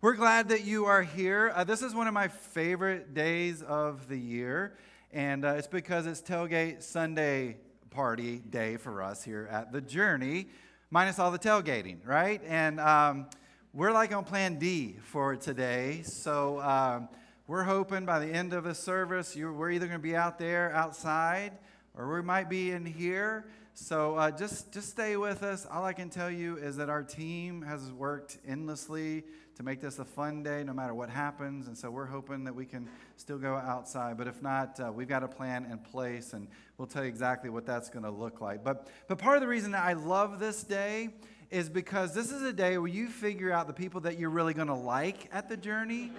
We're 0.00 0.14
glad 0.14 0.48
that 0.48 0.64
you 0.64 0.86
are 0.86 1.02
here. 1.02 1.52
Uh, 1.54 1.64
this 1.64 1.82
is 1.82 1.94
one 1.94 2.06
of 2.06 2.14
my 2.14 2.28
favorite 2.28 3.12
days 3.12 3.60
of 3.60 4.08
the 4.08 4.16
year, 4.16 4.78
and 5.12 5.44
uh, 5.44 5.48
it's 5.58 5.66
because 5.66 6.06
it's 6.06 6.22
Tailgate 6.22 6.82
Sunday 6.82 7.58
party 7.90 8.38
day 8.38 8.78
for 8.78 9.02
us 9.02 9.22
here 9.22 9.46
at 9.50 9.70
The 9.70 9.82
Journey, 9.82 10.46
minus 10.90 11.18
all 11.18 11.30
the 11.30 11.38
tailgating, 11.38 11.98
right? 12.06 12.40
And 12.46 12.80
um, 12.80 13.26
we're 13.74 13.92
like 13.92 14.14
on 14.14 14.24
plan 14.24 14.58
D 14.58 14.96
for 15.02 15.36
today. 15.36 16.00
So 16.04 16.60
um, 16.62 17.10
we're 17.46 17.64
hoping 17.64 18.06
by 18.06 18.20
the 18.20 18.28
end 18.28 18.54
of 18.54 18.64
the 18.64 18.74
service, 18.74 19.36
we're 19.36 19.72
either 19.72 19.86
going 19.86 19.98
to 19.98 20.02
be 20.02 20.16
out 20.16 20.38
there 20.38 20.72
outside 20.72 21.52
or 21.94 22.14
we 22.14 22.22
might 22.22 22.48
be 22.48 22.70
in 22.70 22.86
here. 22.86 23.44
So 23.76 24.14
uh, 24.14 24.30
just 24.30 24.70
just 24.72 24.90
stay 24.90 25.16
with 25.16 25.42
us. 25.42 25.66
All 25.68 25.84
I 25.84 25.92
can 25.92 26.08
tell 26.08 26.30
you 26.30 26.56
is 26.56 26.76
that 26.76 26.88
our 26.88 27.02
team 27.02 27.60
has 27.62 27.90
worked 27.90 28.38
endlessly 28.46 29.24
to 29.56 29.64
make 29.64 29.80
this 29.80 29.98
a 29.98 30.04
fun 30.04 30.44
day, 30.44 30.62
no 30.62 30.72
matter 30.72 30.94
what 30.94 31.10
happens. 31.10 31.66
And 31.66 31.76
so 31.76 31.90
we're 31.90 32.06
hoping 32.06 32.44
that 32.44 32.54
we 32.54 32.66
can 32.66 32.88
still 33.16 33.36
go 33.36 33.56
outside. 33.56 34.16
But 34.16 34.28
if 34.28 34.40
not, 34.40 34.78
uh, 34.78 34.92
we've 34.92 35.08
got 35.08 35.24
a 35.24 35.28
plan 35.28 35.64
in 35.64 35.78
place, 35.78 36.34
and 36.34 36.46
we'll 36.78 36.86
tell 36.86 37.02
you 37.02 37.08
exactly 37.08 37.50
what 37.50 37.66
that's 37.66 37.90
going 37.90 38.04
to 38.04 38.12
look 38.12 38.40
like. 38.40 38.62
But 38.62 38.86
but 39.08 39.18
part 39.18 39.36
of 39.36 39.40
the 39.40 39.48
reason 39.48 39.72
that 39.72 39.82
I 39.82 39.94
love 39.94 40.38
this 40.38 40.62
day 40.62 41.08
is 41.50 41.68
because 41.68 42.14
this 42.14 42.30
is 42.30 42.42
a 42.42 42.52
day 42.52 42.78
where 42.78 42.86
you 42.86 43.08
figure 43.08 43.50
out 43.50 43.66
the 43.66 43.72
people 43.72 44.02
that 44.02 44.20
you're 44.20 44.30
really 44.30 44.54
going 44.54 44.68
to 44.68 44.74
like 44.74 45.28
at 45.32 45.48
the 45.48 45.56
journey, 45.56 46.12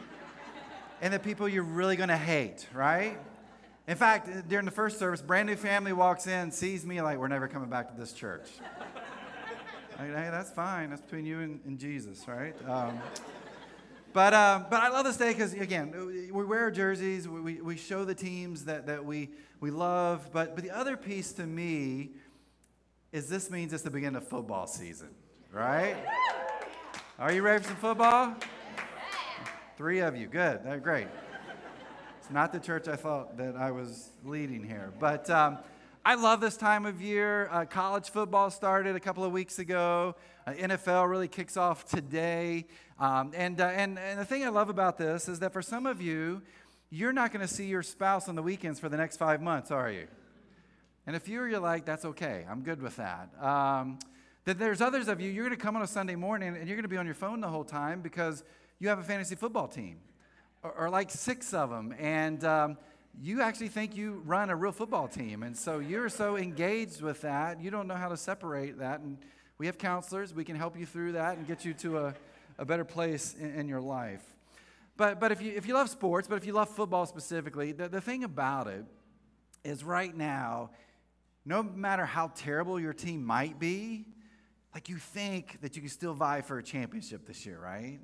and 1.01 1.13
the 1.13 1.19
people 1.19 1.47
you're 1.47 1.63
really 1.63 1.95
going 1.95 2.09
to 2.09 2.17
hate, 2.17 2.67
right? 2.73 3.17
In 3.87 3.95
fact, 3.95 4.47
during 4.49 4.65
the 4.65 4.71
first 4.71 4.97
service, 4.97 5.21
brand 5.21 5.47
new 5.47 5.55
family 5.55 5.93
walks 5.93 6.25
in, 6.25 6.49
sees 6.49 6.85
me 6.85 7.01
like, 7.01 7.19
we're 7.19 7.27
never 7.27 7.47
coming 7.47 7.69
back 7.69 7.93
to 7.93 7.99
this 7.99 8.13
church. 8.13 8.47
hey, 9.97 10.09
that's 10.09 10.49
fine. 10.49 10.89
That's 10.89 11.03
between 11.03 11.25
you 11.25 11.39
and, 11.41 11.59
and 11.65 11.77
Jesus, 11.77 12.27
right? 12.27 12.55
Um, 12.67 12.99
but, 14.11 14.33
uh, 14.33 14.63
but 14.69 14.81
I 14.81 14.89
love 14.89 15.05
this 15.05 15.17
day 15.17 15.33
because, 15.33 15.53
again, 15.53 16.31
we 16.33 16.43
wear 16.45 16.71
jerseys, 16.71 17.27
we, 17.27 17.61
we 17.61 17.77
show 17.77 18.05
the 18.05 18.15
teams 18.15 18.65
that, 18.65 18.87
that 18.87 19.05
we, 19.05 19.29
we 19.59 19.69
love. 19.69 20.29
But, 20.33 20.55
but 20.55 20.63
the 20.63 20.71
other 20.71 20.97
piece 20.97 21.31
to 21.33 21.45
me 21.45 22.11
is 23.11 23.29
this 23.29 23.51
means 23.51 23.71
it's 23.71 23.83
the 23.83 23.91
beginning 23.91 24.15
of 24.15 24.27
football 24.27 24.65
season, 24.65 25.09
right? 25.51 25.95
Are 27.19 27.31
you 27.31 27.43
ready 27.43 27.61
for 27.61 27.69
some 27.69 27.77
football? 27.77 28.35
Three 29.77 29.99
of 29.99 30.15
you. 30.15 30.27
Good. 30.27 30.81
Great. 30.81 31.07
It's 32.25 32.33
not 32.33 32.51
the 32.51 32.59
church 32.59 32.87
I 32.87 32.95
thought 32.95 33.37
that 33.37 33.55
I 33.55 33.69
was 33.69 34.09
leading 34.23 34.63
here. 34.63 34.91
But 34.99 35.29
um, 35.29 35.59
I 36.03 36.15
love 36.15 36.41
this 36.41 36.57
time 36.57 36.87
of 36.87 36.99
year. 36.99 37.47
Uh, 37.51 37.65
college 37.65 38.09
football 38.09 38.49
started 38.49 38.95
a 38.95 38.99
couple 38.99 39.23
of 39.23 39.31
weeks 39.31 39.59
ago. 39.59 40.15
Uh, 40.47 40.53
NFL 40.53 41.07
really 41.07 41.27
kicks 41.27 41.55
off 41.55 41.85
today. 41.85 42.65
Um, 42.99 43.31
and, 43.35 43.61
uh, 43.61 43.65
and, 43.65 43.99
and 43.99 44.19
the 44.19 44.25
thing 44.25 44.43
I 44.43 44.49
love 44.49 44.69
about 44.69 44.97
this 44.97 45.29
is 45.29 45.37
that 45.41 45.53
for 45.53 45.61
some 45.61 45.85
of 45.85 46.01
you, 46.01 46.41
you're 46.89 47.13
not 47.13 47.31
going 47.31 47.47
to 47.47 47.53
see 47.53 47.67
your 47.67 47.83
spouse 47.83 48.27
on 48.27 48.33
the 48.33 48.41
weekends 48.41 48.79
for 48.79 48.89
the 48.89 48.97
next 48.97 49.17
five 49.17 49.39
months, 49.39 49.69
are 49.69 49.91
you? 49.91 50.07
And 51.05 51.15
if 51.15 51.27
you're, 51.27 51.47
you're 51.47 51.59
like, 51.59 51.85
that's 51.85 52.05
okay, 52.05 52.43
I'm 52.49 52.63
good 52.63 52.81
with 52.81 52.95
that. 52.95 53.29
Um, 53.39 53.99
that 54.45 54.57
there's 54.57 54.81
others 54.81 55.07
of 55.09 55.21
you, 55.21 55.29
you're 55.29 55.45
going 55.45 55.55
to 55.55 55.63
come 55.63 55.75
on 55.75 55.83
a 55.83 55.87
Sunday 55.87 56.15
morning 56.15 56.57
and 56.57 56.67
you're 56.67 56.75
going 56.75 56.85
to 56.85 56.89
be 56.89 56.97
on 56.97 57.05
your 57.05 57.13
phone 57.13 57.39
the 57.39 57.49
whole 57.49 57.63
time 57.63 58.01
because 58.01 58.43
you 58.79 58.89
have 58.89 58.97
a 58.97 59.03
fantasy 59.03 59.35
football 59.35 59.67
team 59.67 59.99
or, 60.77 60.89
like 60.89 61.11
six 61.11 61.53
of 61.53 61.69
them, 61.69 61.93
and 61.99 62.43
um, 62.43 62.77
you 63.21 63.41
actually 63.41 63.69
think 63.69 63.95
you 63.95 64.21
run 64.25 64.49
a 64.49 64.55
real 64.55 64.71
football 64.71 65.07
team. 65.07 65.43
And 65.43 65.55
so 65.55 65.79
you're 65.79 66.09
so 66.09 66.37
engaged 66.37 67.01
with 67.01 67.21
that, 67.21 67.61
you 67.61 67.71
don't 67.71 67.87
know 67.87 67.95
how 67.95 68.09
to 68.09 68.17
separate 68.17 68.79
that. 68.79 68.99
And 68.99 69.17
we 69.57 69.67
have 69.67 69.77
counselors, 69.77 70.33
we 70.33 70.43
can 70.43 70.55
help 70.55 70.77
you 70.77 70.85
through 70.85 71.13
that 71.13 71.37
and 71.37 71.47
get 71.47 71.63
you 71.63 71.73
to 71.75 71.99
a, 71.99 72.13
a 72.57 72.65
better 72.65 72.83
place 72.83 73.35
in, 73.39 73.53
in 73.55 73.67
your 73.67 73.81
life. 73.81 74.23
But, 74.97 75.19
but 75.19 75.31
if, 75.31 75.41
you, 75.41 75.51
if 75.55 75.67
you 75.67 75.73
love 75.73 75.89
sports, 75.89 76.27
but 76.27 76.35
if 76.35 76.45
you 76.45 76.53
love 76.53 76.69
football 76.69 77.05
specifically, 77.05 77.71
the, 77.71 77.89
the 77.89 78.01
thing 78.01 78.23
about 78.23 78.67
it 78.67 78.85
is 79.63 79.83
right 79.83 80.15
now, 80.15 80.71
no 81.45 81.63
matter 81.63 82.05
how 82.05 82.31
terrible 82.35 82.79
your 82.79 82.93
team 82.93 83.23
might 83.23 83.59
be, 83.59 84.05
like 84.73 84.89
you 84.89 84.97
think 84.97 85.61
that 85.61 85.75
you 85.75 85.81
can 85.81 85.89
still 85.89 86.13
vie 86.13 86.41
for 86.41 86.57
a 86.57 86.63
championship 86.63 87.25
this 87.25 87.45
year, 87.45 87.59
right? 87.61 87.99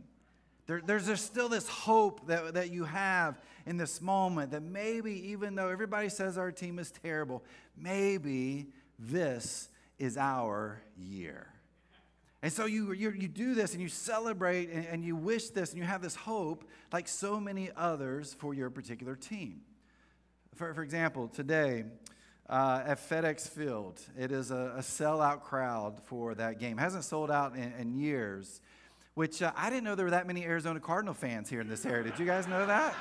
There, 0.72 0.82
there's, 0.82 1.06
there's 1.06 1.22
still 1.22 1.50
this 1.50 1.68
hope 1.68 2.28
that, 2.28 2.54
that 2.54 2.72
you 2.72 2.86
have 2.86 3.42
in 3.66 3.76
this 3.76 4.00
moment 4.00 4.52
that 4.52 4.64
maybe, 4.64 5.32
even 5.32 5.54
though 5.54 5.68
everybody 5.68 6.08
says 6.08 6.38
our 6.38 6.50
team 6.50 6.80
is 6.80 6.92
terrible, 6.92 7.44
maybe 7.76 8.68
this 8.98 9.68
is 10.00 10.16
our 10.16 10.82
year. 10.96 11.50
And 12.42 12.54
so 12.54 12.68
you, 12.68 12.94
you, 12.94 13.12
you 13.12 13.28
do 13.28 13.54
this 13.54 13.74
and 13.74 13.82
you 13.82 13.90
celebrate 13.90 14.70
and, 14.70 14.86
and 14.86 15.04
you 15.04 15.18
wish 15.18 15.50
this 15.50 15.72
and 15.72 15.78
you 15.78 15.84
have 15.84 16.02
this 16.02 16.16
hope, 16.16 16.64
like 16.94 17.10
so 17.10 17.38
many 17.38 17.70
others, 17.76 18.34
for 18.34 18.54
your 18.54 18.70
particular 18.70 19.18
team. 19.18 19.64
For, 20.56 20.74
for 20.74 20.84
example, 20.84 21.28
today 21.28 21.84
uh, 22.50 22.84
at 22.86 23.10
FedEx 23.10 23.50
Field, 23.50 24.00
it 24.18 24.32
is 24.32 24.52
a, 24.52 24.76
a 24.78 24.82
sellout 24.82 25.42
crowd 25.42 26.00
for 26.06 26.34
that 26.36 26.60
game. 26.60 26.78
Hasn't 26.78 27.04
sold 27.04 27.30
out 27.30 27.58
in, 27.58 27.74
in 27.74 27.94
years 27.94 28.62
which 29.16 29.42
uh, 29.42 29.52
I 29.56 29.70
didn't 29.70 29.84
know 29.84 29.96
there 29.96 30.06
were 30.06 30.12
that 30.12 30.28
many 30.28 30.44
Arizona 30.44 30.80
Cardinal 30.80 31.14
fans 31.14 31.50
here 31.50 31.62
in 31.62 31.68
this 31.68 31.86
area. 31.86 32.04
Did 32.04 32.18
you 32.20 32.26
guys 32.26 32.48
know 32.48 32.66
that? 32.66 32.96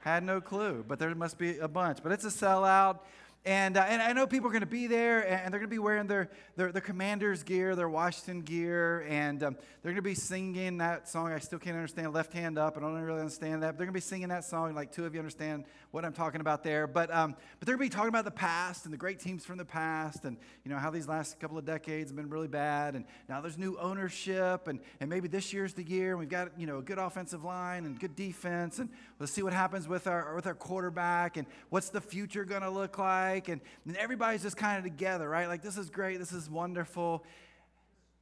Had 0.00 0.22
no 0.22 0.40
clue, 0.40 0.84
but 0.86 0.98
there 0.98 1.12
must 1.14 1.36
be 1.36 1.58
a 1.58 1.66
bunch. 1.66 1.98
But 2.02 2.12
it's 2.12 2.24
a 2.24 2.28
sellout. 2.28 3.00
And, 3.46 3.76
uh, 3.76 3.84
and 3.88 4.02
I 4.02 4.12
know 4.12 4.26
people 4.26 4.48
are 4.48 4.52
going 4.52 4.62
to 4.62 4.66
be 4.66 4.88
there, 4.88 5.20
and 5.20 5.52
they're 5.52 5.60
going 5.60 5.70
to 5.70 5.74
be 5.74 5.78
wearing 5.78 6.08
their, 6.08 6.30
their, 6.56 6.72
their 6.72 6.82
commander's 6.82 7.44
gear, 7.44 7.76
their 7.76 7.88
Washington 7.88 8.42
gear, 8.42 9.06
and 9.08 9.40
um, 9.40 9.56
they're 9.82 9.92
going 9.92 10.02
to 10.02 10.02
be 10.02 10.16
singing 10.16 10.78
that 10.78 11.08
song. 11.08 11.32
I 11.32 11.38
still 11.38 11.60
can't 11.60 11.76
understand 11.76 12.12
Left 12.12 12.32
Hand 12.32 12.58
Up. 12.58 12.76
I 12.76 12.80
don't 12.80 13.00
really 13.00 13.20
understand 13.20 13.62
that. 13.62 13.68
But 13.68 13.78
they're 13.78 13.86
going 13.86 13.94
to 13.94 13.98
be 13.98 14.00
singing 14.00 14.30
that 14.30 14.44
song. 14.44 14.74
Like 14.74 14.90
two 14.90 15.04
of 15.04 15.14
you 15.14 15.20
understand 15.20 15.62
what 15.92 16.04
I'm 16.04 16.12
talking 16.12 16.40
about 16.40 16.64
there. 16.64 16.88
But, 16.88 17.14
um, 17.14 17.36
but 17.60 17.66
they're 17.66 17.76
going 17.76 17.88
to 17.88 17.94
be 17.94 17.96
talking 17.96 18.08
about 18.08 18.24
the 18.24 18.32
past 18.32 18.84
and 18.84 18.92
the 18.92 18.98
great 18.98 19.20
teams 19.20 19.44
from 19.44 19.58
the 19.58 19.64
past, 19.64 20.24
and 20.24 20.36
you 20.64 20.70
know 20.72 20.78
how 20.78 20.90
these 20.90 21.06
last 21.06 21.38
couple 21.38 21.56
of 21.56 21.64
decades 21.64 22.10
have 22.10 22.16
been 22.16 22.28
really 22.28 22.48
bad. 22.48 22.96
And 22.96 23.04
now 23.28 23.40
there's 23.40 23.58
new 23.58 23.78
ownership, 23.78 24.66
and, 24.66 24.80
and 24.98 25.08
maybe 25.08 25.28
this 25.28 25.52
year's 25.52 25.72
the 25.72 25.84
year. 25.84 26.10
And 26.10 26.18
we've 26.18 26.28
got 26.28 26.58
you 26.58 26.66
know 26.66 26.78
a 26.78 26.82
good 26.82 26.98
offensive 26.98 27.44
line 27.44 27.84
and 27.84 27.96
good 27.96 28.16
defense, 28.16 28.80
and 28.80 28.90
let's 29.18 29.32
see 29.32 29.42
what 29.42 29.52
happens 29.52 29.88
with 29.88 30.06
our 30.06 30.34
with 30.34 30.46
our 30.46 30.54
quarterback, 30.54 31.36
and 31.36 31.46
what's 31.70 31.88
the 31.90 32.00
future 32.00 32.44
going 32.44 32.62
to 32.62 32.70
look 32.70 32.98
like. 32.98 33.48
And, 33.48 33.60
and 33.86 33.96
everybody's 33.96 34.42
just 34.42 34.56
kind 34.56 34.78
of 34.78 34.84
together, 34.84 35.28
right? 35.28 35.48
Like, 35.48 35.62
this 35.62 35.76
is 35.76 35.90
great, 35.90 36.18
this 36.18 36.32
is 36.32 36.50
wonderful. 36.50 37.24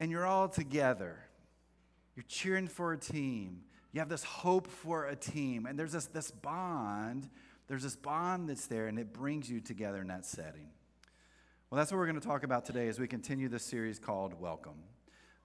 And 0.00 0.10
you're 0.10 0.26
all 0.26 0.48
together. 0.48 1.18
You're 2.16 2.24
cheering 2.28 2.68
for 2.68 2.92
a 2.92 2.98
team. 2.98 3.62
You 3.92 4.00
have 4.00 4.08
this 4.08 4.24
hope 4.24 4.66
for 4.66 5.06
a 5.06 5.16
team. 5.16 5.66
And 5.66 5.78
there's 5.78 5.92
this, 5.92 6.06
this 6.06 6.30
bond. 6.30 7.28
There's 7.68 7.82
this 7.82 7.96
bond 7.96 8.48
that's 8.48 8.66
there, 8.66 8.88
and 8.88 8.98
it 8.98 9.12
brings 9.12 9.48
you 9.48 9.60
together 9.60 10.00
in 10.00 10.08
that 10.08 10.26
setting. 10.26 10.68
Well, 11.70 11.78
that's 11.78 11.90
what 11.90 11.98
we're 11.98 12.06
going 12.06 12.20
to 12.20 12.26
talk 12.26 12.44
about 12.44 12.64
today 12.64 12.88
as 12.88 13.00
we 13.00 13.08
continue 13.08 13.48
this 13.48 13.64
series 13.64 13.98
called 13.98 14.38
Welcome. 14.40 14.82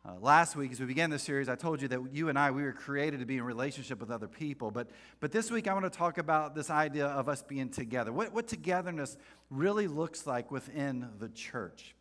Uh, 0.05 0.13
last 0.21 0.55
week, 0.55 0.71
as 0.71 0.79
we 0.79 0.85
began 0.85 1.09
this 1.09 1.23
series, 1.23 1.49
I 1.49 1.55
told 1.55 1.81
you 1.81 1.89
that 1.89 1.99
you 2.13 2.29
and 2.29 2.39
I, 2.39 2.51
we 2.51 2.63
were 2.63 2.71
created 2.71 3.19
to 3.19 3.25
be 3.25 3.35
in 3.35 3.43
relationship 3.43 3.99
with 3.99 4.09
other 4.09 4.29
people. 4.29 4.71
But, 4.71 4.89
but 5.19 5.33
this 5.33 5.51
week, 5.51 5.67
I 5.67 5.73
want 5.73 5.91
to 5.91 5.97
talk 5.97 6.17
about 6.17 6.55
this 6.55 6.69
idea 6.69 7.07
of 7.07 7.27
us 7.27 7.43
being 7.43 7.67
together. 7.67 8.13
What, 8.13 8.31
what 8.31 8.47
togetherness 8.47 9.17
really 9.49 9.87
looks 9.87 10.25
like 10.25 10.51
within 10.51 11.09
the 11.19 11.27
church. 11.27 11.95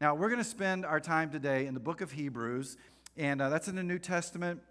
Now, 0.00 0.14
we're 0.14 0.30
going 0.30 0.40
to 0.40 0.48
spend 0.48 0.86
our 0.86 0.98
time 0.98 1.28
today 1.28 1.66
in 1.66 1.74
the 1.74 1.80
book 1.80 2.00
of 2.00 2.12
Hebrews, 2.12 2.78
and 3.18 3.42
uh, 3.42 3.50
that's 3.50 3.68
in 3.68 3.76
the 3.76 3.82
New 3.82 3.98
Testament. 3.98 4.62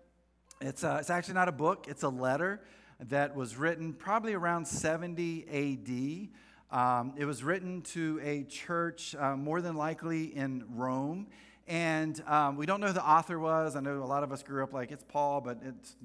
It's, 0.59 0.83
uh, 0.83 0.97
it's 0.99 1.11
actually 1.11 1.35
not 1.35 1.49
a 1.49 1.53
book, 1.53 1.85
it's 1.87 2.01
a 2.01 2.09
letter 2.09 2.61
that 3.09 3.35
was 3.35 3.57
written 3.57 3.93
probably 3.93 4.33
around 4.33 4.67
70 4.67 6.31
AD. 6.71 6.75
Um, 6.75 7.13
it 7.15 7.25
was 7.25 7.43
written 7.43 7.83
to 7.83 8.19
a 8.23 8.43
church, 8.45 9.13
uh, 9.13 9.35
more 9.35 9.61
than 9.61 9.75
likely 9.75 10.35
in 10.35 10.63
Rome. 10.67 11.27
And 11.71 12.21
um, 12.27 12.57
we 12.57 12.65
don't 12.65 12.81
know 12.81 12.87
who 12.87 12.93
the 12.93 13.09
author 13.09 13.39
was. 13.39 13.77
I 13.77 13.79
know 13.79 14.03
a 14.03 14.03
lot 14.03 14.23
of 14.23 14.33
us 14.33 14.43
grew 14.43 14.61
up 14.61 14.73
like 14.73 14.91
it's 14.91 15.05
Paul, 15.07 15.39
but 15.39 15.57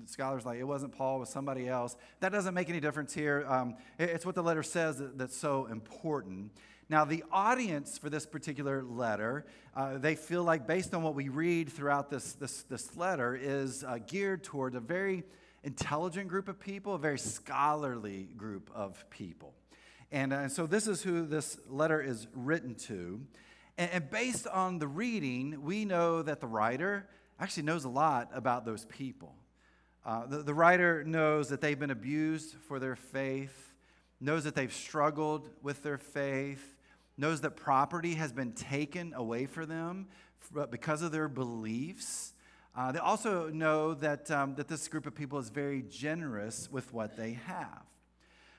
scholars 0.05 0.46
like 0.46 0.61
it 0.61 0.64
wasn't 0.64 0.93
Paul, 0.93 1.17
it 1.17 1.19
was 1.19 1.29
somebody 1.29 1.67
else. 1.67 1.96
That 2.20 2.31
doesn't 2.31 2.55
make 2.55 2.69
any 2.69 2.79
difference 2.79 3.12
here. 3.12 3.44
Um, 3.49 3.75
it, 3.99 4.11
it's 4.11 4.25
what 4.25 4.37
the 4.37 4.44
letter 4.44 4.62
says 4.62 4.99
that, 4.99 5.19
that's 5.19 5.37
so 5.37 5.67
important. 5.67 6.52
Now, 6.88 7.05
the 7.05 7.25
audience 7.32 7.99
for 7.99 8.08
this 8.08 8.26
particular 8.26 8.85
letter, 8.85 9.44
uh, 9.75 9.99
they 9.99 10.14
feel 10.14 10.44
like, 10.44 10.69
based 10.69 10.94
on 10.94 11.02
what 11.02 11.17
we 11.17 11.31
read 11.31 11.69
throughout 11.69 12.11
this, 12.11 12.35
this, 12.35 12.62
this 12.62 12.96
letter, 12.96 13.35
is 13.35 13.82
uh, 13.82 13.99
geared 14.06 14.44
toward 14.44 14.76
a 14.76 14.81
very 14.81 15.25
intelligent 15.64 16.29
group 16.29 16.46
of 16.46 16.61
people, 16.61 16.94
a 16.94 16.99
very 17.00 17.19
scholarly 17.19 18.29
group 18.37 18.70
of 18.73 19.05
people. 19.11 19.52
And 20.12 20.32
uh, 20.32 20.49
so, 20.49 20.69
this 20.69 20.87
is 20.87 21.02
who 21.02 21.26
this 21.26 21.58
letter 21.69 22.00
is 22.00 22.29
written 22.35 22.76
to. 22.87 23.20
And, 23.78 23.90
and 23.90 24.11
based 24.11 24.46
on 24.46 24.78
the 24.78 24.88
reading, 24.88 25.62
we 25.62 25.84
know 25.84 26.23
that 26.23 26.40
the 26.40 26.46
writer 26.46 27.08
actually 27.38 27.64
knows 27.64 27.84
a 27.84 27.88
lot 27.88 28.31
about 28.32 28.64
those 28.64 28.84
people. 28.87 29.34
Uh, 30.05 30.26
the, 30.26 30.38
the 30.38 30.55
writer 30.55 31.05
knows 31.05 31.49
that 31.49 31.61
they've 31.61 31.78
been 31.78 31.90
abused 31.90 32.55
for 32.69 32.78
their 32.78 32.96
faith, 32.96 33.75
knows 34.20 34.44
that 34.44 34.55
they've 34.55 34.73
struggled 34.73 35.50
with 35.62 35.82
their 35.82 35.99
faith, 35.99 36.76
knows 37.19 37.40
that 37.40 37.56
property 37.56 38.14
has 38.14 38.32
been 38.32 38.52
taken 38.52 39.12
away 39.14 39.46
from 39.46 39.69
them 39.69 40.06
because 40.70 41.02
of 41.02 41.12
their 41.12 41.29
beliefs. 41.29 42.34
Uh, 42.76 42.93
they 42.93 42.99
also 42.99 43.49
know 43.49 43.94
that, 43.94 44.31
um, 44.31 44.55
that 44.55 44.69
this 44.69 44.87
group 44.87 45.06
of 45.06 45.14
people 45.14 45.38
is 45.38 45.49
very 45.49 45.82
generous 45.82 46.70
with 46.70 46.93
what 46.93 47.17
they 47.17 47.32
have. 47.32 47.82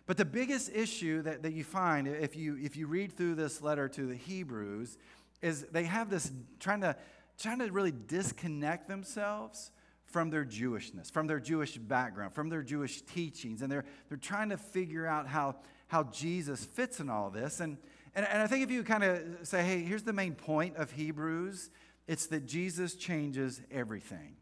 But 0.08 0.16
the 0.16 0.26
biggest 0.26 0.72
issue 0.74 1.22
that, 1.24 1.44
that 1.44 1.54
you 1.54 1.66
find 1.66 2.08
if 2.08 2.36
you, 2.36 2.58
if 2.62 2.78
you 2.78 2.88
read 2.88 3.12
through 3.12 3.36
this 3.36 3.62
letter 3.62 3.90
to 3.90 4.08
the 4.08 4.16
Hebrews 4.16 4.98
is 5.42 5.64
they 5.72 5.84
have 5.84 6.10
this 6.10 6.32
trying 6.60 6.82
to, 6.82 6.96
trying 7.38 7.60
to 7.60 7.70
really 7.72 7.92
disconnect 7.92 8.88
themselves 8.88 9.72
from 10.06 10.30
their 10.30 10.46
Jewishness, 10.46 11.12
from 11.12 11.28
their 11.28 11.42
Jewish 11.42 11.78
background, 11.78 12.34
from 12.34 12.48
their 12.48 12.64
Jewish 12.64 13.02
teachings. 13.02 13.62
And 13.62 13.70
they're, 13.70 13.84
they're 14.08 14.18
trying 14.18 14.50
to 14.50 14.58
figure 14.58 15.06
out 15.06 15.28
how, 15.28 15.58
how 15.88 16.04
Jesus 16.06 16.64
fits 16.64 17.02
in 17.02 17.10
all 17.10 17.30
this. 17.30 17.60
And, 17.60 17.78
and, 18.16 18.26
and 18.26 18.42
I 18.42 18.48
think 18.48 18.64
if 18.64 18.72
you 18.72 18.84
kind 18.84 19.04
of 19.04 19.22
say, 19.44 19.62
hey, 19.62 19.82
here's 19.82 20.04
the 20.04 20.14
main 20.14 20.34
point 20.36 20.78
of 20.78 20.92
Hebrews, 20.92 21.70
it's 22.08 22.28
that 22.28 22.46
Jesus 22.46 22.96
changes 22.96 23.62
everything. 23.70 24.38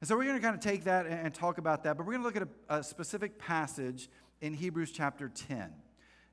And 0.00 0.08
so 0.08 0.16
we're 0.16 0.24
going 0.24 0.36
to 0.36 0.42
kind 0.42 0.54
of 0.54 0.60
take 0.60 0.84
that 0.84 1.06
and, 1.06 1.32
talk 1.32 1.58
about 1.58 1.84
that, 1.84 1.96
but 1.96 2.06
we're 2.06 2.12
going 2.12 2.22
to 2.22 2.26
look 2.26 2.36
at 2.36 2.48
a, 2.68 2.78
a 2.80 2.82
specific 2.82 3.38
passage 3.38 4.10
in 4.44 4.52
Hebrews 4.52 4.92
chapter 4.92 5.30
10. 5.30 5.58
And 5.58 5.72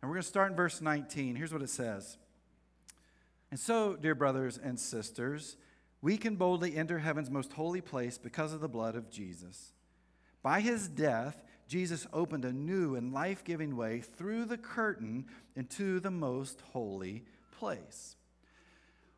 we're 0.03 0.09
going 0.09 0.21
to 0.21 0.27
start 0.27 0.51
in 0.51 0.57
verse 0.57 0.81
19. 0.81 1.37
Here's 1.37 1.53
what 1.53 1.61
it 1.61 1.69
says. 1.69 2.17
And 3.51 3.59
so, 3.59 3.95
dear 3.95 4.15
brothers 4.15 4.59
and 4.61 4.77
sisters, 4.77 5.55
we 6.01 6.17
can 6.17 6.35
boldly 6.35 6.75
enter 6.75 6.99
heaven's 6.99 7.29
most 7.29 7.53
holy 7.53 7.79
place 7.79 8.17
because 8.17 8.51
of 8.51 8.59
the 8.59 8.67
blood 8.67 8.95
of 8.95 9.09
Jesus. 9.09 9.71
By 10.43 10.59
his 10.59 10.89
death, 10.89 11.41
Jesus 11.69 12.05
opened 12.11 12.43
a 12.43 12.51
new 12.51 12.95
and 12.95 13.13
life 13.13 13.45
giving 13.45 13.77
way 13.77 14.01
through 14.01 14.43
the 14.43 14.57
curtain 14.57 15.27
into 15.55 16.01
the 16.01 16.11
most 16.11 16.59
holy 16.73 17.23
place. 17.57 18.17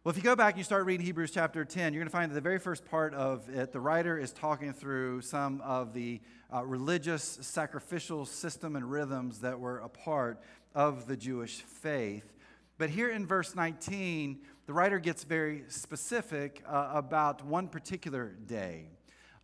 Well, 0.03 0.09
if 0.09 0.17
you 0.17 0.23
go 0.23 0.35
back 0.35 0.55
and 0.55 0.57
you 0.57 0.65
start 0.65 0.85
reading 0.85 1.05
Hebrews 1.05 1.31
chapter 1.31 1.63
10, 1.63 1.93
you're 1.93 2.01
going 2.01 2.09
to 2.09 2.11
find 2.11 2.29
that 2.29 2.35
the 2.35 2.41
very 2.41 2.59
first 2.59 2.83
part 2.83 3.13
of 3.13 3.47
it, 3.47 3.71
the 3.71 3.79
writer 3.79 4.17
is 4.17 4.33
talking 4.33 4.73
through 4.73 5.21
some 5.21 5.61
of 5.61 5.93
the 5.93 6.19
uh, 6.53 6.65
religious 6.65 7.23
sacrificial 7.39 8.25
system 8.25 8.75
and 8.75 8.91
rhythms 8.91 9.39
that 9.39 9.57
were 9.57 9.77
a 9.77 9.87
part 9.87 10.41
of 10.75 11.07
the 11.07 11.15
Jewish 11.15 11.61
faith. 11.61 12.33
But 12.77 12.89
here 12.89 13.11
in 13.11 13.25
verse 13.25 13.55
19, 13.55 14.39
the 14.65 14.73
writer 14.73 14.99
gets 14.99 15.23
very 15.23 15.63
specific 15.69 16.61
uh, 16.67 16.91
about 16.93 17.45
one 17.45 17.69
particular 17.69 18.35
day. 18.45 18.87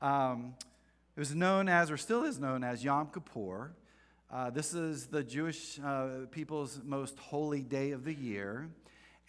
Um, 0.01 0.55
it 1.15 1.21
was 1.21 1.33
known 1.33 1.69
as, 1.69 1.89
or 1.89 1.95
still 1.95 2.25
is 2.25 2.37
known 2.37 2.65
as, 2.65 2.83
Yom 2.83 3.11
Kippur. 3.13 3.71
Uh, 4.29 4.49
this 4.49 4.73
is 4.73 5.05
the 5.05 5.23
Jewish 5.23 5.79
uh, 5.79 6.25
people's 6.31 6.81
most 6.83 7.17
holy 7.17 7.63
day 7.63 7.91
of 7.91 8.03
the 8.03 8.13
year. 8.13 8.67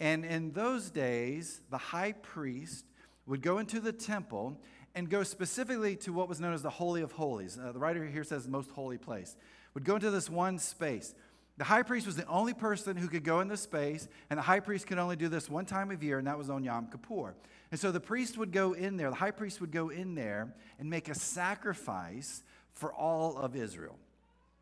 And 0.01 0.25
in 0.25 0.53
those 0.53 0.91
days, 0.91 1.61
the 1.71 1.79
high 1.79 2.13
priest 2.13 2.87
would 3.27 3.43
go 3.43 3.59
into 3.59 3.79
the 3.79 3.93
temple 3.93 4.59
and 4.95 5.09
go 5.09 5.23
specifically 5.23 5.95
to 5.97 6.13
what 6.13 6.29
was 6.29 6.41
known 6.41 6.55
as 6.55 6.63
the 6.63 6.71
Holy 6.71 7.03
of 7.03 7.13
Holies. 7.13 7.59
Uh, 7.59 7.71
the 7.71 7.79
writer 7.79 8.05
here 8.05 8.25
says 8.25 8.49
most 8.49 8.71
holy 8.71 8.99
place. 8.99 9.37
Would 9.75 9.85
go 9.85 9.95
into 9.97 10.11
this 10.11 10.29
one 10.29 10.59
space. 10.59 11.15
The 11.59 11.65
high 11.65 11.83
priest 11.83 12.07
was 12.07 12.17
the 12.17 12.27
only 12.27 12.55
person 12.55 12.97
who 12.97 13.07
could 13.07 13.23
go 13.23 13.41
in 13.41 13.49
this 13.49 13.61
space, 13.61 14.09
and 14.31 14.39
the 14.39 14.43
high 14.43 14.61
priest 14.61 14.87
could 14.87 14.99
only 14.99 15.17
do 15.17 15.29
this 15.29 15.51
one 15.51 15.67
time 15.67 15.91
of 15.91 16.03
year, 16.03 16.19
and 16.19 16.27
that 16.27 16.39
was 16.39 16.49
on 16.49 16.65
Yom 16.65 16.87
Kippur. 16.87 17.35
And 17.71 17.79
so 17.79 17.93
the 17.93 18.01
priest 18.01 18.39
would 18.39 18.51
go 18.51 18.73
in 18.73 18.97
there, 18.97 19.11
the 19.11 19.17
high 19.17 19.31
priest 19.31 19.61
would 19.61 19.71
go 19.71 19.91
in 19.91 20.15
there 20.15 20.55
and 20.79 20.89
make 20.89 21.09
a 21.09 21.15
sacrifice 21.15 22.43
for 22.73 22.93
all 22.93 23.37
of 23.37 23.55
Israel. 23.55 23.97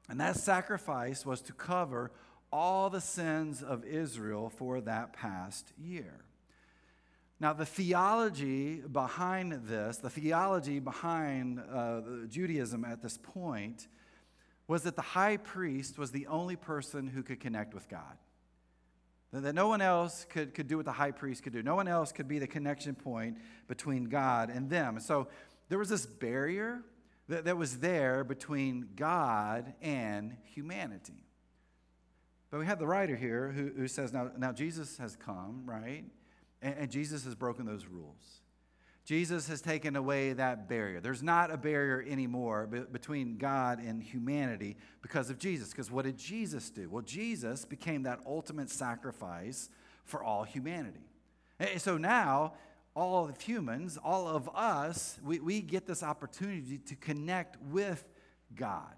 And 0.09 0.21
that 0.21 0.37
sacrifice 0.37 1.25
was 1.25 1.41
to 1.43 1.53
cover 1.53 2.11
all 2.53 2.91
the 2.91 3.01
sins 3.01 3.63
of 3.63 3.85
Israel 3.85 4.51
for 4.51 4.81
that 4.81 5.13
past 5.13 5.73
year. 5.79 6.25
Now, 7.41 7.53
the 7.53 7.67
theology 7.67 8.77
behind 8.77 9.53
this, 9.69 9.99
the 9.99 10.11
theology 10.11 10.81
behind 10.81 11.61
uh, 11.61 12.01
Judaism 12.29 12.85
at 12.85 13.01
this 13.01 13.17
point, 13.17 13.87
was 14.67 14.83
that 14.83 14.97
the 14.97 15.03
high 15.03 15.37
priest 15.37 15.99
was 15.99 16.11
the 16.11 16.27
only 16.27 16.57
person 16.57 17.07
who 17.07 17.23
could 17.23 17.41
connect 17.41 17.75
with 17.75 17.89
God. 17.89 18.19
That 19.33 19.55
no 19.55 19.69
one 19.69 19.81
else 19.81 20.27
could, 20.29 20.55
could 20.55 20.69
do 20.69 20.77
what 20.79 20.87
the 20.87 20.93
high 20.93 21.11
priest 21.11 21.43
could 21.43 21.53
do. 21.53 21.63
No 21.63 21.75
one 21.75 21.87
else 21.87 22.13
could 22.13 22.29
be 22.29 22.39
the 22.39 22.47
connection 22.47 22.95
point 22.95 23.37
between 23.67 24.05
God 24.05 24.51
and 24.51 24.69
them. 24.69 25.01
So 25.01 25.29
there 25.69 25.79
was 25.79 25.91
this 25.91 26.07
barrier 26.07 26.83
that, 27.29 27.45
that 27.45 27.57
was 27.57 27.79
there 27.79 28.25
between 28.25 28.89
God 28.97 29.75
and 29.83 30.37
humanity. 30.55 31.28
But 32.51 32.61
we 32.61 32.67
have 32.67 32.79
the 32.79 32.87
writer 32.87 33.17
here 33.17 33.53
who, 33.53 33.71
who 33.77 33.89
says, 33.89 34.13
now, 34.13 34.31
now 34.39 34.53
Jesus 34.53 34.97
has 34.99 35.17
come, 35.17 35.63
right? 35.67 36.05
And, 36.63 36.75
and 36.79 36.91
Jesus 36.91 37.25
has 37.25 37.35
broken 37.35 37.67
those 37.67 37.87
rules. 37.87 38.41
Jesus 39.05 39.49
has 39.49 39.63
taken 39.63 39.97
away 39.97 40.35
that 40.35 40.69
barrier. 40.69 41.01
There's 41.01 41.23
not 41.23 41.51
a 41.51 41.57
barrier 41.57 42.05
anymore 42.07 42.67
between 42.67 43.39
God 43.39 43.81
and 43.81 44.03
humanity 44.03 44.77
because 45.01 45.31
of 45.31 45.39
Jesus. 45.39 45.71
Because 45.71 45.91
what 45.91 46.05
did 46.05 46.19
Jesus 46.19 46.69
do? 46.69 46.91
Well, 46.91 47.03
Jesus 47.03 47.65
became 47.65 48.03
that 48.03 48.21
ultimate 48.27 48.69
sacrifice 48.69 49.71
for 50.05 50.23
all 50.23 50.45
humanity. 50.45 51.09
And 51.59 51.81
so 51.81 51.97
now, 51.97 52.53
all 52.95 53.29
of 53.29 53.41
humans, 53.41 53.99
all 54.03 54.29
of 54.29 54.51
us, 54.55 55.19
we, 55.25 55.41
we 55.41 55.63
get 55.63 55.87
this 55.87 56.03
opportunity 56.03 56.77
to 56.77 56.95
connect 56.95 57.57
with 57.71 58.05
God. 58.55 58.95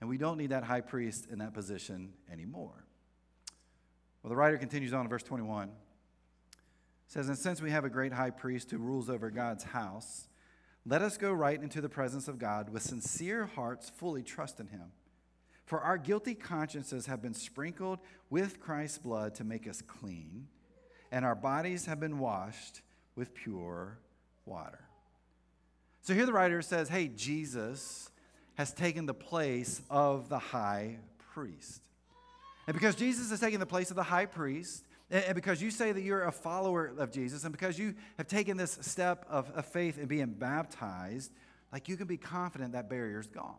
And 0.00 0.08
we 0.08 0.16
don't 0.16 0.38
need 0.38 0.50
that 0.50 0.64
high 0.64 0.80
priest 0.80 1.26
in 1.30 1.38
that 1.38 1.52
position 1.52 2.12
anymore. 2.32 2.86
Well, 4.22 4.30
the 4.30 4.36
writer 4.36 4.58
continues 4.58 4.92
on 4.92 5.02
in 5.02 5.08
verse 5.08 5.22
21 5.22 5.70
says, 7.10 7.28
And 7.28 7.36
since 7.36 7.60
we 7.60 7.72
have 7.72 7.84
a 7.84 7.90
great 7.90 8.12
high 8.12 8.30
priest 8.30 8.70
who 8.70 8.78
rules 8.78 9.10
over 9.10 9.30
God's 9.30 9.64
house, 9.64 10.28
let 10.86 11.02
us 11.02 11.18
go 11.18 11.32
right 11.32 11.60
into 11.60 11.80
the 11.80 11.88
presence 11.88 12.28
of 12.28 12.38
God 12.38 12.70
with 12.70 12.82
sincere 12.82 13.46
hearts, 13.46 13.90
fully 13.90 14.22
trust 14.22 14.60
in 14.60 14.68
him. 14.68 14.92
For 15.66 15.80
our 15.80 15.98
guilty 15.98 16.34
consciences 16.34 17.06
have 17.06 17.20
been 17.20 17.34
sprinkled 17.34 17.98
with 18.30 18.60
Christ's 18.60 18.98
blood 18.98 19.34
to 19.36 19.44
make 19.44 19.68
us 19.68 19.82
clean, 19.82 20.46
and 21.10 21.24
our 21.24 21.34
bodies 21.34 21.86
have 21.86 21.98
been 21.98 22.18
washed 22.20 22.80
with 23.16 23.34
pure 23.34 23.98
water. 24.46 24.84
So 26.02 26.14
here 26.14 26.26
the 26.26 26.32
writer 26.32 26.62
says, 26.62 26.88
Hey, 26.88 27.08
Jesus 27.08 28.10
has 28.54 28.72
taken 28.72 29.06
the 29.06 29.14
place 29.14 29.80
of 29.90 30.28
the 30.28 30.38
high 30.38 30.98
priest. 31.32 31.82
And 32.66 32.74
because 32.74 32.94
Jesus 32.94 33.30
has 33.30 33.40
taken 33.40 33.60
the 33.60 33.66
place 33.66 33.90
of 33.90 33.96
the 33.96 34.02
high 34.02 34.26
priest, 34.26 34.84
and 35.10 35.34
because 35.34 35.60
you 35.60 35.70
say 35.70 35.90
that 35.90 36.02
you're 36.02 36.24
a 36.24 36.32
follower 36.32 36.92
of 36.98 37.10
Jesus, 37.10 37.44
and 37.44 37.52
because 37.52 37.78
you 37.78 37.94
have 38.16 38.28
taken 38.28 38.56
this 38.56 38.78
step 38.80 39.26
of, 39.28 39.50
of 39.50 39.66
faith 39.66 39.98
and 39.98 40.08
being 40.08 40.26
baptized, 40.26 41.32
like 41.72 41.88
you 41.88 41.96
can 41.96 42.06
be 42.06 42.16
confident 42.16 42.72
that 42.72 42.88
barrier's 42.88 43.26
gone. 43.26 43.56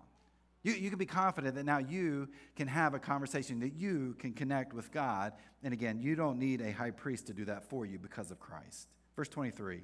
You, 0.64 0.74
you 0.74 0.90
can 0.90 1.00
be 1.00 1.06
confident 1.06 1.56
that 1.56 1.66
now 1.66 1.80
you 1.80 2.30
can 2.56 2.68
have 2.68 2.94
a 2.94 3.00
conversation, 3.00 3.60
that 3.62 3.74
you 3.74 4.16
can 4.20 4.34
connect 4.34 4.74
with 4.74 4.92
God. 4.92 5.34
And 5.64 5.74
again, 5.74 6.00
you 6.00 6.16
don't 6.16 6.38
need 6.38 6.62
a 6.62 6.72
high 6.72 6.92
priest 6.92 7.28
to 7.28 7.34
do 7.34 7.46
that 7.46 7.64
for 7.64 7.86
you 7.86 7.98
because 7.98 8.32
of 8.32 8.40
Christ. 8.40 8.88
Verse 9.16 9.28
23 9.28 9.82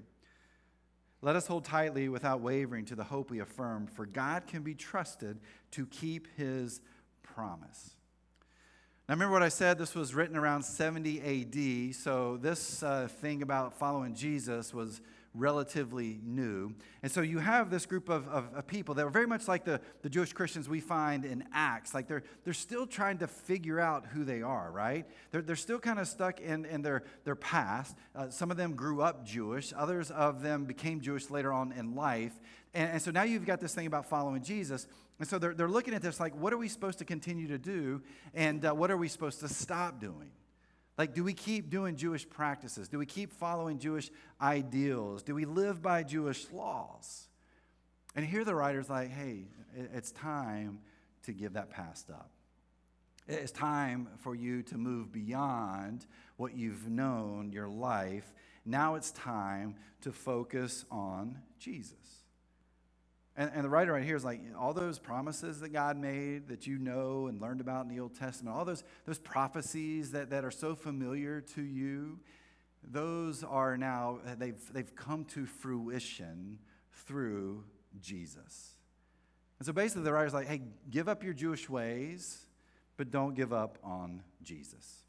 Let 1.21 1.36
us 1.36 1.47
hold 1.47 1.65
tightly 1.65 2.09
without 2.09 2.41
wavering 2.41 2.86
to 2.86 2.95
the 2.95 3.03
hope 3.03 3.31
we 3.31 3.39
affirm, 3.39 3.88
for 3.88 4.05
God 4.05 4.45
can 4.45 4.62
be 4.62 4.75
trusted 4.75 5.39
to 5.71 5.88
keep 5.88 6.27
his 6.38 6.79
promise. 7.24 7.95
Now, 9.09 9.15
remember 9.15 9.33
what 9.33 9.43
I 9.43 9.50
said? 9.50 9.79
This 9.79 9.95
was 9.95 10.13
written 10.13 10.38
around 10.38 10.63
70 10.63 11.89
AD, 11.89 11.95
so 11.95 12.38
this 12.38 12.83
uh, 12.83 13.07
thing 13.07 13.41
about 13.41 13.74
following 13.74 14.13
Jesus 14.13 14.74
was 14.74 15.01
relatively 15.38 16.20
new. 16.24 16.74
And 17.03 17.12
so 17.12 17.22
you 17.22 17.39
have 17.39 17.70
this 17.70 17.86
group 17.86 18.10
of, 18.10 18.27
of, 18.27 18.53
of, 18.56 18.67
people 18.67 18.96
that 18.96 19.06
are 19.06 19.10
very 19.10 19.27
much 19.27 19.48
like 19.48 19.63
the, 19.63 19.79
the 20.01 20.10
Jewish 20.10 20.34
Christians 20.34 20.67
we 20.67 20.79
find 20.79 21.25
in 21.25 21.44
Acts. 21.53 21.94
Like 21.94 22.08
they're, 22.08 22.24
they're 22.44 22.53
still 22.53 22.88
trying 22.88 23.20
to 23.20 23.27
figure 23.27 23.79
out 23.79 24.06
who 24.08 24.24
they 24.24 24.41
are, 24.41 24.72
right? 24.72 25.06
They're, 25.32 25.41
they're 25.41 25.56
still 25.56 25.79
kind 25.79 26.00
of 26.00 26.08
stuck 26.08 26.39
in, 26.39 26.65
in 26.65 26.82
their, 26.82 27.03
their 27.24 27.36
past. 27.36 27.96
Uh, 28.15 28.29
some 28.29 28.51
of 28.51 28.58
them 28.58 28.74
grew 28.74 29.01
up 29.01 29.25
Jewish, 29.25 29.74
others 29.75 30.12
of 30.12 30.41
them 30.41 30.65
became 30.65 31.00
Jewish 31.00 31.29
later 31.29 31.53
on 31.53 31.72
in 31.72 31.96
life. 31.96 32.34
And, 32.74 32.94
and 32.94 33.01
so 33.01 33.12
now 33.12 33.24
you've 33.24 33.46
got 33.46 33.60
this 33.60 33.74
thing 33.74 33.88
about 33.88 34.06
following 34.06 34.41
Jesus. 34.41 34.88
And 35.20 35.27
so 35.27 35.39
they're, 35.39 35.53
they're 35.53 35.70
looking 35.70 35.94
at 35.94 36.01
this 36.01 36.20
like, 36.20 36.36
what 36.39 36.53
are 36.53 36.58
we 36.58 36.67
supposed 36.67 37.00
to 37.00 37.06
continue 37.06 37.48
to 37.48 37.58
do? 37.58 38.01
And 38.34 38.63
uh, 38.65 38.74
what 38.74 38.91
are 38.91 38.98
we 38.98 39.08
supposed 39.08 39.39
to 39.41 39.48
stop 39.48 40.00
doing? 40.00 40.32
Like, 40.98 41.13
do 41.13 41.24
we 41.24 41.34
keep 41.34 41.70
doing 41.70 41.96
Jewish 41.96 42.27
practices? 42.27 42.88
Do 42.88 42.98
we 42.98 43.06
keep 43.06 43.32
following 43.32 43.77
Jewish 43.77 44.10
ideals? 44.42 45.22
Do 45.22 45.36
we 45.36 45.46
live 45.46 45.82
by 45.82 46.04
Jewish 46.04 46.50
laws? 46.51 47.27
And 48.16 48.25
here 48.25 48.44
the 48.44 48.56
writer's 48.56 48.89
like, 48.89 49.12
hey, 49.12 49.46
it's 49.94 50.12
time 50.12 50.80
to 51.24 51.34
give 51.34 51.54
that 51.54 51.70
past 51.70 52.10
up. 52.10 52.32
It's 53.27 53.51
time 53.51 54.08
for 54.20 54.34
you 54.34 54.63
to 54.63 54.77
move 54.77 55.12
beyond 55.12 56.06
what 56.38 56.56
you've 56.56 56.89
known 56.89 57.51
your 57.51 57.68
life. 57.68 58.34
Now 58.66 58.96
it's 58.96 59.12
time 59.12 59.75
to 60.01 60.12
focus 60.12 60.86
on 60.89 61.38
Jesus. 61.60 62.16
And, 63.38 63.51
and 63.53 63.63
the 63.63 63.70
writer 63.70 63.94
right 63.94 64.03
here 64.03 64.15
is 64.15 64.25
like, 64.25 64.41
all 64.60 64.74
those 64.74 64.98
promises 64.98 65.60
that 65.60 65.70
God 65.70 65.96
made 65.96 66.48
that 66.48 66.65
you 66.65 66.79
know 66.79 67.27
and 67.27 67.39
learned 67.39 67.62
about 67.62 67.86
in 67.86 67.96
the 67.96 68.01
Old 68.01 68.15
Testament, 68.15 68.56
all 68.56 68.65
those, 68.65 68.84
those 69.06 69.20
prophecies 69.20 70.12
that, 70.12 70.32
that 70.32 70.44
are 70.44 70.51
so 70.51 70.74
familiar 70.74 71.41
to 71.41 71.62
you, 71.62 72.20
those 72.84 73.44
are 73.44 73.77
now, 73.77 74.20
they've, 74.38 74.60
they've 74.74 74.96
come 74.96 75.24
to 75.25 75.46
fruition 75.46 76.58
through 77.06 77.63
Jesus. 78.01 78.74
And 79.60 79.65
so 79.65 79.74
basically, 79.74 80.03
the 80.03 80.13
writer's 80.13 80.34
like, 80.34 80.48
hey, 80.48 80.62
give 80.89 81.08
up 81.08 81.24
your 81.24 81.34
Jewish 81.34 81.70
ways, 81.70 82.46
but 82.96 83.12
don't 83.12 83.36
give 83.36 83.53
up 83.53 83.77
on 83.84 84.24
Jesus. 84.41 85.03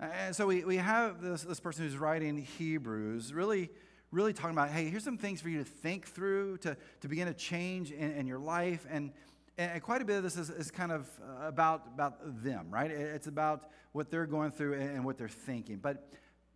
And 0.00 0.34
so 0.34 0.46
we, 0.46 0.64
we 0.64 0.76
have 0.76 1.20
this, 1.20 1.42
this 1.42 1.60
person 1.60 1.84
who's 1.84 1.96
writing 1.96 2.38
Hebrews 2.38 3.32
really, 3.32 3.70
really 4.14 4.32
talking 4.32 4.56
about, 4.56 4.70
hey, 4.70 4.88
here's 4.88 5.04
some 5.04 5.18
things 5.18 5.40
for 5.40 5.48
you 5.48 5.58
to 5.58 5.64
think 5.64 6.06
through, 6.06 6.58
to, 6.58 6.76
to 7.00 7.08
begin 7.08 7.28
a 7.28 7.34
change 7.34 7.90
in, 7.90 8.12
in 8.12 8.26
your 8.26 8.38
life. 8.38 8.86
And, 8.88 9.12
and 9.58 9.82
quite 9.82 10.02
a 10.02 10.04
bit 10.04 10.16
of 10.16 10.22
this 10.22 10.36
is, 10.36 10.50
is 10.50 10.70
kind 10.70 10.92
of 10.92 11.08
uh, 11.20 11.46
about, 11.46 11.82
about 11.92 12.42
them, 12.42 12.68
right? 12.70 12.90
It's 12.90 13.26
about 13.26 13.70
what 13.92 14.10
they're 14.10 14.26
going 14.26 14.52
through 14.52 14.74
and 14.74 15.04
what 15.04 15.18
they're 15.18 15.28
thinking. 15.28 15.78
But, 15.78 16.08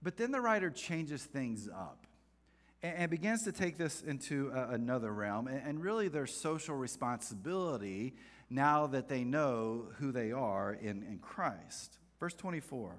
but 0.03 0.17
then 0.17 0.31
the 0.31 0.41
writer 0.41 0.71
changes 0.71 1.23
things 1.23 1.69
up 1.69 2.07
and, 2.83 3.11
begins 3.11 3.43
to 3.45 3.53
take 3.53 3.77
this 3.77 4.03
into 4.03 4.51
another 4.55 5.13
realm 5.13 5.49
and, 5.49 5.83
really 5.83 6.09
their 6.09 6.27
social 6.27 6.77
responsibility 6.77 8.15
now 8.51 8.87
that 8.87 9.09
they 9.09 9.25
know 9.25 9.89
who 9.99 10.13
they 10.13 10.33
are 10.33 10.73
in, 10.73 11.03
in 11.03 11.19
Christ. 11.19 11.99
Verse 12.21 12.35
24 12.35 12.97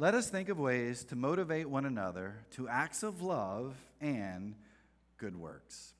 Let 0.00 0.14
us 0.14 0.30
think 0.30 0.48
of 0.48 0.60
ways 0.60 1.02
to 1.06 1.16
motivate 1.16 1.68
one 1.68 1.84
another 1.84 2.36
to 2.52 2.68
acts 2.68 3.02
of 3.02 3.20
love 3.20 3.74
and 4.00 4.54
good 5.16 5.34
works. 5.34 5.92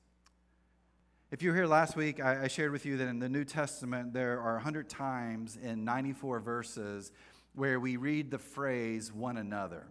If 1.31 1.43
you 1.43 1.49
were 1.49 1.55
here 1.57 1.65
last 1.65 1.97
week, 1.97 2.21
I, 2.21 2.47
shared 2.47 2.71
with 2.71 2.85
you 2.85 2.95
that 2.95 3.09
in 3.09 3.19
the 3.19 3.27
New 3.27 3.43
Testament 3.43 4.13
there 4.13 4.39
are 4.39 4.53
100 4.53 4.87
times 4.87 5.57
in 5.61 5.83
94 5.83 6.39
verses 6.39 7.11
where 7.55 7.77
we 7.77 7.97
read 7.97 8.31
the 8.31 8.37
phrase 8.37 9.11
one 9.11 9.35
another. 9.35 9.85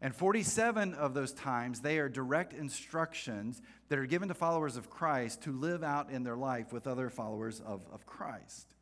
And 0.00 0.14
47 0.14 0.94
of 0.94 1.14
those 1.14 1.32
times, 1.32 1.80
they 1.80 1.98
are 1.98 2.08
direct 2.08 2.52
instructions 2.52 3.60
that 3.88 3.98
are 3.98 4.06
given 4.06 4.28
to 4.28 4.34
followers 4.34 4.76
of 4.76 4.88
Christ 4.88 5.42
to 5.42 5.52
live 5.52 5.82
out 5.82 6.10
in 6.10 6.22
their 6.22 6.36
life 6.36 6.72
with 6.72 6.86
other 6.86 7.10
followers 7.10 7.58
of, 7.58 7.80
of 7.92 8.06
Christ. 8.06 8.72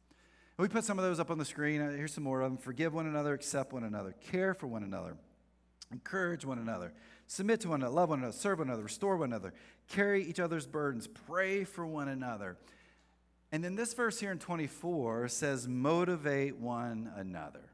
We 0.58 0.68
put 0.68 0.84
some 0.84 0.98
of 0.98 1.04
those 1.04 1.20
up 1.20 1.30
on 1.30 1.36
the 1.36 1.44
screen. 1.44 1.82
Uh, 1.82 1.90
here's 1.90 2.14
some 2.14 2.24
more 2.24 2.40
of 2.40 2.50
them 2.50 2.58
Forgive 2.58 2.94
one 2.94 3.06
another, 3.06 3.34
accept 3.34 3.72
one 3.72 3.84
another, 3.84 4.14
care 4.30 4.54
for 4.54 4.66
one 4.66 4.82
another, 4.82 5.16
encourage 5.92 6.44
one 6.46 6.58
another, 6.58 6.94
submit 7.26 7.60
to 7.60 7.68
one 7.68 7.82
another, 7.82 7.94
love 7.94 8.08
one 8.08 8.20
another, 8.20 8.32
serve 8.32 8.58
one 8.58 8.68
another, 8.68 8.84
restore 8.84 9.18
one 9.18 9.30
another, 9.30 9.52
carry 9.88 10.24
each 10.24 10.40
other's 10.40 10.66
burdens, 10.66 11.06
pray 11.06 11.64
for 11.64 11.86
one 11.86 12.08
another. 12.08 12.56
And 13.52 13.62
then 13.62 13.76
this 13.76 13.92
verse 13.92 14.18
here 14.18 14.32
in 14.32 14.38
24 14.38 15.28
says, 15.28 15.68
motivate 15.68 16.56
one 16.56 17.12
another. 17.14 17.70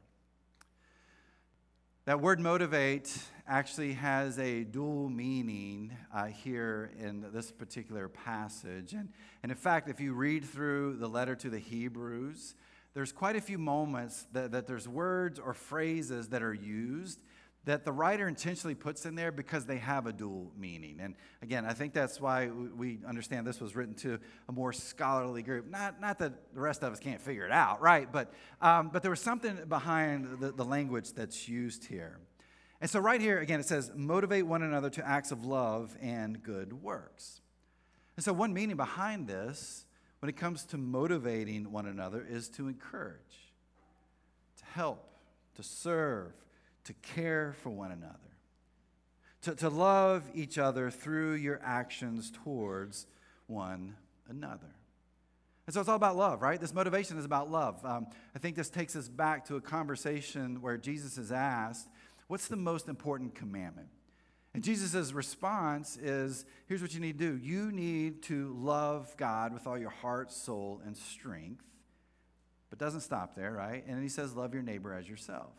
That 2.05 2.19
word 2.19 2.41
motivate 2.41 3.17
actually 3.47 3.93
has 3.93 4.37
a 4.37 4.65
dual 4.65 5.09
meaning 5.09 5.95
uh, 6.13 6.25
here 6.25 6.91
in 6.99 7.25
this 7.31 7.49
particular 7.49 8.09
passage. 8.09 8.91
And, 8.91 9.09
and 9.41 9.53
in 9.53 9.57
fact, 9.57 9.87
if 9.87 10.01
you 10.01 10.13
read 10.13 10.43
through 10.43 10.97
the 10.97 11.07
letter 11.07 11.33
to 11.37 11.49
the 11.49 11.59
Hebrews, 11.59 12.55
there's 12.93 13.11
quite 13.11 13.35
a 13.35 13.41
few 13.41 13.57
moments 13.57 14.27
that, 14.33 14.51
that 14.51 14.67
there's 14.67 14.87
words 14.87 15.39
or 15.39 15.53
phrases 15.53 16.29
that 16.29 16.43
are 16.43 16.53
used 16.53 17.21
that 17.65 17.85
the 17.85 17.91
writer 17.91 18.27
intentionally 18.27 18.75
puts 18.75 19.05
in 19.05 19.15
there 19.15 19.31
because 19.31 19.65
they 19.65 19.77
have 19.77 20.05
a 20.05 20.11
dual 20.11 20.51
meaning. 20.57 20.97
And 20.99 21.15
again, 21.41 21.65
I 21.65 21.73
think 21.73 21.93
that's 21.93 22.19
why 22.19 22.47
we 22.47 22.99
understand 23.07 23.47
this 23.47 23.61
was 23.61 23.73
written 23.75 23.93
to 23.95 24.19
a 24.49 24.51
more 24.51 24.73
scholarly 24.73 25.43
group. 25.43 25.69
Not, 25.69 26.01
not 26.01 26.19
that 26.19 26.53
the 26.53 26.59
rest 26.59 26.83
of 26.83 26.91
us 26.91 26.99
can't 26.99 27.21
figure 27.21 27.45
it 27.45 27.51
out, 27.51 27.81
right? 27.81 28.11
But, 28.11 28.33
um, 28.61 28.89
but 28.91 29.01
there 29.01 29.11
was 29.11 29.21
something 29.21 29.57
behind 29.69 30.39
the, 30.41 30.51
the 30.51 30.65
language 30.65 31.13
that's 31.13 31.47
used 31.47 31.85
here. 31.85 32.19
And 32.81 32.89
so, 32.89 32.99
right 32.99 33.21
here, 33.21 33.39
again, 33.39 33.61
it 33.61 33.65
says, 33.65 33.91
motivate 33.95 34.45
one 34.45 34.61
another 34.61 34.89
to 34.89 35.07
acts 35.07 35.31
of 35.31 35.45
love 35.45 35.95
and 36.01 36.43
good 36.43 36.73
works. 36.73 37.39
And 38.17 38.25
so, 38.25 38.33
one 38.33 38.53
meaning 38.53 38.75
behind 38.75 39.25
this, 39.25 39.82
when 40.23 40.29
it 40.29 40.37
comes 40.37 40.63
to 40.63 40.77
motivating 40.77 41.69
one 41.69 41.85
another, 41.85 42.25
is 42.25 42.47
to 42.47 42.69
encourage, 42.69 43.51
to 44.57 44.63
help, 44.71 45.05
to 45.57 45.61
serve, 45.61 46.31
to 46.85 46.93
care 46.93 47.53
for 47.61 47.71
one 47.71 47.91
another, 47.91 48.15
to, 49.41 49.53
to 49.53 49.67
love 49.67 50.23
each 50.33 50.57
other 50.57 50.89
through 50.89 51.33
your 51.33 51.59
actions 51.61 52.31
towards 52.45 53.05
one 53.47 53.97
another. 54.29 54.73
And 55.67 55.73
so 55.73 55.81
it's 55.81 55.89
all 55.89 55.97
about 55.97 56.15
love, 56.15 56.41
right? 56.41 56.57
This 56.57 56.73
motivation 56.73 57.17
is 57.17 57.25
about 57.25 57.51
love. 57.51 57.83
Um, 57.83 58.07
I 58.33 58.39
think 58.39 58.55
this 58.55 58.69
takes 58.69 58.95
us 58.95 59.09
back 59.09 59.43
to 59.47 59.57
a 59.57 59.61
conversation 59.61 60.61
where 60.61 60.77
Jesus 60.77 61.17
is 61.17 61.33
asked, 61.33 61.89
What's 62.27 62.47
the 62.47 62.55
most 62.55 62.87
important 62.87 63.35
commandment? 63.35 63.89
And 64.53 64.63
Jesus' 64.63 65.11
response 65.13 65.97
is 65.97 66.45
here's 66.67 66.81
what 66.81 66.93
you 66.93 66.99
need 66.99 67.17
to 67.19 67.31
do 67.31 67.37
you 67.37 67.71
need 67.71 68.23
to 68.23 68.55
love 68.59 69.15
God 69.17 69.53
with 69.53 69.65
all 69.65 69.77
your 69.77 69.89
heart, 69.89 70.31
soul, 70.31 70.81
and 70.85 70.95
strength. 70.95 71.65
But 72.69 72.79
doesn't 72.79 73.01
stop 73.01 73.35
there, 73.35 73.51
right? 73.51 73.83
And 73.85 73.95
then 73.95 74.03
he 74.03 74.09
says, 74.09 74.35
Love 74.35 74.53
your 74.53 74.63
neighbor 74.63 74.93
as 74.93 75.07
yourself. 75.07 75.51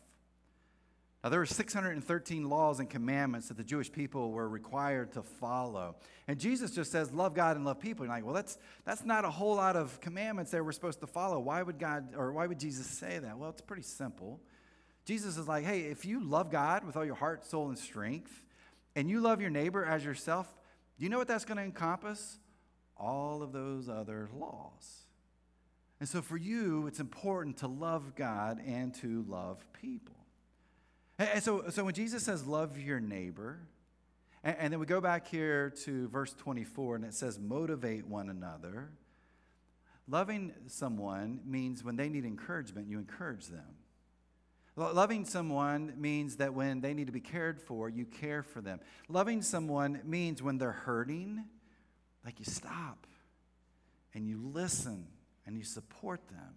Now, 1.25 1.31
there 1.31 1.41
were 1.41 1.47
613 1.47 2.51
laws 2.51 2.81
and 2.81 2.91
commandments 2.91 3.49
that 3.49 3.57
the 3.57 3.65
Jewish 3.65 3.91
people 3.91 4.31
were 4.31 4.47
required 4.47 5.13
to 5.13 5.23
follow. 5.23 5.97
And 6.29 6.39
Jesus 6.39 6.71
just 6.71 6.93
says, 6.93 7.11
love 7.13 7.35
God 7.35 7.57
and 7.57 7.65
love 7.65 7.81
people. 7.81 8.05
You're 8.05 8.15
like, 8.15 8.27
well, 8.27 8.35
that's, 8.35 8.59
that's 8.85 9.07
not 9.07 9.25
a 9.25 9.31
whole 9.31 9.57
lot 9.57 9.75
of 9.75 9.99
commandments 10.03 10.51
that 10.51 10.63
we're 10.63 10.73
supposed 10.73 11.01
to 11.01 11.07
follow. 11.07 11.41
Why 11.41 11.63
would 11.63 11.79
God, 11.79 12.09
or 12.15 12.35
why 12.35 12.47
would 12.47 12.61
Jesus 12.61 12.87
say 12.87 13.19
that? 13.19 13.39
Well, 13.39 13.49
it's 13.49 13.63
pretty 13.63 13.85
simple. 13.85 14.39
Jesus 15.07 15.39
is 15.39 15.49
like, 15.49 15.65
hey, 15.65 15.85
if 15.85 16.05
you 16.05 16.23
love 16.23 16.51
God 16.51 16.85
with 16.85 16.95
all 16.95 17.07
your 17.07 17.15
heart, 17.15 17.47
soul, 17.47 17.69
and 17.69 17.79
strength, 17.79 18.45
and 18.97 19.09
you 19.09 19.21
love 19.21 19.41
your 19.41 19.51
neighbor 19.51 19.85
as 19.85 20.05
yourself, 20.05 20.47
do 20.99 21.05
you 21.05 21.11
know 21.11 21.19
what 21.19 21.29
that's 21.29 21.45
going 21.45 21.59
to 21.59 21.65
encompass? 21.65 22.39
All 22.97 23.43
of 23.43 23.53
those 23.53 23.89
other 23.89 24.29
laws. 24.39 25.05
And 26.01 26.09
so 26.09 26.23
for 26.23 26.37
you, 26.37 26.87
it's 26.87 27.01
important 27.01 27.59
to 27.59 27.67
love 27.67 28.15
God 28.15 28.61
and 28.65 28.95
to 28.97 29.25
love 29.29 29.65
people. 29.73 30.15
And 31.19 31.43
so, 31.43 31.65
so 31.71 31.85
when 31.85 31.95
Jesus 31.95 32.25
says, 32.25 32.47
love 32.47 32.79
your 32.79 33.01
neighbor, 33.01 33.61
and, 34.43 34.57
and 34.59 34.73
then 34.73 34.81
we 34.81 34.87
go 34.87 35.01
back 35.01 35.27
here 35.27 35.71
to 35.85 36.09
verse 36.09 36.35
24 36.35 36.97
and 36.97 37.05
it 37.05 37.15
says, 37.15 37.39
motivate 37.39 38.07
one 38.07 38.29
another. 38.29 38.91
Loving 40.07 40.53
someone 40.67 41.41
means 41.47 41.83
when 41.83 41.97
they 41.97 42.09
need 42.09 42.25
encouragement, 42.25 42.89
you 42.89 42.99
encourage 42.99 43.47
them. 43.47 43.65
Loving 44.76 45.25
someone 45.25 45.93
means 45.97 46.37
that 46.37 46.52
when 46.52 46.81
they 46.81 46.95
need 46.95 47.07
to 47.07 47.12
be 47.12 47.21
cared 47.21 47.61
for, 47.61 47.88
you 47.88 48.04
care 48.04 48.43
for 48.43 48.61
them. 48.61 48.81
Loving 49.09 49.40
someone 49.40 50.00
means 50.04 50.43
when 50.43 50.59
they're 50.59 50.73
hurting, 50.73 51.45
like 52.25 52.40
you 52.40 52.45
stop 52.45 53.07
and 54.14 54.26
you 54.26 54.40
listen 54.52 55.07
and 55.47 55.57
you 55.57 55.62
support 55.62 56.26
them. 56.28 56.54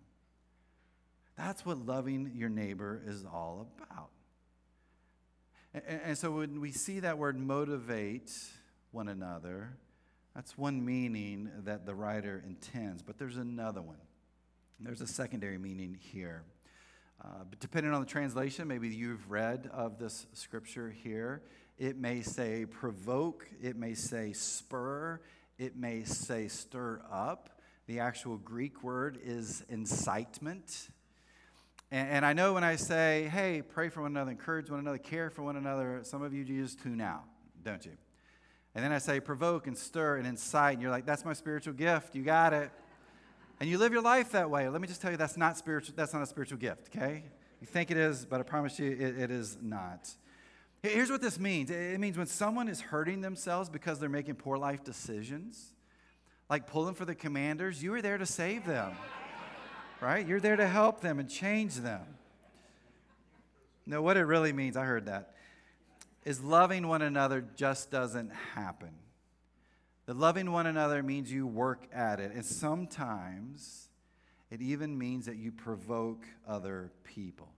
That's 1.37 1.63
what 1.63 1.85
loving 1.85 2.31
your 2.35 2.49
neighbor 2.49 3.01
is 3.05 3.23
all 3.23 3.67
about. 3.77 4.09
And, 5.73 6.01
and 6.03 6.17
so 6.17 6.31
when 6.31 6.59
we 6.59 6.71
see 6.71 7.01
that 7.01 7.19
word 7.19 7.37
motivate 7.37 8.31
one 8.89 9.09
another, 9.09 9.77
that's 10.33 10.57
one 10.57 10.83
meaning 10.83 11.51
that 11.65 11.85
the 11.85 11.93
writer 11.93 12.43
intends. 12.47 13.03
But 13.03 13.19
there's 13.19 13.37
another 13.37 13.81
one. 13.81 13.97
There's 14.79 15.01
a 15.01 15.07
secondary 15.07 15.59
meaning 15.59 15.97
here. 15.99 16.43
Uh, 17.23 17.43
but 17.49 17.59
depending 17.59 17.93
on 17.93 17.99
the 17.99 18.07
translation, 18.07 18.67
maybe 18.67 18.89
you've 18.89 19.29
read 19.29 19.69
of 19.73 19.97
this 19.97 20.27
scripture 20.33 20.89
here. 20.89 21.41
It 21.77 21.97
may 21.97 22.21
say 22.21 22.65
provoke, 22.65 23.47
it 23.61 23.75
may 23.75 23.93
say 23.93 24.33
spur, 24.33 25.21
it 25.57 25.75
may 25.75 26.03
say 26.03 26.47
stir 26.47 27.01
up. 27.11 27.59
The 27.87 27.99
actual 27.99 28.37
Greek 28.37 28.83
word 28.83 29.19
is 29.23 29.63
incitement. 29.69 30.89
And, 31.89 32.09
and, 32.09 32.25
I 32.25 32.33
know 32.33 32.53
when 32.53 32.65
I 32.65 32.75
say, 32.75 33.29
hey, 33.31 33.61
pray 33.61 33.87
for 33.87 34.01
one 34.01 34.11
another, 34.11 34.31
encourage 34.31 34.69
one 34.69 34.79
another, 34.79 34.97
care 34.97 35.29
for 35.29 35.41
one 35.41 35.55
another, 35.55 36.01
some 36.03 36.21
of 36.21 36.33
you 36.33 36.43
just 36.43 36.81
tune 36.81 36.99
out, 36.99 37.23
don't 37.63 37.85
you? 37.85 37.93
And 38.75 38.83
then 38.83 38.91
I 38.91 38.97
say, 38.97 39.21
provoke 39.21 39.67
and 39.67 39.77
stir 39.77 40.17
and 40.17 40.27
incite, 40.27 40.73
and 40.73 40.81
you're 40.81 40.91
like, 40.91 41.05
that's 41.05 41.23
my 41.23 41.33
spiritual 41.33 41.73
gift. 41.73 42.13
You 42.13 42.23
got 42.23 42.53
it. 42.53 42.71
And 43.59 43.69
you 43.69 43.77
live 43.77 43.91
your 43.91 44.01
life 44.01 44.31
that 44.31 44.49
way. 44.49 44.69
Let 44.69 44.81
me 44.81 44.87
just 44.87 45.01
tell 45.01 45.11
you, 45.11 45.17
that's 45.17 45.37
not 45.37 45.57
spiritual. 45.57 45.95
That's 45.97 46.13
not 46.13 46.21
a 46.21 46.27
spiritual 46.27 46.57
gift. 46.57 46.95
Okay? 46.95 47.23
You 47.59 47.67
think 47.67 47.89
it 47.89 47.97
is, 47.97 48.25
but 48.25 48.39
I 48.39 48.43
promise 48.43 48.77
you, 48.77 48.91
it, 48.91 49.17
it 49.17 49.31
is 49.31 49.57
not. 49.61 50.09
Here's 50.83 51.09
what 51.09 51.21
this 51.21 51.39
means. 51.39 51.71
It 51.71 51.99
means 51.99 52.17
when 52.17 52.27
someone 52.27 52.67
is 52.67 52.81
hurting 52.81 53.21
themselves 53.21 53.69
because 53.69 53.99
they're 53.99 54.09
making 54.09 54.35
poor 54.35 54.57
life 54.57 54.83
decisions, 54.83 55.73
like 56.49 56.67
pulling 56.67 56.93
for 56.93 57.05
the 57.05 57.15
commanders, 57.15 57.81
you 57.81 57.93
are 57.95 58.01
there 58.01 58.17
to 58.17 58.25
save 58.25 58.65
them 58.65 58.95
right? 60.01 60.27
You're 60.27 60.39
there 60.39 60.55
to 60.55 60.67
help 60.67 61.01
them 61.01 61.19
and 61.19 61.29
change 61.29 61.75
them. 61.75 62.01
No, 63.85 64.01
what 64.01 64.17
it 64.17 64.23
really 64.23 64.53
means, 64.53 64.75
I 64.75 64.83
heard 64.83 65.05
that, 65.05 65.33
is 66.25 66.41
loving 66.41 66.87
one 66.87 67.01
another 67.01 67.45
just 67.55 67.89
doesn't 67.89 68.31
happen. 68.55 68.91
The 70.07 70.13
loving 70.13 70.53
one 70.53 70.67
another 70.67 71.03
means 71.03 71.31
you 71.31 71.45
work 71.45 71.85
at 71.93 72.21
it. 72.21 72.31
And 72.33 72.45
sometimes 72.45 73.89
it 74.49 74.61
even 74.61 74.97
means 74.97 75.25
that 75.25 75.35
you 75.35 75.51
provoke 75.51 76.25
other 76.47 76.91
people. 77.03 77.49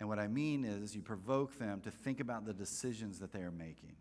And 0.00 0.08
what 0.08 0.18
I 0.18 0.26
mean 0.26 0.64
is 0.64 0.96
you 0.96 1.02
provoke 1.02 1.58
them 1.58 1.82
to 1.82 1.90
think 1.90 2.18
about 2.18 2.46
the 2.46 2.54
decisions 2.54 3.18
that 3.20 3.30
they 3.30 3.40
are 3.40 3.50
making, 3.50 3.94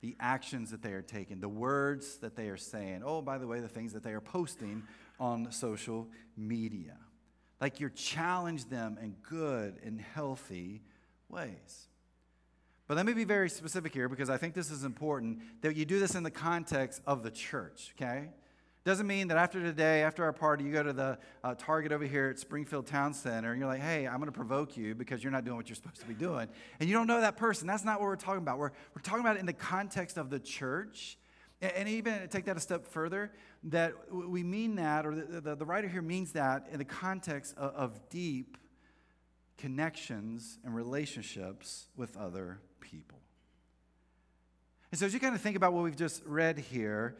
the 0.00 0.16
actions 0.18 0.72
that 0.72 0.82
they 0.82 0.92
are 0.92 1.02
taking, 1.02 1.40
the 1.40 1.48
words 1.48 2.16
that 2.18 2.34
they 2.34 2.48
are 2.48 2.56
saying. 2.56 3.02
Oh, 3.04 3.22
by 3.22 3.38
the 3.38 3.46
way, 3.46 3.60
the 3.60 3.68
things 3.68 3.92
that 3.92 4.02
they 4.02 4.12
are 4.12 4.20
posting 4.20 4.82
on 5.20 5.52
social 5.52 6.08
media. 6.36 6.96
Like 7.60 7.78
you're 7.78 7.90
challenge 7.90 8.64
them 8.68 8.98
in 9.00 9.14
good 9.22 9.78
and 9.84 10.00
healthy 10.00 10.82
ways. 11.28 11.86
But 12.90 12.96
let 12.96 13.06
me 13.06 13.12
be 13.12 13.22
very 13.22 13.48
specific 13.48 13.94
here 13.94 14.08
because 14.08 14.28
I 14.30 14.36
think 14.36 14.52
this 14.52 14.68
is 14.68 14.82
important 14.82 15.38
that 15.62 15.76
you 15.76 15.84
do 15.84 16.00
this 16.00 16.16
in 16.16 16.24
the 16.24 16.30
context 16.32 17.00
of 17.06 17.22
the 17.22 17.30
church, 17.30 17.94
okay? 17.94 18.30
Doesn't 18.84 19.06
mean 19.06 19.28
that 19.28 19.36
after 19.36 19.62
today, 19.62 20.02
after 20.02 20.24
our 20.24 20.32
party, 20.32 20.64
you 20.64 20.72
go 20.72 20.82
to 20.82 20.92
the 20.92 21.16
uh, 21.44 21.54
Target 21.54 21.92
over 21.92 22.04
here 22.04 22.30
at 22.30 22.40
Springfield 22.40 22.88
Town 22.88 23.14
Center 23.14 23.52
and 23.52 23.60
you're 23.60 23.68
like, 23.68 23.80
hey, 23.80 24.08
I'm 24.08 24.16
going 24.16 24.26
to 24.26 24.32
provoke 24.32 24.76
you 24.76 24.96
because 24.96 25.22
you're 25.22 25.30
not 25.30 25.44
doing 25.44 25.56
what 25.56 25.68
you're 25.68 25.76
supposed 25.76 26.00
to 26.00 26.06
be 26.06 26.14
doing. 26.14 26.48
And 26.80 26.88
you 26.88 26.96
don't 26.96 27.06
know 27.06 27.20
that 27.20 27.36
person. 27.36 27.68
That's 27.68 27.84
not 27.84 28.00
what 28.00 28.08
we're 28.08 28.16
talking 28.16 28.42
about. 28.42 28.58
We're, 28.58 28.72
we're 28.92 29.02
talking 29.02 29.20
about 29.20 29.36
it 29.36 29.38
in 29.38 29.46
the 29.46 29.52
context 29.52 30.16
of 30.16 30.28
the 30.28 30.40
church. 30.40 31.16
And, 31.62 31.72
and 31.74 31.88
even 31.88 32.26
take 32.26 32.46
that 32.46 32.56
a 32.56 32.60
step 32.60 32.88
further, 32.88 33.30
that 33.62 33.92
we 34.12 34.42
mean 34.42 34.74
that, 34.74 35.06
or 35.06 35.14
the, 35.14 35.40
the, 35.40 35.54
the 35.54 35.64
writer 35.64 35.86
here 35.86 36.02
means 36.02 36.32
that 36.32 36.66
in 36.72 36.78
the 36.78 36.84
context 36.84 37.56
of, 37.56 37.72
of 37.72 38.08
deep 38.08 38.56
connections 39.58 40.58
and 40.64 40.74
relationships 40.74 41.86
with 41.96 42.16
other 42.16 42.58
people. 42.90 43.18
And 44.90 44.98
so, 44.98 45.06
as 45.06 45.14
you 45.14 45.20
kind 45.20 45.34
of 45.34 45.40
think 45.40 45.56
about 45.56 45.72
what 45.72 45.84
we've 45.84 45.96
just 45.96 46.22
read 46.26 46.58
here, 46.58 47.16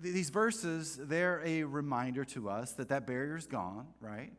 these 0.00 0.30
verses, 0.30 0.98
they're 1.00 1.42
a 1.44 1.64
reminder 1.64 2.24
to 2.26 2.48
us 2.48 2.72
that 2.72 2.88
that 2.88 3.06
barrier's 3.06 3.46
gone, 3.46 3.86
right? 4.00 4.32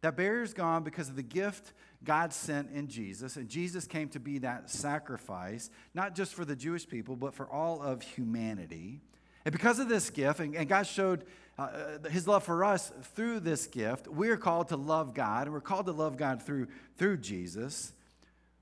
That 0.00 0.16
barrier's 0.16 0.54
gone 0.54 0.82
because 0.82 1.10
of 1.10 1.16
the 1.16 1.22
gift 1.22 1.74
God 2.02 2.32
sent 2.32 2.70
in 2.70 2.88
Jesus. 2.88 3.36
And 3.36 3.48
Jesus 3.48 3.86
came 3.86 4.08
to 4.10 4.20
be 4.20 4.38
that 4.38 4.70
sacrifice, 4.70 5.70
not 5.94 6.14
just 6.14 6.34
for 6.34 6.46
the 6.46 6.56
Jewish 6.56 6.88
people, 6.88 7.16
but 7.16 7.34
for 7.34 7.46
all 7.50 7.82
of 7.82 8.00
humanity. 8.00 9.02
And 9.44 9.52
because 9.52 9.78
of 9.78 9.88
this 9.88 10.08
gift, 10.08 10.40
and, 10.40 10.54
and 10.54 10.68
God 10.68 10.86
showed 10.86 11.24
uh, 11.58 11.62
uh 12.04 12.08
his 12.08 12.26
love 12.26 12.44
for 12.44 12.64
us 12.64 12.90
through 13.14 13.40
this 13.40 13.66
gift, 13.66 14.08
we're 14.08 14.38
called 14.38 14.68
to 14.68 14.76
love 14.76 15.12
God, 15.12 15.46
and 15.46 15.52
we're 15.52 15.60
called 15.60 15.86
to 15.86 15.92
love 15.92 16.16
God 16.16 16.42
through, 16.42 16.68
through 16.96 17.18
Jesus, 17.18 17.92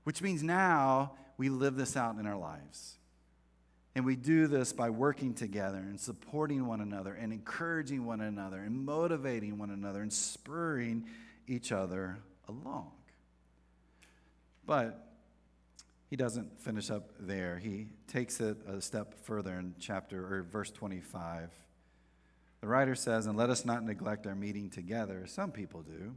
which 0.03 0.21
means 0.21 0.43
now 0.43 1.13
we 1.39 1.47
live 1.47 1.77
this 1.77 1.95
out 1.95 2.17
in 2.19 2.27
our 2.27 2.37
lives. 2.37 2.97
And 3.95 4.05
we 4.05 4.17
do 4.17 4.45
this 4.45 4.73
by 4.73 4.89
working 4.89 5.33
together 5.33 5.77
and 5.77 5.99
supporting 5.99 6.67
one 6.67 6.81
another 6.81 7.13
and 7.13 7.31
encouraging 7.31 8.05
one 8.05 8.21
another 8.21 8.57
and 8.57 8.85
motivating 8.85 9.57
one 9.57 9.71
another 9.71 10.01
and 10.01 10.11
spurring 10.11 11.05
each 11.47 11.71
other 11.71 12.19
along. 12.47 12.91
But 14.65 15.07
he 16.09 16.17
doesn't 16.17 16.59
finish 16.59 16.91
up 16.91 17.09
there. 17.19 17.57
He 17.57 17.87
takes 18.07 18.41
it 18.41 18.57
a 18.67 18.81
step 18.81 19.15
further 19.23 19.53
in 19.53 19.75
chapter 19.79 20.21
or 20.21 20.43
verse 20.43 20.71
25. 20.71 21.51
The 22.59 22.67
writer 22.67 22.95
says, 22.95 23.27
And 23.27 23.37
let 23.37 23.49
us 23.49 23.63
not 23.63 23.83
neglect 23.85 24.27
our 24.27 24.35
meeting 24.35 24.69
together. 24.69 25.23
Some 25.25 25.51
people 25.51 25.83
do, 25.83 26.15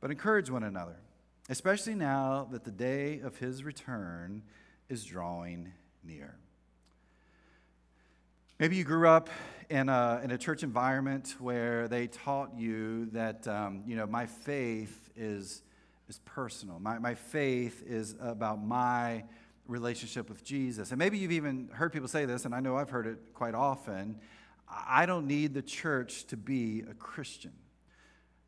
but 0.00 0.10
encourage 0.10 0.50
one 0.50 0.64
another, 0.64 0.96
especially 1.52 1.94
now 1.94 2.48
that 2.50 2.64
the 2.64 2.70
day 2.70 3.20
of 3.20 3.36
his 3.36 3.62
return 3.62 4.42
is 4.88 5.04
drawing 5.04 5.70
near. 6.02 6.34
Maybe 8.58 8.76
you 8.76 8.84
grew 8.84 9.06
up 9.06 9.28
in 9.68 9.90
a, 9.90 10.22
in 10.24 10.30
a 10.30 10.38
church 10.38 10.62
environment 10.62 11.34
where 11.38 11.88
they 11.88 12.06
taught 12.06 12.56
you 12.56 13.04
that, 13.12 13.46
um, 13.46 13.82
you 13.86 13.96
know, 13.96 14.06
my 14.06 14.24
faith 14.24 15.10
is, 15.14 15.62
is 16.08 16.20
personal. 16.24 16.78
My, 16.80 16.98
my 16.98 17.14
faith 17.14 17.82
is 17.86 18.14
about 18.18 18.64
my 18.64 19.24
relationship 19.66 20.30
with 20.30 20.42
Jesus. 20.42 20.90
And 20.90 20.98
maybe 20.98 21.18
you've 21.18 21.32
even 21.32 21.68
heard 21.74 21.92
people 21.92 22.08
say 22.08 22.24
this, 22.24 22.46
and 22.46 22.54
I 22.54 22.60
know 22.60 22.78
I've 22.78 22.88
heard 22.88 23.06
it 23.06 23.18
quite 23.34 23.54
often 23.54 24.18
I 24.74 25.04
don't 25.04 25.26
need 25.26 25.52
the 25.52 25.60
church 25.60 26.24
to 26.28 26.36
be 26.38 26.82
a 26.90 26.94
Christian. 26.94 27.52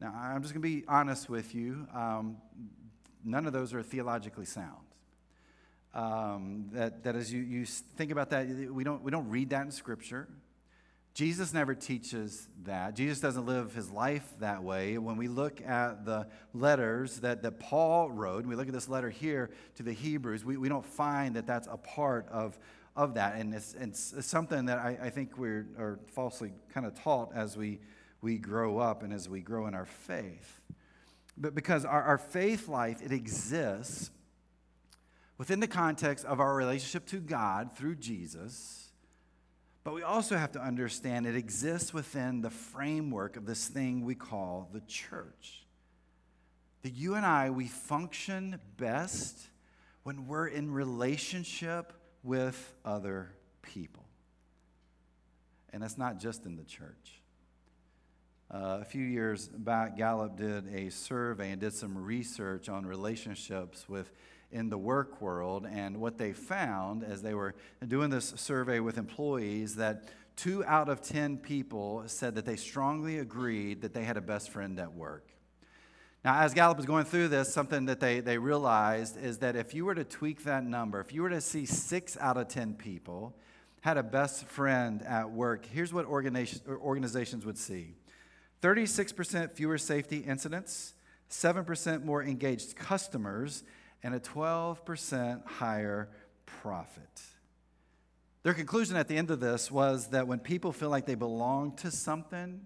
Now, 0.00 0.14
I'm 0.16 0.40
just 0.40 0.54
going 0.54 0.62
to 0.62 0.80
be 0.80 0.84
honest 0.88 1.28
with 1.28 1.54
you. 1.54 1.86
Um, 1.94 2.38
none 3.24 3.46
of 3.46 3.52
those 3.52 3.74
are 3.74 3.82
theologically 3.82 4.44
sound. 4.44 4.86
Um, 5.94 6.66
that, 6.72 7.04
that 7.04 7.14
as 7.14 7.32
you, 7.32 7.40
you 7.40 7.64
think 7.64 8.10
about 8.10 8.30
that, 8.30 8.48
we 8.48 8.82
don't, 8.82 9.02
we 9.02 9.10
don't 9.10 9.28
read 9.28 9.50
that 9.50 9.64
in 9.64 9.70
Scripture. 9.70 10.28
Jesus 11.14 11.54
never 11.54 11.76
teaches 11.76 12.48
that. 12.64 12.96
Jesus 12.96 13.20
doesn't 13.20 13.46
live 13.46 13.72
his 13.72 13.88
life 13.88 14.28
that 14.40 14.64
way. 14.64 14.98
When 14.98 15.16
we 15.16 15.28
look 15.28 15.64
at 15.64 16.04
the 16.04 16.26
letters 16.52 17.20
that, 17.20 17.42
that 17.42 17.60
Paul 17.60 18.10
wrote, 18.10 18.44
we 18.44 18.56
look 18.56 18.66
at 18.66 18.72
this 18.72 18.88
letter 18.88 19.10
here 19.10 19.50
to 19.76 19.84
the 19.84 19.92
Hebrews, 19.92 20.44
we, 20.44 20.56
we 20.56 20.68
don't 20.68 20.84
find 20.84 21.36
that 21.36 21.46
that's 21.46 21.68
a 21.70 21.76
part 21.76 22.28
of, 22.30 22.58
of 22.96 23.14
that. 23.14 23.36
And 23.36 23.54
it's, 23.54 23.74
it's, 23.78 24.12
it's 24.14 24.26
something 24.26 24.64
that 24.64 24.78
I, 24.78 24.98
I 25.02 25.10
think 25.10 25.38
we're 25.38 25.68
are 25.78 26.00
falsely 26.08 26.52
kind 26.72 26.84
of 26.84 27.00
taught 27.00 27.30
as 27.32 27.56
we, 27.56 27.78
we 28.20 28.36
grow 28.36 28.78
up 28.78 29.04
and 29.04 29.12
as 29.12 29.28
we 29.28 29.40
grow 29.40 29.68
in 29.68 29.74
our 29.74 29.86
faith. 29.86 30.60
But 31.36 31.54
because 31.54 31.84
our, 31.84 32.02
our 32.02 32.18
faith 32.18 32.68
life, 32.68 33.02
it 33.02 33.12
exists 33.12 34.10
within 35.36 35.60
the 35.60 35.66
context 35.66 36.24
of 36.24 36.40
our 36.40 36.54
relationship 36.54 37.06
to 37.06 37.18
God 37.18 37.76
through 37.76 37.96
Jesus, 37.96 38.90
but 39.82 39.94
we 39.94 40.02
also 40.02 40.36
have 40.36 40.52
to 40.52 40.62
understand 40.62 41.26
it 41.26 41.36
exists 41.36 41.92
within 41.92 42.40
the 42.40 42.50
framework 42.50 43.36
of 43.36 43.44
this 43.44 43.68
thing 43.68 44.04
we 44.04 44.14
call 44.14 44.70
the 44.72 44.80
church. 44.80 45.66
That 46.82 46.94
you 46.94 47.14
and 47.14 47.26
I, 47.26 47.50
we 47.50 47.66
function 47.66 48.60
best 48.76 49.48
when 50.04 50.26
we're 50.26 50.46
in 50.46 50.70
relationship 50.70 51.92
with 52.22 52.74
other 52.84 53.32
people. 53.62 54.04
And 55.72 55.82
that's 55.82 55.98
not 55.98 56.18
just 56.18 56.46
in 56.46 56.56
the 56.56 56.64
church. 56.64 57.20
Uh, 58.54 58.78
a 58.80 58.84
few 58.84 59.04
years 59.04 59.48
back, 59.48 59.96
Gallup 59.96 60.36
did 60.36 60.72
a 60.72 60.88
survey 60.88 61.50
and 61.50 61.60
did 61.60 61.72
some 61.72 61.98
research 61.98 62.68
on 62.68 62.86
relationships 62.86 63.88
with 63.88 64.12
in 64.52 64.68
the 64.68 64.78
work 64.78 65.20
world. 65.20 65.66
And 65.68 65.96
what 65.96 66.18
they 66.18 66.32
found 66.32 67.02
as 67.02 67.20
they 67.20 67.34
were 67.34 67.56
doing 67.88 68.10
this 68.10 68.32
survey 68.36 68.78
with 68.78 68.96
employees 68.96 69.74
that 69.74 70.04
two 70.36 70.64
out 70.66 70.88
of 70.88 71.02
10 71.02 71.38
people 71.38 72.04
said 72.06 72.36
that 72.36 72.44
they 72.44 72.54
strongly 72.54 73.18
agreed 73.18 73.82
that 73.82 73.92
they 73.92 74.04
had 74.04 74.16
a 74.16 74.20
best 74.20 74.50
friend 74.50 74.78
at 74.78 74.94
work. 74.94 75.26
Now, 76.24 76.40
as 76.40 76.54
Gallup 76.54 76.76
was 76.76 76.86
going 76.86 77.06
through 77.06 77.28
this, 77.28 77.52
something 77.52 77.86
that 77.86 77.98
they, 77.98 78.20
they 78.20 78.38
realized 78.38 79.16
is 79.20 79.38
that 79.38 79.56
if 79.56 79.74
you 79.74 79.84
were 79.84 79.96
to 79.96 80.04
tweak 80.04 80.44
that 80.44 80.62
number, 80.62 81.00
if 81.00 81.12
you 81.12 81.22
were 81.22 81.30
to 81.30 81.40
see 81.40 81.66
six 81.66 82.16
out 82.20 82.36
of 82.36 82.46
10 82.46 82.74
people 82.74 83.34
had 83.80 83.96
a 83.96 84.04
best 84.04 84.44
friend 84.44 85.02
at 85.02 85.32
work, 85.32 85.66
here's 85.66 85.92
what 85.92 86.06
organizations 86.06 87.44
would 87.44 87.58
see 87.58 87.96
36% 88.64 89.52
fewer 89.52 89.76
safety 89.76 90.20
incidents, 90.20 90.94
7% 91.30 92.02
more 92.02 92.22
engaged 92.22 92.74
customers, 92.76 93.62
and 94.02 94.14
a 94.14 94.20
12% 94.20 95.46
higher 95.46 96.08
profit. 96.46 97.22
Their 98.42 98.54
conclusion 98.54 98.96
at 98.96 99.06
the 99.06 99.18
end 99.18 99.30
of 99.30 99.38
this 99.38 99.70
was 99.70 100.08
that 100.08 100.26
when 100.26 100.38
people 100.38 100.72
feel 100.72 100.88
like 100.88 101.04
they 101.04 101.14
belong 101.14 101.76
to 101.76 101.90
something, 101.90 102.62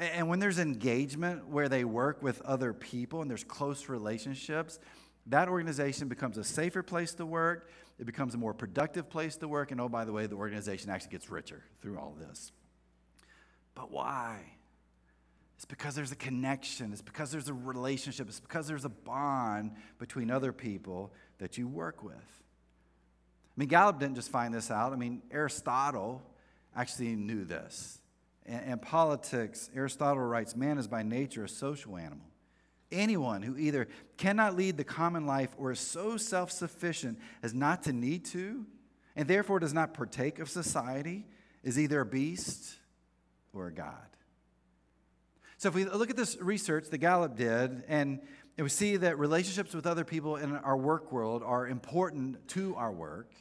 and 0.00 0.28
when 0.28 0.40
there's 0.40 0.58
engagement 0.58 1.46
where 1.46 1.68
they 1.68 1.84
work 1.84 2.20
with 2.20 2.42
other 2.42 2.72
people 2.72 3.22
and 3.22 3.30
there's 3.30 3.44
close 3.44 3.88
relationships, 3.88 4.80
that 5.26 5.48
organization 5.48 6.08
becomes 6.08 6.36
a 6.36 6.42
safer 6.42 6.82
place 6.82 7.14
to 7.14 7.24
work. 7.24 7.70
It 8.00 8.06
becomes 8.06 8.34
a 8.34 8.38
more 8.38 8.54
productive 8.54 9.08
place 9.08 9.36
to 9.36 9.46
work. 9.46 9.70
And 9.70 9.80
oh, 9.80 9.88
by 9.88 10.04
the 10.04 10.12
way, 10.12 10.26
the 10.26 10.36
organization 10.36 10.90
actually 10.90 11.12
gets 11.12 11.30
richer 11.30 11.62
through 11.80 11.96
all 11.96 12.16
this. 12.18 12.50
But 13.76 13.92
why? 13.92 14.57
It's 15.58 15.64
because 15.64 15.96
there's 15.96 16.12
a 16.12 16.16
connection. 16.16 16.92
It's 16.92 17.02
because 17.02 17.32
there's 17.32 17.48
a 17.48 17.52
relationship. 17.52 18.28
It's 18.28 18.38
because 18.38 18.68
there's 18.68 18.84
a 18.84 18.88
bond 18.88 19.72
between 19.98 20.30
other 20.30 20.52
people 20.52 21.12
that 21.38 21.58
you 21.58 21.66
work 21.66 22.04
with. 22.04 22.14
I 22.14 23.56
mean, 23.56 23.68
Gallup 23.68 23.98
didn't 23.98 24.14
just 24.14 24.30
find 24.30 24.54
this 24.54 24.70
out. 24.70 24.92
I 24.92 24.96
mean, 24.96 25.20
Aristotle 25.32 26.22
actually 26.76 27.16
knew 27.16 27.44
this. 27.44 28.00
And, 28.46 28.80
politics, 28.80 29.68
Aristotle 29.74 30.22
writes 30.22 30.54
man 30.54 30.78
is 30.78 30.86
by 30.86 31.02
nature 31.02 31.42
a 31.42 31.48
social 31.48 31.96
animal. 31.96 32.24
Anyone 32.92 33.42
who 33.42 33.58
either 33.58 33.88
cannot 34.16 34.54
lead 34.54 34.76
the 34.76 34.84
common 34.84 35.26
life 35.26 35.50
or 35.58 35.72
is 35.72 35.80
so 35.80 36.16
self 36.16 36.52
sufficient 36.52 37.18
as 37.42 37.52
not 37.52 37.82
to 37.82 37.92
need 37.92 38.24
to, 38.26 38.64
and 39.16 39.26
therefore 39.26 39.58
does 39.58 39.74
not 39.74 39.92
partake 39.92 40.38
of 40.38 40.48
society, 40.48 41.26
is 41.64 41.80
either 41.80 42.00
a 42.00 42.06
beast 42.06 42.76
or 43.52 43.66
a 43.66 43.74
god. 43.74 44.06
So 45.58 45.68
if 45.68 45.74
we 45.74 45.84
look 45.84 46.08
at 46.08 46.16
this 46.16 46.36
research 46.40 46.88
that 46.90 46.98
Gallup 46.98 47.36
did, 47.36 47.82
and 47.88 48.20
we 48.56 48.68
see 48.68 48.96
that 48.96 49.18
relationships 49.18 49.74
with 49.74 49.88
other 49.88 50.04
people 50.04 50.36
in 50.36 50.54
our 50.56 50.76
work 50.76 51.10
world 51.10 51.42
are 51.44 51.66
important 51.66 52.48
to 52.50 52.76
our 52.76 52.92
work. 52.92 53.32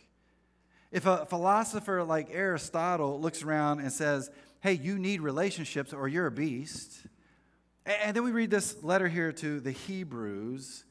If 0.92 1.06
a 1.06 1.28
philosopher 1.28 2.04
like 2.04 2.30
Aristotle 2.32 3.22
looks 3.22 3.44
around 3.44 3.82
and 3.82 3.92
says, 3.92 4.32
hey, 4.62 4.74
you 4.74 4.98
need 4.98 5.22
relationships 5.22 5.94
or 5.94 6.08
you're 6.08 6.26
a 6.26 6.32
beast. 6.32 7.06
And 7.86 8.16
then 8.16 8.24
we 8.24 8.32
read 8.32 8.50
this 8.50 8.84
letter 8.84 9.08
here 9.08 9.32
to 9.34 9.60
the 9.60 9.72
Hebrews 9.72 10.86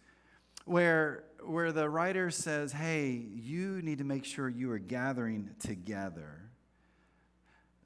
where 0.64 1.24
where 1.44 1.70
the 1.70 1.88
writer 1.88 2.30
says, 2.30 2.72
hey, 2.72 3.10
you 3.10 3.80
need 3.82 3.98
to 3.98 4.04
make 4.04 4.24
sure 4.24 4.48
you 4.48 4.70
are 4.72 4.78
gathering 4.78 5.50
together. 5.60 6.45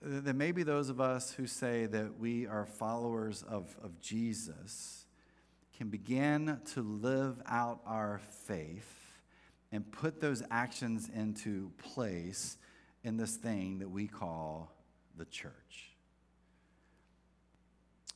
Then 0.02 0.38
maybe 0.38 0.62
those 0.62 0.88
of 0.88 1.00
us 1.00 1.32
who 1.32 1.46
say 1.46 1.84
that 1.86 2.18
we 2.18 2.46
are 2.46 2.64
followers 2.64 3.42
of, 3.42 3.76
of 3.82 4.00
Jesus 4.00 5.04
can 5.76 5.88
begin 5.88 6.58
to 6.72 6.82
live 6.82 7.40
out 7.46 7.80
our 7.86 8.20
faith 8.46 8.96
and 9.72 9.90
put 9.92 10.20
those 10.20 10.42
actions 10.50 11.10
into 11.14 11.70
place 11.76 12.56
in 13.04 13.18
this 13.18 13.36
thing 13.36 13.78
that 13.80 13.90
we 13.90 14.06
call 14.06 14.72
the 15.16 15.26
church. 15.26 15.92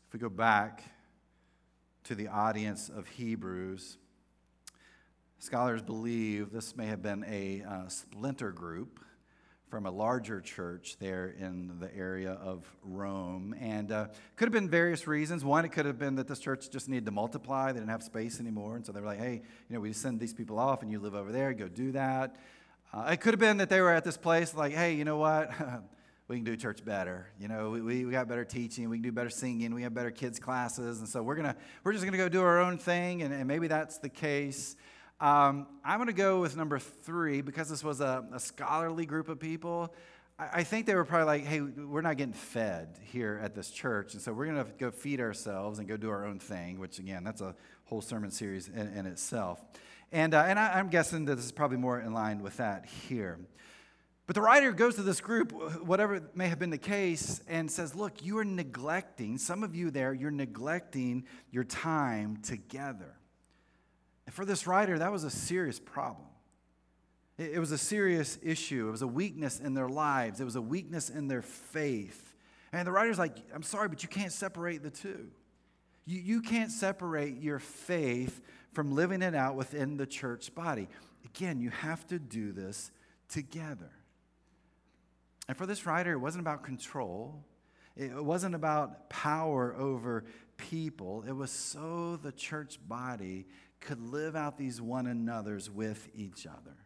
If 0.07 0.13
we 0.15 0.19
go 0.19 0.31
back 0.31 0.85
to 2.05 2.15
the 2.15 2.29
audience 2.29 2.89
of 2.89 3.07
Hebrews, 3.09 3.99
scholars 5.39 5.83
believe 5.83 6.51
this 6.51 6.77
may 6.77 6.87
have 6.87 7.03
been 7.03 7.25
a 7.29 7.63
uh, 7.63 7.89
splinter 7.89 8.53
group 8.53 9.01
from 9.75 9.87
a 9.87 9.91
larger 9.91 10.41
church 10.41 10.97
there 11.01 11.35
in 11.37 11.81
the 11.81 11.93
area 11.97 12.35
of 12.35 12.65
Rome. 12.85 13.57
And 13.59 13.91
uh, 13.91 14.07
could 14.37 14.47
have 14.47 14.53
been 14.53 14.69
various 14.69 15.09
reasons. 15.09 15.45
One, 15.45 15.65
it 15.65 15.71
could 15.71 15.85
have 15.85 15.99
been 15.99 16.15
that 16.15 16.29
this 16.29 16.39
church 16.39 16.71
just 16.71 16.89
needed 16.89 17.07
to 17.07 17.11
multiply. 17.11 17.73
They 17.73 17.81
didn't 17.81 17.91
have 17.91 18.05
space 18.05 18.39
anymore. 18.39 18.77
And 18.77 18.87
so 18.87 18.93
they 18.93 19.01
were 19.01 19.09
like, 19.09 19.19
hey, 19.19 19.43
you 19.69 19.75
know, 19.75 19.81
we 19.81 19.93
send 19.93 20.21
these 20.21 20.33
people 20.33 20.61
off 20.61 20.83
and 20.83 20.93
you 20.93 21.01
live 21.01 21.17
over 21.17 21.33
there, 21.33 21.53
go 21.55 21.67
do 21.67 21.91
that. 21.91 22.37
Uh, 22.93 23.09
it 23.11 23.17
could 23.17 23.33
have 23.33 23.41
been 23.41 23.57
that 23.57 23.69
they 23.69 23.81
were 23.81 23.91
at 23.91 24.05
this 24.05 24.17
place 24.17 24.55
like, 24.55 24.73
hey, 24.73 24.95
you 24.95 25.05
know 25.05 25.17
what? 25.17 25.51
we 26.29 26.37
can 26.37 26.45
do 26.45 26.57
church 26.57 26.85
better. 26.85 27.27
You 27.41 27.49
know, 27.49 27.71
we, 27.71 28.05
we, 28.05 28.13
got 28.13 28.29
better 28.29 28.45
teaching, 28.45 28.89
we 28.89 28.99
can 28.99 29.03
do 29.03 29.11
better 29.11 29.29
singing, 29.29 29.75
we 29.75 29.83
have 29.83 29.93
better 29.93 30.13
kids' 30.13 30.39
classes. 30.39 31.01
And 31.01 31.09
so 31.09 31.21
we're, 31.21 31.35
gonna, 31.35 31.57
we're 31.83 31.95
just 31.95 32.05
to 32.05 32.17
go 32.17 32.29
do 32.29 32.43
our 32.43 32.61
own 32.61 32.79
thing. 32.79 33.23
And, 33.23 33.35
and 33.35 33.49
maybe 33.49 33.67
that's 33.67 33.99
the 33.99 34.09
case. 34.09 34.77
Um, 35.21 35.67
I'm 35.85 35.99
going 35.99 36.09
to 36.09 36.13
go 36.13 36.41
with 36.41 36.57
number 36.57 36.79
three 36.79 37.41
because 37.41 37.69
this 37.69 37.85
was 37.85 38.01
a, 38.01 38.25
a 38.33 38.41
scholarly 38.41 39.07
group 39.07 39.29
of 39.29 39.39
people. 39.39 39.95
I, 40.39 40.49
I, 40.53 40.65
think 40.65 40.87
they 40.87 40.95
were 40.95 41.05
probably 41.05 41.27
like, 41.27 41.45
hey, 41.45 41.61
we're 41.61 42.03
not 42.03 42.17
getting 42.17 42.33
fed 42.33 42.99
here 43.13 43.41
at 43.43 43.55
this 43.55 43.71
church. 43.71 44.15
And 44.15 44.23
so 44.23 44.33
we're 44.33 44.47
going 44.47 44.65
to 44.65 44.71
go 44.79 44.91
feed 44.91 45.21
ourselves 45.21 45.79
and 45.79 45.87
go 45.87 45.97
do 45.97 46.11
our 46.11 46.27
own 46.27 46.41
thing, 46.41 46.81
which, 46.81 46.99
again, 46.99 47.23
that's 47.23 47.41
a 47.41 47.55
whole 47.85 48.01
sermon 48.01 48.31
series 48.31 48.69
in, 48.69 48.93
in 48.95 49.07
itself. 49.07 49.63
And, 50.11 50.35
uh, 50.35 50.45
and 50.47 50.59
I, 50.59 50.79
I'm 50.79 50.89
guessing 50.89 51.27
that 51.27 51.37
this 51.37 51.45
is 51.45 51.53
probably 51.53 51.79
more 51.79 52.01
in 52.01 52.13
line 52.13 52.43
with 52.43 52.57
that 52.57 52.87
here. 52.87 53.39
But 54.27 54.35
the 54.35 54.43
writer 54.43 54.73
goes 54.73 54.97
to 54.97 55.03
this 55.03 55.21
group, 55.21 55.53
whatever 55.83 56.21
may 56.35 56.49
have 56.49 56.59
been 56.59 56.71
the 56.71 56.79
case, 56.79 57.43
and 57.47 57.71
says, 57.71 57.95
Look, 57.95 58.25
you 58.25 58.39
are 58.39 58.45
neglecting, 58.45 59.39
some 59.39 59.63
of 59.63 59.77
you 59.77 59.91
there, 59.91 60.15
you're 60.15 60.31
neglecting 60.31 61.25
your 61.51 61.65
time 61.65 62.39
together. 62.43 63.17
And 64.27 64.35
for 64.35 64.45
this 64.45 64.67
writer, 64.67 64.99
that 64.99 65.13
was 65.13 65.25
a 65.25 65.31
serious 65.31 65.79
problem. 65.79 66.27
It 67.37 67.59
was 67.59 67.73
a 67.73 67.79
serious 67.79 68.39
issue. 68.43 68.89
It 68.89 68.91
was 68.93 69.03
a 69.03 69.09
weakness 69.09 69.59
in 69.59 69.75
their 69.75 69.89
lives, 69.89 70.41
it 70.41 70.45
was 70.45 70.57
a 70.57 70.63
weakness 70.63 71.11
in 71.11 71.29
their 71.29 71.43
faith. 71.43 72.35
And 72.73 72.87
the 72.87 72.93
writer's 72.93 73.19
like, 73.19 73.37
I'm 73.55 73.63
sorry, 73.63 73.89
but 73.89 74.03
you 74.03 74.09
can't 74.09 74.33
separate 74.33 74.83
the 74.83 74.91
two. 74.91 75.29
You, 76.07 76.21
you 76.21 76.43
can't 76.43 76.73
separate 76.73 77.41
your 77.41 77.61
faith 77.61 78.41
from 78.73 78.95
living 78.95 79.23
it 79.23 79.35
out 79.35 79.55
within 79.55 79.97
the 79.97 80.07
church 80.07 80.55
body. 80.55 80.89
Again, 81.25 81.61
you 81.61 81.71
have 81.71 82.07
to 82.09 82.19
do 82.19 82.53
this 82.53 82.91
together. 83.29 83.91
And 85.47 85.57
for 85.57 85.67
this 85.67 85.87
writer, 85.87 86.13
it 86.13 86.19
wasn't 86.19 86.43
about 86.43 86.65
control, 86.65 87.45
it 87.97 88.13
wasn't 88.25 88.57
about 88.57 89.09
power 89.09 89.75
over 89.79 90.25
people. 90.57 91.25
It 91.29 91.33
was 91.33 91.51
so 91.51 92.19
the 92.21 92.33
church 92.33 92.79
body 92.89 93.47
could 93.85 94.01
live 94.01 94.35
out 94.35 94.59
these 94.59 94.81
one 94.81 95.07
another's 95.07 95.71
with 95.71 96.09
each 96.15 96.47
other. 96.47 96.77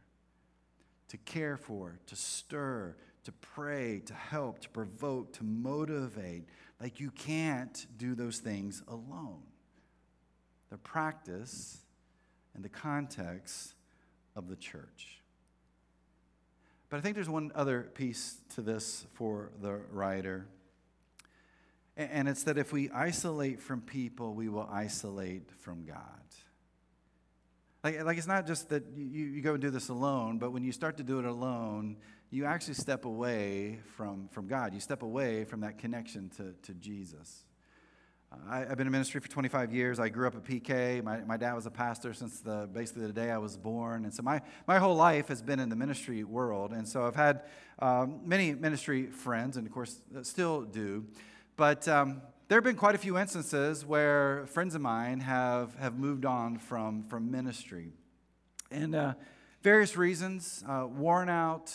To 1.08 1.16
care 1.16 1.56
for, 1.56 1.98
to 2.06 2.16
stir, 2.16 2.94
to 3.24 3.32
pray, 3.32 4.00
to 4.06 4.14
help, 4.14 4.60
to 4.60 4.68
provoke, 4.68 5.32
to 5.34 5.44
motivate. 5.44 6.44
Like 6.80 7.00
you 7.00 7.10
can't 7.10 7.86
do 7.96 8.14
those 8.14 8.38
things 8.38 8.82
alone. 8.88 9.42
The 10.70 10.76
practice 10.76 11.78
and 12.54 12.62
the 12.62 12.68
context 12.68 13.74
of 14.36 14.48
the 14.48 14.56
church. 14.56 15.22
But 16.90 16.98
I 16.98 17.00
think 17.00 17.14
there's 17.14 17.28
one 17.28 17.52
other 17.54 17.82
piece 17.94 18.36
to 18.54 18.62
this 18.62 19.06
for 19.14 19.50
the 19.60 19.80
writer. 19.90 20.46
And 21.96 22.28
it's 22.28 22.44
that 22.44 22.58
if 22.58 22.72
we 22.72 22.90
isolate 22.90 23.60
from 23.60 23.80
people, 23.80 24.34
we 24.34 24.48
will 24.48 24.68
isolate 24.70 25.50
from 25.60 25.84
God. 25.84 25.96
Like, 27.84 28.02
like 28.04 28.18
it's 28.18 28.26
not 28.26 28.46
just 28.46 28.68
that 28.70 28.84
you, 28.96 29.26
you 29.26 29.40
go 29.40 29.52
and 29.52 29.62
do 29.62 29.70
this 29.70 29.88
alone, 29.88 30.38
but 30.38 30.50
when 30.50 30.64
you 30.64 30.72
start 30.72 30.96
to 30.96 31.04
do 31.04 31.18
it 31.18 31.24
alone, 31.24 31.96
you 32.30 32.44
actually 32.44 32.74
step 32.74 33.04
away 33.04 33.78
from, 33.96 34.28
from 34.28 34.48
God. 34.48 34.74
You 34.74 34.80
step 34.80 35.02
away 35.02 35.44
from 35.44 35.60
that 35.60 35.78
connection 35.78 36.30
to, 36.36 36.54
to 36.62 36.74
Jesus. 36.74 37.44
Uh, 38.30 38.36
I, 38.48 38.58
have 38.58 38.76
been 38.76 38.86
in 38.86 38.92
ministry 38.92 39.20
for 39.20 39.28
25 39.28 39.72
years. 39.72 39.98
I 39.98 40.08
grew 40.08 40.26
up 40.26 40.34
at 40.34 40.44
PK. 40.44 41.02
My, 41.02 41.20
my 41.20 41.36
dad 41.36 41.54
was 41.54 41.66
a 41.66 41.70
pastor 41.70 42.12
since 42.12 42.40
the, 42.40 42.68
basically 42.70 43.06
the 43.06 43.12
day 43.12 43.30
I 43.30 43.38
was 43.38 43.56
born. 43.56 44.04
And 44.04 44.12
so 44.12 44.22
my, 44.22 44.42
my 44.66 44.78
whole 44.78 44.96
life 44.96 45.28
has 45.28 45.40
been 45.40 45.60
in 45.60 45.68
the 45.68 45.76
ministry 45.76 46.24
world. 46.24 46.72
And 46.72 46.86
so 46.86 47.06
I've 47.06 47.16
had 47.16 47.42
um, 47.78 48.20
many 48.24 48.54
ministry 48.54 49.06
friends, 49.06 49.56
and 49.56 49.66
of 49.66 49.72
course, 49.72 50.00
still 50.22 50.62
do. 50.62 51.06
But 51.56 51.88
um, 51.88 52.22
there 52.48 52.56
have 52.56 52.64
been 52.64 52.76
quite 52.76 52.94
a 52.94 52.98
few 52.98 53.18
instances 53.18 53.84
where 53.84 54.46
friends 54.46 54.74
of 54.74 54.80
mine 54.80 55.20
have, 55.20 55.74
have 55.74 55.98
moved 55.98 56.24
on 56.24 56.56
from, 56.56 57.02
from 57.02 57.30
ministry. 57.30 57.92
And 58.70 58.94
uh, 58.94 59.14
various 59.62 59.98
reasons 59.98 60.64
uh, 60.66 60.86
worn 60.86 61.28
out, 61.28 61.70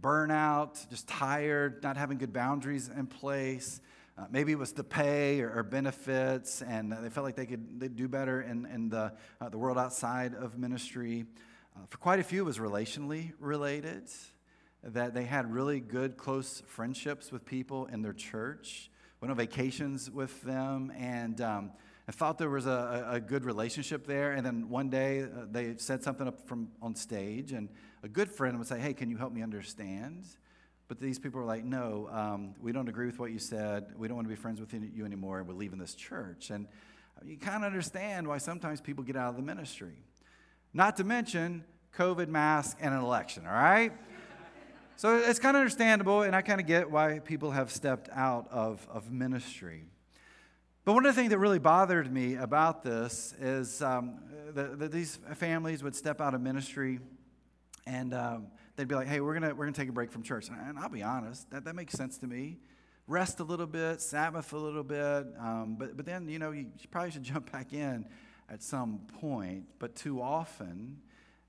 burnout, 0.00 0.90
just 0.90 1.06
tired, 1.06 1.84
not 1.84 1.96
having 1.96 2.18
good 2.18 2.32
boundaries 2.32 2.88
in 2.88 3.06
place. 3.06 3.80
Uh, 4.18 4.24
maybe 4.28 4.50
it 4.50 4.58
was 4.58 4.72
the 4.72 4.82
pay 4.82 5.40
or, 5.40 5.52
or, 5.54 5.62
benefits, 5.62 6.62
and 6.62 6.90
they 6.90 7.08
felt 7.08 7.24
like 7.24 7.36
they 7.36 7.46
could 7.46 7.78
they'd 7.78 7.94
do 7.94 8.08
better 8.08 8.42
in, 8.42 8.66
in 8.66 8.88
the, 8.88 9.12
uh, 9.40 9.48
the 9.50 9.56
world 9.56 9.78
outside 9.78 10.34
of 10.34 10.58
ministry. 10.58 11.26
Uh, 11.76 11.86
for 11.86 11.98
quite 11.98 12.18
a 12.18 12.24
few, 12.24 12.42
it 12.42 12.44
was 12.44 12.58
relationally 12.58 13.32
related, 13.38 14.08
that 14.82 15.14
they 15.14 15.24
had 15.24 15.52
really 15.52 15.78
good, 15.78 16.16
close 16.16 16.60
friendships 16.66 17.30
with 17.30 17.46
people 17.46 17.86
in 17.86 18.02
their 18.02 18.12
church 18.12 18.90
went 19.22 19.30
on 19.30 19.36
vacations 19.36 20.10
with 20.10 20.42
them, 20.42 20.92
and 20.98 21.40
um, 21.40 21.70
I 22.08 22.12
thought 22.12 22.38
there 22.38 22.50
was 22.50 22.66
a, 22.66 23.06
a, 23.08 23.20
good 23.20 23.44
relationship 23.44 24.04
there. 24.04 24.32
And 24.32 24.44
then 24.44 24.68
one 24.68 24.90
day 24.90 25.22
uh, 25.22 25.46
they 25.48 25.76
said 25.76 26.02
something 26.02 26.26
up 26.26 26.48
from 26.48 26.72
on 26.82 26.96
stage, 26.96 27.52
and 27.52 27.68
a 28.02 28.08
good 28.08 28.28
friend 28.28 28.58
would 28.58 28.66
say, 28.66 28.80
"Hey, 28.80 28.94
can 28.94 29.08
you 29.08 29.16
help 29.16 29.32
me 29.32 29.40
understand?" 29.40 30.24
But 30.88 30.98
these 30.98 31.20
people 31.20 31.38
were 31.38 31.46
like, 31.46 31.62
"No, 31.62 32.08
um, 32.10 32.56
we 32.60 32.72
don't 32.72 32.88
agree 32.88 33.06
with 33.06 33.20
what 33.20 33.30
you 33.30 33.38
said. 33.38 33.92
We 33.96 34.08
don't 34.08 34.16
want 34.16 34.26
to 34.26 34.34
be 34.34 34.40
friends 34.40 34.58
with 34.58 34.74
you 34.74 35.04
anymore. 35.04 35.38
and 35.38 35.46
We're 35.46 35.54
leaving 35.54 35.78
this 35.78 35.94
church." 35.94 36.50
And 36.50 36.66
you 37.24 37.36
kind 37.38 37.58
of 37.58 37.62
understand 37.62 38.26
why 38.26 38.38
sometimes 38.38 38.80
people 38.80 39.04
get 39.04 39.14
out 39.14 39.30
of 39.30 39.36
the 39.36 39.42
ministry. 39.42 39.94
Not 40.74 40.96
to 40.96 41.04
mention 41.04 41.64
COVID 41.96 42.26
mask 42.26 42.76
and 42.80 42.92
an 42.92 43.00
election. 43.00 43.46
All 43.46 43.52
right. 43.52 43.92
So 45.02 45.16
it's 45.16 45.40
kind 45.40 45.56
of 45.56 45.62
understandable, 45.62 46.22
and 46.22 46.36
I 46.36 46.42
kind 46.42 46.60
of 46.60 46.66
get 46.68 46.88
why 46.88 47.18
people 47.18 47.50
have 47.50 47.72
stepped 47.72 48.08
out 48.14 48.46
of, 48.52 48.86
of 48.88 49.10
ministry. 49.10 49.82
But 50.84 50.92
one 50.92 51.04
of 51.04 51.12
the 51.12 51.20
things 51.20 51.30
that 51.30 51.40
really 51.40 51.58
bothered 51.58 52.12
me 52.12 52.36
about 52.36 52.84
this 52.84 53.34
is 53.40 53.82
um, 53.82 54.20
that, 54.54 54.78
that, 54.78 54.92
these 54.92 55.18
families 55.34 55.82
would 55.82 55.96
step 55.96 56.20
out 56.20 56.34
of 56.34 56.40
ministry 56.40 57.00
and 57.84 58.14
um, 58.14 58.46
they'd 58.76 58.86
be 58.86 58.94
like, 58.94 59.08
hey, 59.08 59.20
we're 59.20 59.36
going 59.36 59.56
we're 59.56 59.64
gonna 59.64 59.76
take 59.76 59.88
a 59.88 59.92
break 59.92 60.12
from 60.12 60.22
church. 60.22 60.46
And, 60.46 60.56
and, 60.68 60.78
I'll 60.78 60.88
be 60.88 61.02
honest, 61.02 61.50
that, 61.50 61.64
that 61.64 61.74
makes 61.74 61.94
sense 61.94 62.16
to 62.18 62.28
me. 62.28 62.58
Rest 63.08 63.40
a 63.40 63.44
little 63.44 63.66
bit, 63.66 64.00
Sabbath 64.00 64.52
a 64.52 64.56
little 64.56 64.84
bit, 64.84 65.26
um, 65.40 65.74
but, 65.80 65.96
but 65.96 66.06
then, 66.06 66.28
you 66.28 66.38
know, 66.38 66.52
you 66.52 66.66
probably 66.92 67.10
should 67.10 67.22
jump 67.24 67.50
back 67.50 67.72
in 67.72 68.06
at 68.48 68.62
some 68.62 69.00
point. 69.20 69.64
But 69.80 69.96
too 69.96 70.22
often, 70.22 70.98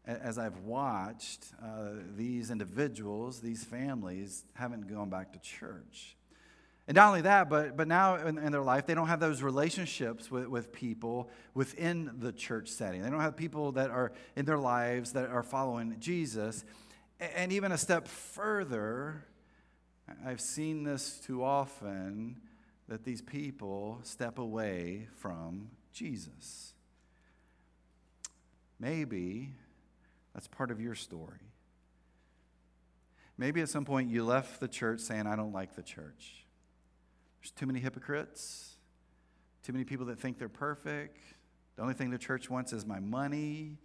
as 0.05 0.37
I've 0.37 0.59
watched 0.59 1.45
uh, 1.63 1.91
these 2.15 2.51
individuals, 2.51 3.39
these 3.39 3.63
families, 3.63 4.43
haven't 4.53 4.93
gone 4.93 5.09
back 5.09 5.33
to 5.33 5.39
church. 5.39 6.17
And 6.87 6.95
not 6.95 7.07
only 7.07 7.21
that, 7.21 7.49
but, 7.49 7.77
but 7.77 7.87
now 7.87 8.15
in, 8.15 8.37
in, 8.37 8.51
their 8.51 8.61
life, 8.61 8.85
they 8.85 8.93
don't 8.93 9.07
have 9.07 9.21
those 9.21 9.41
relationships 9.41 10.29
with, 10.29 10.47
with 10.47 10.73
people 10.73 11.29
within 11.53 12.11
the 12.19 12.33
church 12.33 12.67
setting. 12.67 13.01
They 13.01 13.09
don't 13.09 13.21
have 13.21 13.37
people 13.37 13.71
that 13.73 13.89
are 13.89 14.11
in 14.35 14.43
their 14.43 14.57
lives 14.57 15.13
that 15.13 15.29
are 15.29 15.43
following 15.43 15.95
Jesus. 15.99 16.65
And 17.21 17.53
even 17.53 17.71
a 17.71 17.77
step 17.77 18.09
further, 18.09 19.23
I've 20.25 20.41
seen 20.41 20.83
this 20.83 21.21
too 21.25 21.41
often 21.41 22.41
that 22.89 23.05
these 23.05 23.21
people 23.21 24.01
step 24.03 24.37
away 24.37 25.07
from 25.15 25.69
Jesus. 25.93 26.73
Maybe 28.77 29.53
that's 30.33 30.47
part 30.47 30.71
of 30.71 30.81
your 30.81 30.95
story. 30.95 31.51
Maybe 33.37 33.61
at 33.61 33.69
some 33.69 33.85
point 33.85 34.09
you 34.09 34.23
left 34.23 34.59
the 34.59 34.67
church 34.67 34.99
saying, 34.99 35.27
I 35.27 35.35
don't 35.35 35.53
like 35.53 35.75
the 35.75 35.83
church. 35.83 36.45
There's 37.41 37.51
too 37.51 37.65
many 37.65 37.79
hypocrites, 37.79 38.75
too 39.63 39.73
many 39.73 39.85
people 39.85 40.05
that 40.07 40.19
think 40.19 40.37
they're 40.37 40.49
perfect. 40.49 41.19
The 41.75 41.81
only 41.81 41.93
thing 41.93 42.11
the 42.11 42.17
church 42.17 42.49
wants 42.49 42.73
is 42.73 42.85
my 42.85 42.99
money. 42.99 43.77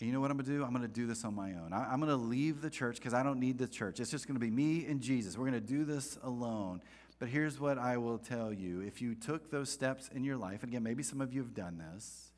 And 0.00 0.08
you 0.08 0.12
know 0.12 0.20
what 0.20 0.30
I'm 0.30 0.36
going 0.36 0.46
to 0.46 0.52
do? 0.52 0.64
I'm 0.64 0.70
going 0.70 0.82
to 0.82 0.88
do 0.88 1.06
this 1.06 1.24
on 1.24 1.34
my 1.34 1.52
own. 1.52 1.72
I, 1.72 1.92
am 1.92 2.00
going 2.00 2.10
to 2.10 2.16
leave 2.16 2.60
the 2.60 2.70
church 2.70 2.96
because 2.96 3.14
I 3.14 3.22
don't 3.22 3.38
need 3.38 3.58
the 3.58 3.68
church. 3.68 4.00
It's 4.00 4.10
just 4.10 4.26
going 4.26 4.34
to 4.34 4.40
be 4.40 4.50
me 4.50 4.86
and 4.86 5.00
Jesus. 5.00 5.38
We're 5.38 5.48
going 5.48 5.60
to 5.60 5.66
do 5.66 5.84
this 5.84 6.18
alone. 6.24 6.82
But 7.20 7.28
here's 7.28 7.60
what 7.60 7.78
I 7.78 7.98
will 7.98 8.18
tell 8.18 8.52
you 8.52 8.80
if 8.80 9.00
you 9.00 9.14
took 9.14 9.48
those 9.50 9.70
steps 9.70 10.10
in 10.12 10.24
your 10.24 10.36
life, 10.36 10.64
and 10.64 10.72
again, 10.72 10.82
maybe 10.82 11.04
some 11.04 11.20
of 11.20 11.32
you 11.32 11.40
have 11.40 11.54
done 11.54 11.78
this, 11.78 12.31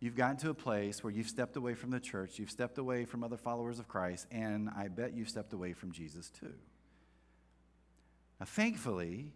you've 0.00 0.16
gotten 0.16 0.36
to 0.38 0.50
a 0.50 0.54
place 0.54 1.02
where 1.02 1.12
you've 1.12 1.28
stepped 1.28 1.56
away 1.56 1.74
from 1.74 1.90
the 1.90 2.00
church, 2.00 2.38
you've 2.38 2.50
stepped 2.50 2.78
away 2.78 3.04
from 3.04 3.24
other 3.24 3.36
followers 3.36 3.78
of 3.78 3.88
Christ, 3.88 4.26
and 4.30 4.70
I 4.76 4.88
bet 4.88 5.14
you've 5.14 5.28
stepped 5.28 5.52
away 5.52 5.72
from 5.72 5.92
Jesus 5.92 6.30
too. 6.30 6.54
Now, 8.40 8.46
thankfully, 8.46 9.32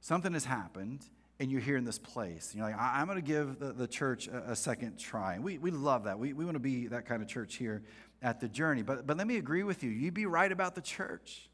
something 0.00 0.32
has 0.32 0.44
happened 0.44 1.04
and 1.40 1.50
you're 1.50 1.60
here 1.60 1.78
in 1.78 1.84
this 1.84 1.98
place. 1.98 2.52
You're 2.54 2.66
like, 2.66 2.76
I'm 2.78 3.06
going 3.06 3.16
to 3.16 3.26
give 3.26 3.58
the, 3.58 3.72
the 3.72 3.88
church 3.88 4.28
a, 4.28 4.50
a, 4.50 4.56
second 4.56 4.98
try. 4.98 5.38
We, 5.38 5.56
we 5.56 5.70
love 5.70 6.04
that. 6.04 6.18
We, 6.18 6.34
we 6.34 6.44
want 6.44 6.56
to 6.56 6.60
be 6.60 6.88
that 6.88 7.06
kind 7.06 7.22
of 7.22 7.28
church 7.28 7.56
here 7.56 7.82
at 8.20 8.40
the 8.40 8.48
journey. 8.48 8.82
But, 8.82 9.06
but 9.06 9.16
let 9.16 9.26
me 9.26 9.38
agree 9.38 9.62
with 9.62 9.82
you. 9.82 9.90
You'd 9.90 10.12
be 10.12 10.26
right 10.26 10.52
about 10.52 10.74
the 10.74 10.82
church. 10.82 11.48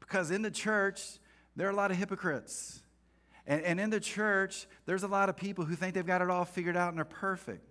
Because 0.00 0.30
in 0.30 0.40
the 0.40 0.50
church, 0.50 1.18
there 1.56 1.68
are 1.68 1.70
a 1.70 1.76
lot 1.76 1.90
of 1.90 1.98
hypocrites. 1.98 2.81
And, 3.46 3.62
and 3.62 3.80
in 3.80 3.90
the 3.90 4.00
church, 4.00 4.66
there's 4.86 5.02
a 5.02 5.08
lot 5.08 5.28
of 5.28 5.36
people 5.36 5.64
who 5.64 5.74
think 5.74 5.94
they've 5.94 6.06
got 6.06 6.22
it 6.22 6.30
all 6.30 6.44
figured 6.44 6.76
out 6.76 6.92
and 6.92 7.00
are 7.00 7.04
perfect. 7.04 7.66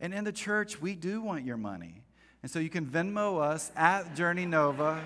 And 0.00 0.14
in 0.14 0.24
the 0.24 0.32
church, 0.32 0.80
we 0.80 0.94
do 0.94 1.20
want 1.20 1.44
your 1.44 1.56
money. 1.56 2.02
And 2.42 2.50
so 2.50 2.58
you 2.58 2.70
can 2.70 2.86
Venmo 2.86 3.40
us 3.40 3.70
at 3.76 4.14
Journey 4.14 4.46
Nova. 4.46 5.02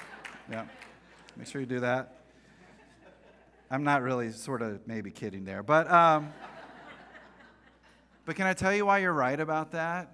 yeah, 0.50 0.66
make 1.36 1.46
sure 1.46 1.60
you 1.60 1.66
do 1.66 1.80
that. 1.80 2.24
I'm 3.70 3.84
not 3.84 4.02
really 4.02 4.30
sort 4.30 4.60
of 4.60 4.86
maybe 4.86 5.10
kidding 5.10 5.44
there. 5.44 5.62
But, 5.62 5.90
um, 5.90 6.32
but 8.26 8.36
can 8.36 8.46
I 8.46 8.52
tell 8.52 8.74
you 8.74 8.86
why 8.86 8.98
you're 8.98 9.12
right 9.12 9.38
about 9.38 9.72
that? 9.72 10.12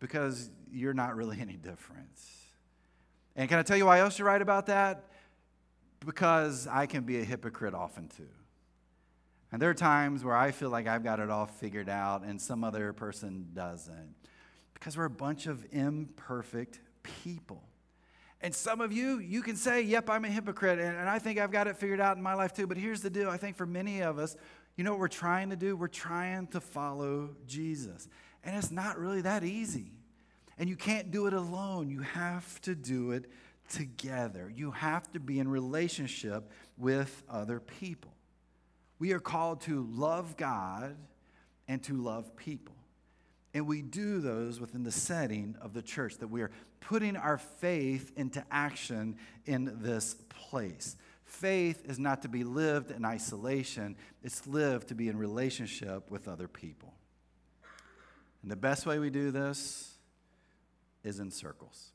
Because 0.00 0.50
you're 0.72 0.94
not 0.94 1.14
really 1.16 1.38
any 1.40 1.56
different. 1.56 2.18
And 3.36 3.48
can 3.48 3.58
I 3.58 3.62
tell 3.62 3.76
you 3.76 3.86
why 3.86 4.00
else 4.00 4.18
you're 4.18 4.26
right 4.26 4.40
about 4.40 4.66
that? 4.66 5.04
Because 6.04 6.66
I 6.66 6.86
can 6.86 7.04
be 7.04 7.20
a 7.20 7.24
hypocrite 7.24 7.74
often 7.74 8.08
too. 8.08 8.28
And 9.54 9.62
there 9.62 9.70
are 9.70 9.74
times 9.74 10.24
where 10.24 10.34
I 10.34 10.50
feel 10.50 10.68
like 10.68 10.88
I've 10.88 11.04
got 11.04 11.20
it 11.20 11.30
all 11.30 11.46
figured 11.46 11.88
out 11.88 12.24
and 12.24 12.42
some 12.42 12.64
other 12.64 12.92
person 12.92 13.50
doesn't. 13.54 14.16
Because 14.72 14.96
we're 14.96 15.04
a 15.04 15.10
bunch 15.10 15.46
of 15.46 15.64
imperfect 15.70 16.80
people. 17.04 17.62
And 18.40 18.52
some 18.52 18.80
of 18.80 18.92
you, 18.92 19.20
you 19.20 19.42
can 19.42 19.54
say, 19.54 19.82
Yep, 19.82 20.10
I'm 20.10 20.24
a 20.24 20.28
hypocrite, 20.28 20.80
and, 20.80 20.96
and 20.96 21.08
I 21.08 21.20
think 21.20 21.38
I've 21.38 21.52
got 21.52 21.68
it 21.68 21.76
figured 21.76 22.00
out 22.00 22.16
in 22.16 22.22
my 22.24 22.34
life 22.34 22.52
too. 22.52 22.66
But 22.66 22.78
here's 22.78 23.00
the 23.00 23.10
deal 23.10 23.30
I 23.30 23.36
think 23.36 23.56
for 23.56 23.64
many 23.64 24.02
of 24.02 24.18
us, 24.18 24.34
you 24.74 24.82
know 24.82 24.90
what 24.90 24.98
we're 24.98 25.06
trying 25.06 25.50
to 25.50 25.56
do? 25.56 25.76
We're 25.76 25.86
trying 25.86 26.48
to 26.48 26.60
follow 26.60 27.30
Jesus. 27.46 28.08
And 28.42 28.56
it's 28.56 28.72
not 28.72 28.98
really 28.98 29.20
that 29.20 29.44
easy. 29.44 29.92
And 30.58 30.68
you 30.68 30.74
can't 30.74 31.12
do 31.12 31.28
it 31.28 31.32
alone, 31.32 31.90
you 31.90 32.00
have 32.00 32.60
to 32.62 32.74
do 32.74 33.12
it 33.12 33.30
together. 33.68 34.52
You 34.52 34.72
have 34.72 35.12
to 35.12 35.20
be 35.20 35.38
in 35.38 35.46
relationship 35.46 36.50
with 36.76 37.22
other 37.30 37.60
people. 37.60 38.13
We 38.98 39.12
are 39.12 39.20
called 39.20 39.60
to 39.62 39.86
love 39.90 40.36
God 40.36 40.96
and 41.68 41.82
to 41.84 41.94
love 41.94 42.36
people. 42.36 42.74
And 43.52 43.66
we 43.66 43.82
do 43.82 44.20
those 44.20 44.60
within 44.60 44.82
the 44.82 44.92
setting 44.92 45.54
of 45.60 45.74
the 45.74 45.82
church, 45.82 46.18
that 46.18 46.28
we 46.28 46.42
are 46.42 46.50
putting 46.80 47.16
our 47.16 47.38
faith 47.38 48.12
into 48.16 48.44
action 48.50 49.16
in 49.46 49.78
this 49.80 50.16
place. 50.28 50.96
Faith 51.24 51.82
is 51.86 51.98
not 51.98 52.22
to 52.22 52.28
be 52.28 52.44
lived 52.44 52.90
in 52.90 53.04
isolation, 53.04 53.96
it's 54.22 54.46
lived 54.46 54.88
to 54.88 54.94
be 54.94 55.08
in 55.08 55.16
relationship 55.16 56.10
with 56.10 56.28
other 56.28 56.48
people. 56.48 56.92
And 58.42 58.50
the 58.50 58.56
best 58.56 58.86
way 58.86 58.98
we 58.98 59.08
do 59.08 59.30
this 59.30 59.94
is 61.02 61.18
in 61.18 61.30
circles. 61.30 61.92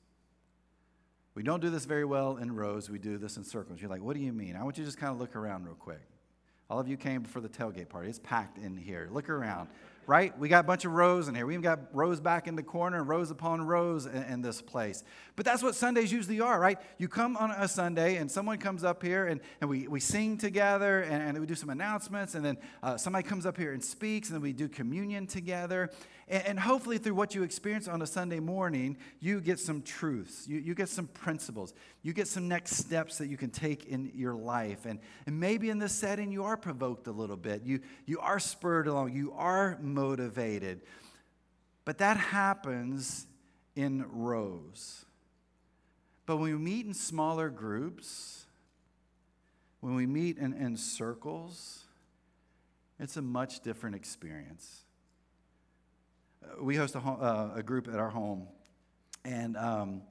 We 1.35 1.43
don't 1.43 1.61
do 1.61 1.69
this 1.69 1.85
very 1.85 2.05
well 2.05 2.37
in 2.37 2.55
rows, 2.55 2.89
we 2.89 2.99
do 2.99 3.17
this 3.17 3.37
in 3.37 3.43
circles. 3.43 3.79
You're 3.81 3.89
like, 3.89 4.01
what 4.01 4.15
do 4.15 4.21
you 4.21 4.33
mean? 4.33 4.55
I 4.55 4.63
want 4.63 4.77
you 4.77 4.83
to 4.83 4.87
just 4.87 4.97
kind 4.97 5.13
of 5.13 5.19
look 5.19 5.35
around 5.35 5.65
real 5.65 5.75
quick. 5.75 6.01
All 6.69 6.79
of 6.79 6.87
you 6.87 6.97
came 6.97 7.23
for 7.23 7.41
the 7.41 7.49
tailgate 7.49 7.89
party. 7.89 8.09
It's 8.09 8.19
packed 8.19 8.57
in 8.57 8.77
here. 8.77 9.09
Look 9.11 9.29
around 9.29 9.69
right? 10.09 10.35
We 10.39 10.49
got 10.49 10.61
a 10.61 10.67
bunch 10.67 10.85
of 10.85 10.93
rows 10.93 11.27
in 11.27 11.35
here. 11.35 11.45
We've 11.45 11.61
got 11.61 11.81
rows 11.93 12.19
back 12.19 12.47
in 12.47 12.55
the 12.55 12.63
corner 12.63 13.03
rows 13.03 13.29
upon 13.29 13.61
rows 13.61 14.07
in, 14.07 14.23
in, 14.23 14.41
this 14.41 14.59
place. 14.59 15.03
But 15.35 15.45
that's 15.45 15.61
what 15.61 15.75
Sundays 15.75 16.11
usually 16.11 16.41
are, 16.41 16.59
right? 16.59 16.79
You 16.97 17.07
come 17.07 17.37
on 17.37 17.51
a 17.51 17.67
Sunday 17.67 18.15
and 18.15 18.29
someone 18.29 18.57
comes 18.57 18.83
up 18.83 19.03
here 19.03 19.27
and, 19.27 19.39
and 19.61 19.69
we, 19.69 19.87
we 19.87 19.99
sing 19.99 20.35
together 20.35 21.01
and, 21.01 21.21
and 21.21 21.39
we 21.39 21.45
do 21.45 21.53
some 21.53 21.69
announcements 21.69 22.33
and 22.33 22.43
then 22.43 22.57
uh, 22.81 22.97
somebody 22.97 23.27
comes 23.27 23.45
up 23.45 23.55
here 23.55 23.71
and 23.71 23.83
speaks 23.83 24.29
and 24.29 24.35
then 24.35 24.41
we 24.41 24.51
do 24.51 24.67
communion 24.67 25.27
together. 25.27 25.91
And, 26.29 26.45
and, 26.45 26.59
hopefully, 26.59 26.99
through 26.99 27.15
what 27.15 27.33
you 27.33 27.41
experience 27.41 27.87
on 27.87 28.03
a 28.03 28.07
Sunday 28.07 28.39
morning, 28.39 28.97
you 29.19 29.41
get 29.41 29.59
some 29.59 29.81
truths, 29.81 30.47
you, 30.47 30.59
you 30.59 30.75
get 30.75 30.87
some 30.87 31.07
principles, 31.07 31.73
you 32.03 32.13
get 32.13 32.27
some 32.27 32.47
next 32.47 32.75
steps 32.75 33.17
that 33.17 33.27
you 33.27 33.37
can 33.37 33.49
take 33.49 33.85
in 33.85 34.11
your 34.13 34.35
life. 34.35 34.85
And, 34.85 34.99
and 35.25 35.39
maybe 35.39 35.71
in 35.71 35.79
this 35.79 35.93
setting, 35.93 36.31
you 36.31 36.43
are 36.43 36.55
provoked 36.55 37.07
a 37.07 37.11
little 37.11 37.35
bit, 37.35 37.63
you, 37.63 37.79
you 38.05 38.19
are 38.19 38.39
spurred 38.39 38.87
along, 38.87 39.13
you 39.13 39.33
are 39.33 39.79
motivated. 39.81 40.81
But 41.83 41.97
that 41.97 42.17
happens 42.17 43.25
in 43.75 44.05
rows. 44.07 45.05
But 46.27 46.37
when 46.37 46.51
we 46.51 46.59
meet 46.59 46.85
in 46.85 46.93
smaller 46.93 47.49
groups, 47.49 48.45
when 49.79 49.95
we 49.95 50.05
meet 50.05 50.37
in, 50.37 50.53
in 50.53 50.77
circles, 50.77 51.85
it's 52.99 53.17
a 53.17 53.21
much 53.23 53.61
different 53.61 53.95
experience 53.95 54.83
we 56.61 56.75
host 56.75 56.95
a, 56.95 56.99
uh, 56.99 57.51
a 57.55 57.63
group 57.63 57.87
at 57.87 57.99
our 57.99 58.09
home. 58.09 58.47
And 59.25 59.57
um, 59.57 60.01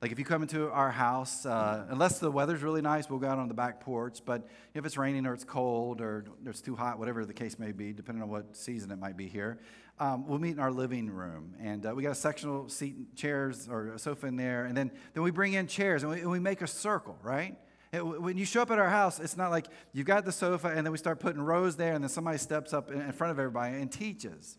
like 0.00 0.12
if 0.12 0.18
you 0.18 0.24
come 0.24 0.42
into 0.42 0.70
our 0.70 0.90
house, 0.90 1.46
uh, 1.46 1.86
unless 1.88 2.18
the 2.18 2.30
weather's 2.30 2.62
really 2.62 2.82
nice, 2.82 3.08
we'll 3.08 3.18
go 3.18 3.28
out 3.28 3.38
on 3.38 3.48
the 3.48 3.54
back 3.54 3.80
porch. 3.80 4.20
But 4.24 4.46
if 4.74 4.84
it's 4.84 4.96
raining 4.96 5.26
or 5.26 5.34
it's 5.34 5.44
cold 5.44 6.00
or 6.00 6.24
it's 6.46 6.60
too 6.60 6.74
hot, 6.74 6.98
whatever 6.98 7.24
the 7.24 7.34
case 7.34 7.58
may 7.58 7.72
be, 7.72 7.92
depending 7.92 8.22
on 8.22 8.28
what 8.28 8.56
season 8.56 8.90
it 8.90 8.98
might 8.98 9.16
be 9.16 9.28
here, 9.28 9.60
um, 9.98 10.26
we'll 10.26 10.38
meet 10.38 10.52
in 10.52 10.58
our 10.58 10.72
living 10.72 11.08
room. 11.08 11.54
And 11.60 11.86
uh, 11.86 11.94
we 11.94 12.02
got 12.02 12.12
a 12.12 12.16
sectional 12.16 12.68
seat, 12.68 13.14
chairs 13.14 13.68
or 13.70 13.92
a 13.92 13.98
sofa 13.98 14.26
in 14.26 14.36
there. 14.36 14.64
And 14.64 14.76
then, 14.76 14.90
then 15.14 15.22
we 15.22 15.30
bring 15.30 15.52
in 15.52 15.66
chairs 15.66 16.02
and 16.02 16.10
we, 16.10 16.20
and 16.20 16.30
we 16.30 16.40
make 16.40 16.62
a 16.62 16.66
circle, 16.66 17.18
right? 17.22 17.56
when 17.94 18.38
you 18.38 18.46
show 18.46 18.62
up 18.62 18.70
at 18.70 18.78
our 18.78 18.88
house, 18.88 19.20
it's 19.20 19.36
not 19.36 19.50
like 19.50 19.66
you've 19.92 20.06
got 20.06 20.24
the 20.24 20.32
sofa 20.32 20.68
and 20.68 20.86
then 20.86 20.92
we 20.92 20.96
start 20.96 21.20
putting 21.20 21.42
rows 21.42 21.76
there 21.76 21.92
and 21.92 22.02
then 22.02 22.08
somebody 22.08 22.38
steps 22.38 22.72
up 22.72 22.90
in 22.90 23.12
front 23.12 23.32
of 23.32 23.38
everybody 23.38 23.76
and 23.76 23.92
teaches. 23.92 24.56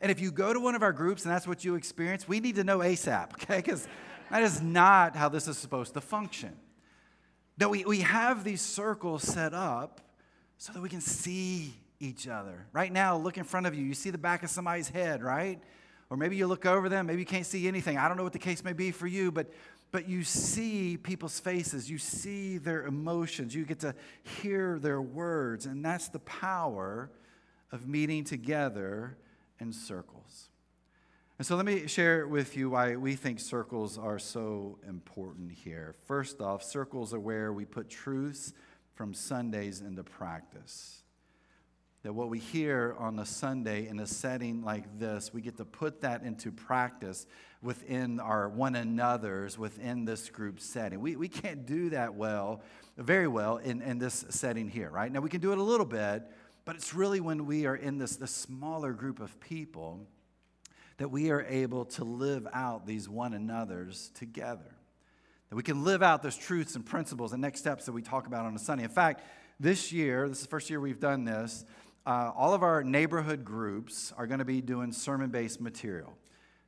And 0.00 0.10
if 0.10 0.20
you 0.20 0.32
go 0.32 0.52
to 0.52 0.60
one 0.60 0.74
of 0.74 0.82
our 0.82 0.92
groups 0.92 1.24
and 1.24 1.32
that's 1.32 1.46
what 1.46 1.64
you 1.64 1.74
experience, 1.74 2.26
we 2.26 2.40
need 2.40 2.56
to 2.56 2.64
know 2.64 2.78
ASAP, 2.78 3.32
okay? 3.34 3.56
Because 3.56 3.86
that 4.30 4.42
is 4.42 4.62
not 4.62 5.16
how 5.16 5.28
this 5.28 5.48
is 5.48 5.58
supposed 5.58 5.94
to 5.94 6.00
function. 6.00 6.56
That 7.58 7.68
we, 7.68 7.84
we 7.84 8.00
have 8.00 8.44
these 8.44 8.62
circles 8.62 9.22
set 9.22 9.52
up 9.52 10.00
so 10.56 10.72
that 10.72 10.80
we 10.80 10.88
can 10.88 11.00
see 11.00 11.74
each 11.98 12.28
other. 12.28 12.66
Right 12.72 12.90
now, 12.90 13.16
look 13.16 13.36
in 13.36 13.44
front 13.44 13.66
of 13.66 13.74
you. 13.74 13.84
You 13.84 13.94
see 13.94 14.10
the 14.10 14.18
back 14.18 14.42
of 14.42 14.50
somebody's 14.50 14.88
head, 14.88 15.22
right? 15.22 15.60
Or 16.08 16.16
maybe 16.16 16.36
you 16.36 16.46
look 16.46 16.64
over 16.64 16.88
them, 16.88 17.06
maybe 17.06 17.20
you 17.20 17.26
can't 17.26 17.46
see 17.46 17.68
anything. 17.68 17.98
I 17.98 18.08
don't 18.08 18.16
know 18.16 18.24
what 18.24 18.32
the 18.32 18.38
case 18.38 18.64
may 18.64 18.72
be 18.72 18.90
for 18.90 19.06
you, 19.06 19.30
but 19.30 19.52
but 19.92 20.08
you 20.08 20.22
see 20.22 20.96
people's 20.96 21.40
faces, 21.40 21.90
you 21.90 21.98
see 21.98 22.58
their 22.58 22.86
emotions, 22.86 23.54
you 23.54 23.64
get 23.64 23.80
to 23.80 23.94
hear 24.40 24.78
their 24.78 25.02
words, 25.02 25.66
and 25.66 25.84
that's 25.84 26.08
the 26.08 26.20
power 26.20 27.10
of 27.72 27.88
meeting 27.88 28.22
together 28.22 29.16
in 29.60 29.72
circles. 29.72 30.48
And 31.38 31.46
so 31.46 31.56
let 31.56 31.64
me 31.64 31.86
share 31.86 32.26
with 32.28 32.56
you 32.56 32.68
why 32.68 32.96
we 32.96 33.14
think 33.14 33.40
circles 33.40 33.96
are 33.96 34.18
so 34.18 34.78
important 34.86 35.52
here. 35.52 35.94
First 36.06 36.40
off, 36.42 36.62
circles 36.62 37.14
are 37.14 37.20
where 37.20 37.52
we 37.52 37.64
put 37.64 37.88
truths 37.88 38.52
from 38.94 39.14
Sundays 39.14 39.80
into 39.80 40.04
practice. 40.04 41.02
That 42.02 42.12
what 42.12 42.28
we 42.28 42.38
hear 42.38 42.94
on 42.98 43.18
a 43.18 43.24
Sunday 43.24 43.88
in 43.88 44.00
a 44.00 44.06
setting 44.06 44.62
like 44.62 44.98
this, 44.98 45.32
we 45.32 45.40
get 45.40 45.56
to 45.56 45.64
put 45.64 46.02
that 46.02 46.22
into 46.22 46.52
practice 46.52 47.26
within 47.62 48.20
our 48.20 48.48
one 48.48 48.74
another's, 48.74 49.58
within 49.58 50.04
this 50.04 50.28
group 50.28 50.60
setting. 50.60 51.00
We, 51.00 51.16
we 51.16 51.28
can't 51.28 51.66
do 51.66 51.88
that 51.90 52.14
well, 52.14 52.62
very 52.98 53.28
well, 53.28 53.56
in, 53.56 53.80
in 53.80 53.98
this 53.98 54.26
setting 54.28 54.68
here, 54.68 54.90
right? 54.90 55.10
Now, 55.10 55.20
we 55.20 55.30
can 55.30 55.40
do 55.40 55.52
it 55.52 55.58
a 55.58 55.62
little 55.62 55.86
bit, 55.86 56.22
but 56.70 56.76
it's 56.76 56.94
really 56.94 57.18
when 57.18 57.46
we 57.46 57.66
are 57.66 57.74
in 57.74 57.98
this, 57.98 58.14
this 58.14 58.30
smaller 58.30 58.92
group 58.92 59.18
of 59.18 59.40
people 59.40 60.06
that 60.98 61.10
we 61.10 61.32
are 61.32 61.44
able 61.48 61.84
to 61.84 62.04
live 62.04 62.46
out 62.52 62.86
these 62.86 63.08
one 63.08 63.34
another's 63.34 64.12
together. 64.14 64.76
That 65.48 65.56
we 65.56 65.64
can 65.64 65.82
live 65.82 66.00
out 66.00 66.22
those 66.22 66.36
truths 66.36 66.76
and 66.76 66.86
principles 66.86 67.32
and 67.32 67.42
next 67.42 67.58
steps 67.58 67.86
that 67.86 67.92
we 67.92 68.02
talk 68.02 68.28
about 68.28 68.46
on 68.46 68.54
a 68.54 68.58
Sunday. 68.60 68.84
In 68.84 68.90
fact, 68.90 69.24
this 69.58 69.90
year, 69.90 70.28
this 70.28 70.38
is 70.38 70.44
the 70.44 70.48
first 70.48 70.70
year 70.70 70.78
we've 70.78 71.00
done 71.00 71.24
this, 71.24 71.64
uh, 72.06 72.30
all 72.36 72.54
of 72.54 72.62
our 72.62 72.84
neighborhood 72.84 73.44
groups 73.44 74.12
are 74.16 74.28
going 74.28 74.38
to 74.38 74.44
be 74.44 74.60
doing 74.60 74.92
sermon 74.92 75.30
based 75.30 75.60
material. 75.60 76.12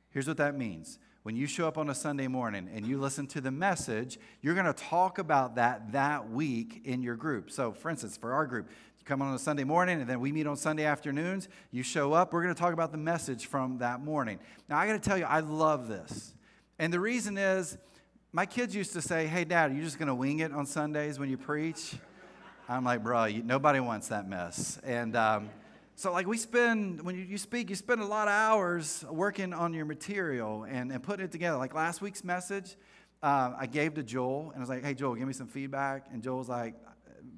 Here's 0.09 0.27
what 0.27 0.35
that 0.35 0.57
means 0.57 0.99
when 1.23 1.37
you 1.37 1.47
show 1.47 1.69
up 1.69 1.77
on 1.77 1.89
a 1.89 1.95
Sunday 1.95 2.27
morning 2.27 2.69
and 2.73 2.85
you 2.85 2.99
listen 2.99 3.25
to 3.27 3.39
the 3.39 3.51
message, 3.51 4.19
you're 4.41 4.55
going 4.55 4.65
to 4.65 4.73
talk 4.73 5.19
about 5.19 5.55
that 5.55 5.93
that 5.93 6.29
week 6.29 6.81
in 6.83 7.01
your 7.01 7.15
group. 7.15 7.49
So, 7.49 7.71
for 7.71 7.89
instance, 7.89 8.17
for 8.17 8.33
our 8.33 8.45
group, 8.45 8.69
come 9.05 9.21
on 9.21 9.33
a 9.33 9.39
Sunday 9.39 9.65
morning, 9.65 9.99
and 9.99 10.09
then 10.09 10.19
we 10.19 10.31
meet 10.31 10.47
on 10.47 10.55
Sunday 10.55 10.85
afternoons. 10.85 11.49
You 11.71 11.83
show 11.83 12.13
up. 12.13 12.31
We're 12.31 12.43
going 12.43 12.55
to 12.55 12.59
talk 12.59 12.73
about 12.73 12.91
the 12.91 12.97
message 12.97 13.47
from 13.47 13.79
that 13.79 14.01
morning. 14.01 14.39
Now, 14.69 14.77
I 14.77 14.87
got 14.87 14.93
to 14.93 15.09
tell 15.09 15.17
you, 15.17 15.25
I 15.25 15.41
love 15.41 15.87
this. 15.87 16.33
And 16.79 16.91
the 16.91 16.99
reason 16.99 17.37
is, 17.37 17.77
my 18.31 18.45
kids 18.45 18.73
used 18.73 18.93
to 18.93 19.01
say, 19.01 19.27
Hey, 19.27 19.43
Dad, 19.43 19.71
are 19.71 19.73
you 19.73 19.83
just 19.83 19.99
going 19.99 20.07
to 20.07 20.15
wing 20.15 20.39
it 20.39 20.53
on 20.53 20.65
Sundays 20.65 21.19
when 21.19 21.29
you 21.29 21.37
preach? 21.37 21.95
I'm 22.69 22.85
like, 22.85 23.03
Bro, 23.03 23.25
you, 23.25 23.43
nobody 23.43 23.79
wants 23.79 24.07
that 24.07 24.27
mess. 24.27 24.79
And 24.83 25.15
um, 25.17 25.49
so, 25.95 26.11
like, 26.13 26.25
we 26.25 26.37
spend, 26.37 27.01
when 27.01 27.15
you, 27.15 27.23
you, 27.23 27.37
speak, 27.37 27.69
you 27.69 27.75
spend 27.75 28.01
a 28.01 28.05
lot 28.05 28.27
of 28.27 28.33
hours 28.33 29.03
working 29.09 29.53
on 29.53 29.73
your 29.73 29.85
material 29.85 30.63
and, 30.63 30.91
and 30.91 31.03
putting 31.03 31.25
it 31.25 31.31
together. 31.31 31.57
Like 31.57 31.73
last 31.73 32.01
week's 32.01 32.23
message, 32.23 32.77
uh, 33.21 33.53
I 33.57 33.65
gave 33.65 33.95
to 33.95 34.03
Joel, 34.03 34.51
and 34.51 34.57
I 34.57 34.59
was 34.61 34.69
like, 34.69 34.83
Hey, 34.83 34.93
Joel, 34.93 35.15
give 35.15 35.27
me 35.27 35.33
some 35.33 35.47
feedback. 35.47 36.07
And 36.11 36.23
Joel's 36.23 36.49
like, 36.49 36.75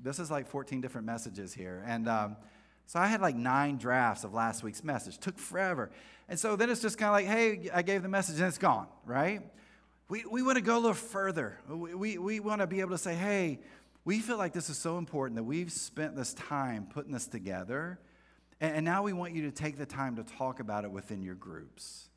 This 0.03 0.19
is 0.19 0.29
like 0.29 0.47
14 0.47 0.81
different 0.81 1.07
messages 1.07 1.53
here. 1.53 1.83
And 1.87 2.07
um, 2.07 2.37
so 2.85 2.99
I 2.99 3.07
had 3.07 3.21
like 3.21 3.35
nine 3.35 3.77
drafts 3.77 4.23
of 4.23 4.33
last 4.33 4.63
week's 4.63 4.83
message. 4.83 5.17
Took 5.17 5.37
forever. 5.37 5.91
And 6.29 6.39
so 6.39 6.55
then 6.55 6.69
it's 6.69 6.81
just 6.81 6.97
kind 6.97 7.09
of 7.09 7.13
like, 7.13 7.25
Hey, 7.25 7.69
I 7.73 7.81
gave 7.81 8.03
the 8.03 8.09
message 8.09 8.37
and 8.37 8.47
it's 8.47 8.57
gone, 8.57 8.87
right? 9.05 9.41
We, 10.07 10.23
we 10.29 10.43
want 10.43 10.57
to 10.57 10.61
go 10.61 10.75
a 10.75 10.79
little 10.79 10.93
further. 10.93 11.57
We, 11.67 11.95
we, 11.95 12.17
we 12.19 12.39
want 12.39 12.61
to 12.61 12.67
be 12.67 12.79
able 12.81 12.91
to 12.91 12.97
say, 12.97 13.15
hey, 13.15 13.59
we 14.03 14.19
feel 14.19 14.37
like 14.37 14.53
this 14.53 14.69
is 14.69 14.77
so 14.77 14.99
important 14.99 15.35
that 15.37 15.43
we've 15.43 15.71
spent 15.71 16.15
this 16.15 16.35
time 16.35 16.85
putting 16.87 17.11
this 17.11 17.25
together, 17.25 17.99
and, 18.61 18.75
and 18.75 18.85
now 18.85 19.01
we 19.01 19.13
want 19.13 19.33
you 19.33 19.41
to 19.43 19.51
take 19.51 19.77
the 19.77 19.85
time 19.85 20.15
to 20.17 20.23
talk 20.23 20.59
about 20.59 20.83
it 20.83 20.91
within 20.91 21.23
your 21.23 21.33
groups. 21.33 22.09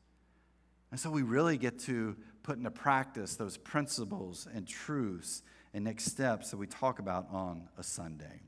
And 0.91 0.99
so 0.99 1.09
we 1.09 1.23
really 1.23 1.57
get 1.57 1.79
to 1.81 2.15
put 2.43 2.57
into 2.57 2.69
practice 2.69 3.35
those 3.35 3.57
principles 3.57 4.47
and 4.53 4.67
truths 4.67 5.41
and 5.73 5.83
next 5.83 6.05
steps 6.05 6.51
that 6.51 6.57
we 6.57 6.67
talk 6.67 6.99
about 6.99 7.27
on 7.31 7.67
a 7.77 7.83
Sunday. 7.83 8.41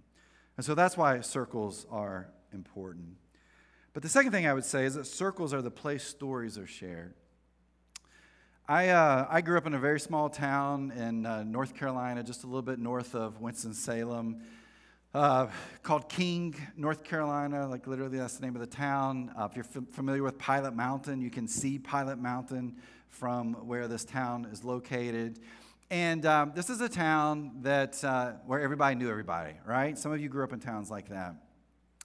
And 0.58 0.66
so 0.66 0.76
that's 0.76 0.98
why 0.98 1.22
circles 1.22 1.86
are 1.90 2.30
important. 2.54 3.16
But 3.94 4.04
the 4.04 4.10
second 4.10 4.32
thing 4.32 4.48
I 4.48 4.54
would 4.54 4.66
say 4.66 4.86
is 4.86 4.96
that 4.96 5.06
circles 5.06 5.54
are 5.54 5.62
the 5.62 5.72
place 5.72 6.04
stories 6.04 6.58
are 6.58 6.68
shared. 6.68 7.14
I, 8.68 8.90
uh, 8.90 9.28
I 9.30 9.42
grew 9.42 9.58
up 9.58 9.68
in 9.68 9.74
a 9.74 9.80
very 9.80 10.00
small 10.00 10.30
town 10.30 10.92
in 10.92 11.26
uh, 11.26 11.44
North 11.44 11.76
Carolina, 11.76 12.24
just 12.24 12.44
a 12.44 12.48
little 12.48 12.62
bit 12.62 12.80
north 12.80 13.16
of 13.16 13.42
Winston-Salem, 13.42 14.42
uh, 15.14 15.48
called 15.84 16.08
King, 16.08 16.56
North 16.78 17.04
Carolina. 17.04 17.68
Like 17.68 17.86
literally, 17.86 18.18
that's 18.18 18.38
the 18.38 18.46
name 18.46 18.56
of 18.56 18.62
the 18.62 18.68
town. 18.68 19.34
Uh, 19.38 19.50
if 19.50 19.58
you're 19.58 19.66
f- 19.66 19.94
familiar 19.94 20.24
with 20.24 20.38
Pilot 20.38 20.74
Mountain, 20.74 21.20
you 21.20 21.30
can 21.30 21.48
see 21.50 21.80
Pilot 21.80 22.18
Mountain 22.18 22.78
from 23.10 23.56
where 23.68 23.90
this 23.90 24.06
town 24.06 24.48
is 24.52 24.64
located. 24.64 25.40
And 25.92 26.26
um, 26.26 26.54
this 26.56 26.70
is 26.70 26.80
a 26.80 26.88
town 26.88 27.52
that 27.64 28.02
uh, 28.02 28.32
where 28.46 28.62
everybody 28.62 28.96
knew 28.96 29.10
everybody, 29.10 29.56
right? 29.66 29.98
Some 29.98 30.14
of 30.14 30.22
you 30.22 30.30
grew 30.30 30.46
up 30.46 30.54
in 30.54 30.62
towns 30.62 30.90
like 30.90 31.10
that. 31.10 31.36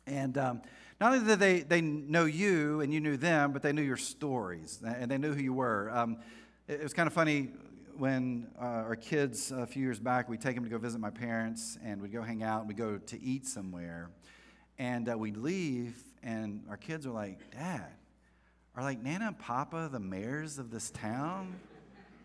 And 0.08 0.36
um, 0.36 0.62
not 1.00 1.12
only 1.12 1.24
did 1.24 1.38
they, 1.38 1.60
they 1.60 1.80
know 1.80 2.24
you 2.24 2.80
and 2.80 2.92
you 2.92 2.98
knew 2.98 3.16
them, 3.16 3.52
but 3.52 3.62
they 3.62 3.72
knew 3.72 3.82
your 3.82 3.96
stories 3.96 4.80
and 4.84 5.08
they 5.08 5.18
knew 5.18 5.32
who 5.32 5.40
you 5.40 5.52
were. 5.52 5.88
Um, 5.92 6.16
it 6.66 6.82
was 6.82 6.92
kind 6.92 7.06
of 7.06 7.12
funny 7.12 7.50
when 7.96 8.48
uh, 8.60 8.64
our 8.64 8.96
kids 8.96 9.52
a 9.52 9.68
few 9.68 9.84
years 9.84 10.00
back, 10.00 10.28
we'd 10.28 10.40
take 10.40 10.56
them 10.56 10.64
to 10.64 10.70
go 10.70 10.78
visit 10.78 10.98
my 10.98 11.10
parents 11.10 11.78
and 11.84 12.02
we'd 12.02 12.12
go 12.12 12.22
hang 12.22 12.42
out 12.42 12.62
and 12.62 12.68
we'd 12.68 12.76
go 12.76 12.98
to 12.98 13.22
eat 13.22 13.46
somewhere. 13.46 14.10
And 14.80 15.08
uh, 15.08 15.16
we'd 15.16 15.36
leave, 15.36 15.96
and 16.24 16.64
our 16.68 16.76
kids 16.76 17.06
are 17.06 17.12
like, 17.12 17.52
Dad, 17.52 17.86
are 18.74 18.82
like 18.82 19.00
Nana 19.00 19.28
and 19.28 19.38
Papa 19.38 19.88
the 19.92 20.00
mayors 20.00 20.58
of 20.58 20.72
this 20.72 20.90
town? 20.90 21.54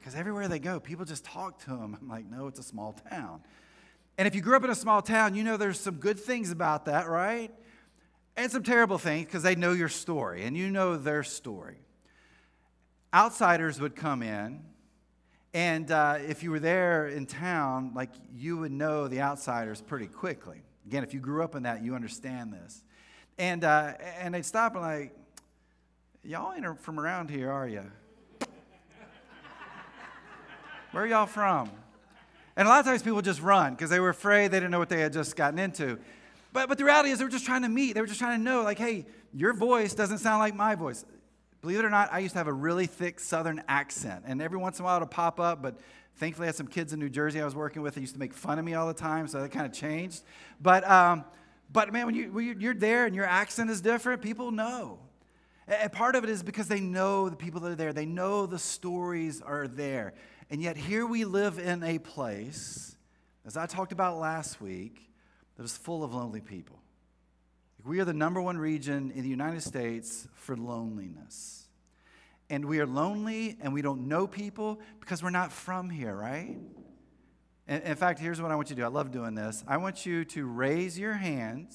Because 0.01 0.15
everywhere 0.15 0.49
they 0.49 0.59
go, 0.59 0.81
people 0.81 1.05
just 1.05 1.23
talk 1.23 1.63
to 1.63 1.69
them. 1.69 1.97
I'm 2.01 2.09
like, 2.09 2.29
no, 2.29 2.47
it's 2.47 2.59
a 2.59 2.63
small 2.63 2.93
town. 3.09 3.41
And 4.17 4.27
if 4.27 4.35
you 4.35 4.41
grew 4.41 4.57
up 4.57 4.63
in 4.63 4.69
a 4.69 4.75
small 4.75 5.01
town, 5.01 5.35
you 5.35 5.43
know 5.43 5.55
there's 5.55 5.79
some 5.79 5.95
good 5.95 6.19
things 6.19 6.51
about 6.51 6.85
that, 6.85 7.07
right? 7.07 7.53
And 8.35 8.51
some 8.51 8.63
terrible 8.63 8.97
things 8.97 9.25
because 9.25 9.43
they 9.43 9.55
know 9.55 9.71
your 9.71 9.89
story 9.89 10.43
and 10.43 10.57
you 10.57 10.69
know 10.69 10.97
their 10.97 11.23
story 11.23 11.77
outsiders 13.13 13.79
would 13.79 13.95
come 13.95 14.23
in, 14.23 14.61
and 15.53 15.91
uh, 15.91 16.17
if 16.25 16.43
you 16.43 16.51
were 16.51 16.59
there 16.59 17.07
in 17.07 17.25
town, 17.25 17.91
like 17.93 18.09
you 18.33 18.57
would 18.57 18.71
know 18.71 19.07
the 19.07 19.21
outsiders 19.21 19.81
pretty 19.81 20.07
quickly. 20.07 20.61
Again, 20.85 21.03
if 21.03 21.13
you 21.13 21.19
grew 21.19 21.43
up 21.43 21.55
in 21.55 21.63
that, 21.63 21.83
you 21.83 21.93
understand 21.93 22.53
this. 22.53 22.83
And, 23.37 23.63
uh, 23.63 23.93
and 24.19 24.33
they'd 24.33 24.45
stop 24.45 24.75
and 24.75 24.81
like, 24.81 25.15
y'all 26.23 26.53
ain't 26.53 26.79
from 26.79 26.99
around 26.99 27.29
here, 27.29 27.51
are 27.51 27.67
you? 27.67 27.91
Where 30.91 31.03
are 31.03 31.07
y'all 31.07 31.25
from? 31.25 31.71
And 32.57 32.67
a 32.67 32.69
lot 32.69 32.81
of 32.81 32.85
times 32.85 33.01
people 33.01 33.21
just 33.21 33.41
run 33.41 33.73
because 33.73 33.89
they 33.89 33.99
were 33.99 34.09
afraid 34.09 34.51
they 34.51 34.59
didn't 34.59 34.71
know 34.71 34.79
what 34.79 34.89
they 34.89 34.99
had 34.99 35.13
just 35.13 35.35
gotten 35.35 35.57
into. 35.57 35.97
But, 36.51 36.67
but 36.67 36.77
the 36.77 36.83
reality 36.83 37.11
is 37.11 37.19
they 37.19 37.23
were 37.23 37.31
just 37.31 37.45
trying 37.45 37.61
to 37.61 37.69
meet. 37.69 37.93
They 37.93 38.01
were 38.01 38.07
just 38.07 38.19
trying 38.19 38.37
to 38.39 38.43
know, 38.43 38.61
like, 38.63 38.77
hey, 38.77 39.05
your 39.33 39.53
voice 39.53 39.93
doesn't 39.93 40.17
sound 40.17 40.39
like 40.39 40.53
my 40.53 40.75
voice. 40.75 41.05
Believe 41.61 41.79
it 41.79 41.85
or 41.85 41.89
not, 41.89 42.11
I 42.11 42.19
used 42.19 42.33
to 42.33 42.39
have 42.39 42.47
a 42.47 42.53
really 42.53 42.87
thick 42.87 43.19
southern 43.19 43.63
accent, 43.67 44.23
and 44.25 44.41
every 44.41 44.57
once 44.57 44.79
in 44.79 44.83
a 44.83 44.85
while 44.85 44.97
it'll 44.97 45.07
pop 45.07 45.39
up, 45.39 45.61
but 45.61 45.79
thankfully 46.15 46.45
I 46.45 46.49
had 46.49 46.55
some 46.55 46.67
kids 46.67 46.91
in 46.91 46.99
New 46.99 47.09
Jersey 47.09 47.39
I 47.39 47.45
was 47.45 47.55
working 47.55 47.83
with 47.83 47.93
that 47.93 48.01
used 48.01 48.13
to 48.13 48.19
make 48.19 48.33
fun 48.33 48.59
of 48.59 48.65
me 48.65 48.73
all 48.73 48.87
the 48.87 48.93
time, 48.95 49.27
so 49.27 49.41
that 49.41 49.51
kind 49.51 49.65
of 49.65 49.71
changed. 49.71 50.23
But, 50.59 50.89
um, 50.89 51.23
but 51.71 51.93
man, 51.93 52.07
when, 52.07 52.15
you, 52.15 52.31
when 52.31 52.59
you're 52.59 52.73
there 52.73 53.05
and 53.05 53.15
your 53.15 53.25
accent 53.25 53.69
is 53.69 53.79
different, 53.79 54.21
people 54.21 54.51
know. 54.51 54.99
And 55.67 55.91
part 55.91 56.15
of 56.15 56.23
it 56.23 56.29
is 56.29 56.43
because 56.43 56.67
they 56.67 56.81
know 56.81 57.29
the 57.29 57.35
people 57.35 57.61
that 57.61 57.71
are 57.71 57.75
there, 57.75 57.93
they 57.93 58.07
know 58.07 58.45
the 58.45 58.59
stories 58.59 59.41
are 59.41 59.67
there. 59.67 60.13
And 60.51 60.61
yet, 60.61 60.75
here 60.75 61.05
we 61.05 61.23
live 61.23 61.59
in 61.59 61.81
a 61.81 61.97
place, 61.97 62.97
as 63.45 63.55
I 63.55 63.67
talked 63.67 63.93
about 63.93 64.17
last 64.17 64.59
week, 64.59 65.09
that 65.55 65.63
is 65.63 65.77
full 65.77 66.03
of 66.03 66.13
lonely 66.13 66.41
people. 66.41 66.81
We 67.85 68.01
are 68.01 68.05
the 68.05 68.13
number 68.13 68.41
one 68.41 68.57
region 68.57 69.13
in 69.15 69.23
the 69.23 69.29
United 69.29 69.63
States 69.63 70.27
for 70.33 70.57
loneliness. 70.57 71.69
And 72.49 72.65
we 72.65 72.81
are 72.81 72.85
lonely 72.85 73.55
and 73.61 73.73
we 73.73 73.81
don't 73.81 74.09
know 74.09 74.27
people 74.27 74.81
because 74.99 75.23
we're 75.23 75.29
not 75.29 75.53
from 75.53 75.89
here, 75.89 76.13
right? 76.13 76.57
in 77.69 77.95
fact, 77.95 78.19
here's 78.19 78.41
what 78.41 78.51
I 78.51 78.55
want 78.55 78.69
you 78.69 78.75
to 78.75 78.81
do. 78.81 78.85
I 78.85 78.89
love 78.89 79.11
doing 79.11 79.33
this. 79.33 79.63
I 79.65 79.77
want 79.77 80.05
you 80.05 80.25
to 80.25 80.45
raise 80.45 80.99
your 80.99 81.13
hand 81.13 81.69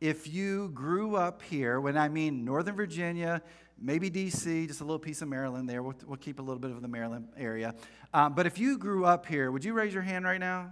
if 0.00 0.28
you 0.28 0.70
grew 0.74 1.16
up 1.16 1.42
here, 1.42 1.80
when 1.80 1.96
I 1.96 2.08
mean 2.08 2.44
Northern 2.44 2.76
Virginia, 2.76 3.42
maybe 3.80 4.10
DC, 4.10 4.66
just 4.66 4.80
a 4.80 4.84
little 4.84 4.98
piece 4.98 5.22
of 5.22 5.28
Maryland 5.28 5.68
there. 5.68 5.82
We'll, 5.82 5.94
we'll 6.06 6.16
keep 6.16 6.38
a 6.38 6.42
little 6.42 6.58
bit 6.58 6.70
of 6.70 6.82
the 6.82 6.88
Maryland 6.88 7.28
area. 7.36 7.74
Um, 8.12 8.34
but 8.34 8.46
if 8.46 8.58
you 8.58 8.78
grew 8.78 9.04
up 9.04 9.26
here, 9.26 9.50
would 9.50 9.64
you 9.64 9.72
raise 9.72 9.92
your 9.92 10.02
hand 10.02 10.24
right 10.24 10.40
now? 10.40 10.70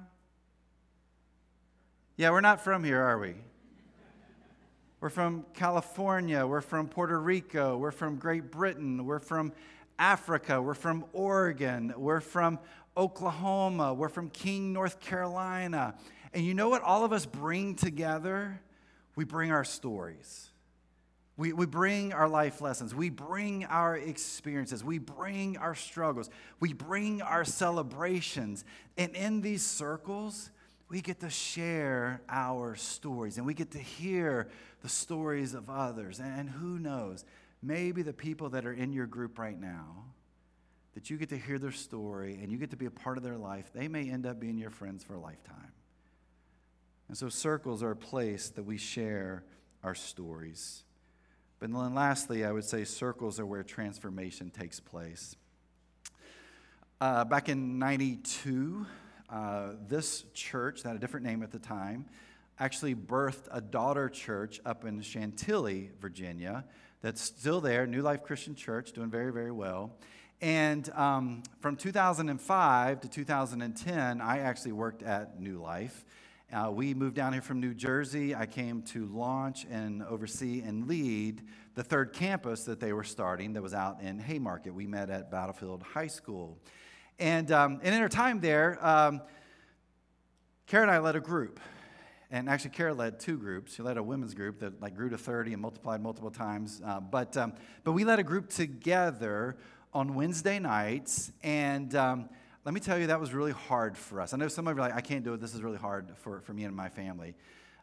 Yeah, 2.17 2.31
we're 2.31 2.41
not 2.41 2.63
from 2.63 2.83
here, 2.83 3.03
are 3.03 3.19
we? 3.19 3.35
We're 5.01 5.11
from 5.11 5.45
California. 5.53 6.47
We're 6.47 6.63
from 6.63 6.89
Puerto 6.89 7.21
Rico. 7.21 7.77
We're 7.77 7.91
from 7.91 8.17
Great 8.17 8.51
Britain. 8.51 9.05
We're 9.05 9.19
from 9.19 9.53
Africa. 9.99 10.61
We're 10.61 10.75
from 10.75 11.05
Oregon. 11.13 11.93
We're 11.97 12.21
from 12.21 12.59
Oklahoma. 12.97 13.93
We're 13.93 14.09
from 14.09 14.31
King, 14.31 14.73
North 14.73 14.99
Carolina. 15.01 15.95
And 16.33 16.45
you 16.45 16.55
know 16.55 16.71
what 16.71 16.83
all 16.83 17.05
of 17.05 17.13
us 17.13 17.27
bring 17.27 17.75
together? 17.75 18.61
We 19.15 19.25
bring 19.25 19.53
our 19.53 19.65
stories. 19.65 20.51
We, 21.37 21.53
we 21.53 21.67
bring 21.67 22.15
our 22.15 22.29
life 22.29 22.61
lessons. 22.63 22.95
We 22.95 23.11
bring 23.11 23.67
our 23.67 23.95
experiences. 23.97 24.83
We 24.83 24.99
bring 24.99 25.59
our 25.59 25.75
struggles. 25.75 26.31
We 26.61 26.73
bring 26.73 27.21
our 27.21 27.45
celebrations. 27.45 28.65
And 28.97 29.15
in 29.15 29.43
these 29.43 29.65
circles, 29.65 30.51
we 30.89 31.03
get 31.03 31.21
to 31.21 31.31
share 31.31 32.23
our 32.29 32.75
stories 32.77 33.37
and 33.39 33.47
we 33.47 33.55
get 33.55 33.73
to 33.73 33.79
hear 33.79 34.49
the 34.83 34.89
stories 34.89 35.53
of 35.53 35.69
others. 35.69 36.21
And 36.21 36.49
who 36.49 36.79
knows, 36.79 37.25
maybe 37.63 38.03
the 38.03 38.13
people 38.15 38.51
that 38.51 38.65
are 38.65 38.73
in 38.73 38.93
your 38.93 39.07
group 39.07 39.39
right 39.39 39.61
now, 39.61 40.05
that 40.95 41.11
you 41.11 41.19
get 41.19 41.29
to 41.29 41.37
hear 41.37 41.59
their 41.59 41.73
story 41.73 42.39
and 42.41 42.51
you 42.51 42.57
get 42.57 42.71
to 42.71 42.77
be 42.77 42.87
a 42.87 42.91
part 42.91 43.19
of 43.19 43.25
their 43.25 43.37
life, 43.37 43.71
they 43.75 43.89
may 43.89 44.09
end 44.09 44.25
up 44.25 44.41
being 44.41 44.57
your 44.57 44.71
friends 44.71 45.05
for 45.05 45.15
a 45.15 45.21
lifetime. 45.21 45.73
And 47.09 47.17
so, 47.17 47.29
circles 47.29 47.83
are 47.83 47.93
a 47.93 47.97
place 47.97 48.49
that 48.51 48.65
we 48.65 48.79
share 48.79 49.45
our 49.85 49.95
stories. 49.95 50.83
But 51.59 51.73
then, 51.73 51.95
lastly, 51.95 52.45
I 52.45 52.53
would 52.53 52.65
say 52.65 52.85
circles 52.85 53.41
are 53.41 53.47
where 53.47 53.63
transformation 53.63 54.51
takes 54.51 54.79
place. 54.79 55.37
Uh, 57.01 57.25
back 57.25 57.49
in 57.49 57.79
92, 57.79 58.87
uh, 59.31 59.69
this 59.89 60.25
church, 60.35 60.83
that 60.83 60.91
had 60.91 60.97
a 60.97 61.01
different 61.01 61.25
name 61.25 61.43
at 61.43 61.53
the 61.53 61.59
time, 61.59 62.07
actually 62.59 62.95
birthed 62.95 63.49
a 63.51 63.61
daughter 63.61 64.09
church 64.09 64.61
up 64.67 64.85
in 64.85 65.01
Chantilly, 65.01 65.91
Virginia, 66.01 66.65
that's 67.03 67.21
still 67.21 67.61
there, 67.61 67.87
New 67.87 68.03
Life 68.03 68.23
Christian 68.23 68.55
Church, 68.55 68.93
doing 68.93 69.11
very, 69.11 69.33
very 69.33 69.53
well. 69.53 69.97
And 70.41 70.89
um, 70.91 71.43
from 71.61 71.77
2005 71.77 73.01
to 73.01 73.09
2010, 73.09 74.21
I 74.21 74.39
actually 74.41 74.73
worked 74.73 75.03
at 75.03 75.41
New 75.41 75.61
Life. 75.61 76.05
Uh, 76.53 76.71
we 76.71 76.95
moved 76.95 77.17
down 77.17 77.33
here 77.33 77.43
from 77.43 77.59
New 77.59 77.75
Jersey. 77.75 78.33
I 78.33 78.47
came 78.47 78.83
to 78.83 79.07
launch 79.07 79.67
and 79.69 80.01
oversee 80.05 80.63
and 80.63 80.87
lead 80.87 81.43
the 81.75 81.83
third 81.83 82.13
campus 82.13 82.63
that 82.65 82.79
they 82.79 82.93
were 82.93 83.03
starting 83.03 83.55
that 83.55 83.63
was 83.63 83.75
out 83.75 84.01
in 84.01 84.21
Haymarket. 84.21 84.73
We 84.73 84.87
met 84.87 85.11
at 85.11 85.29
Battlefield 85.29 85.83
High 85.83 86.07
School. 86.07 86.57
And, 87.19 87.51
um, 87.51 87.81
and 87.83 87.93
in 87.93 88.01
our 88.01 88.09
time 88.09 88.41
there, 88.41 88.79
um, 88.81 89.23
Kara 90.69 90.83
and 90.83 90.91
I 90.93 90.99
led 90.99 91.17
a 91.17 91.21
group. 91.21 91.59
And 92.31 92.49
actually, 92.49 92.71
Kara 92.71 92.95
led 92.95 93.19
two 93.19 93.39
groups. 93.39 93.75
She 93.75 93.83
led 93.83 93.97
a 93.97 94.03
women's 94.03 94.35
group 94.35 94.61
that 94.61 94.81
like 94.81 94.95
grew 94.95 95.09
to 95.09 95.19
30 95.19 95.53
and 95.53 95.61
multiplied 95.61 96.01
multiple 96.01 96.31
times. 96.31 96.81
Uh, 96.85 97.01
but, 97.01 97.37
um, 97.37 97.55
but 97.83 97.91
we 97.91 98.05
led 98.05 98.21
a 98.21 98.25
group 98.25 98.51
together 98.51 99.57
on 99.93 100.15
Wednesday 100.15 100.61
nights. 100.61 101.33
And 101.43 101.93
um, 101.97 102.29
let 102.67 102.75
me 102.75 102.81
tell 102.81 102.99
you, 102.99 103.07
that 103.07 103.21
was 103.21 103.33
really 103.33 103.53
hard 103.53 103.97
for 103.97 104.21
us. 104.21 104.35
I 104.35 104.39
know 104.39 104.49
some 104.49 104.67
of 104.67 104.77
you 104.77 104.83
are 104.83 104.89
like, 104.89 104.97
I 104.97 105.01
can't 105.01 105.23
do 105.23 105.33
it. 105.35 105.41
This 105.41 105.55
is 105.55 105.63
really 105.63 105.79
hard 105.79 106.11
for, 106.17 106.41
for 106.41 106.53
me 106.53 106.65
and 106.65 106.75
my 106.75 106.89
family. 106.89 107.37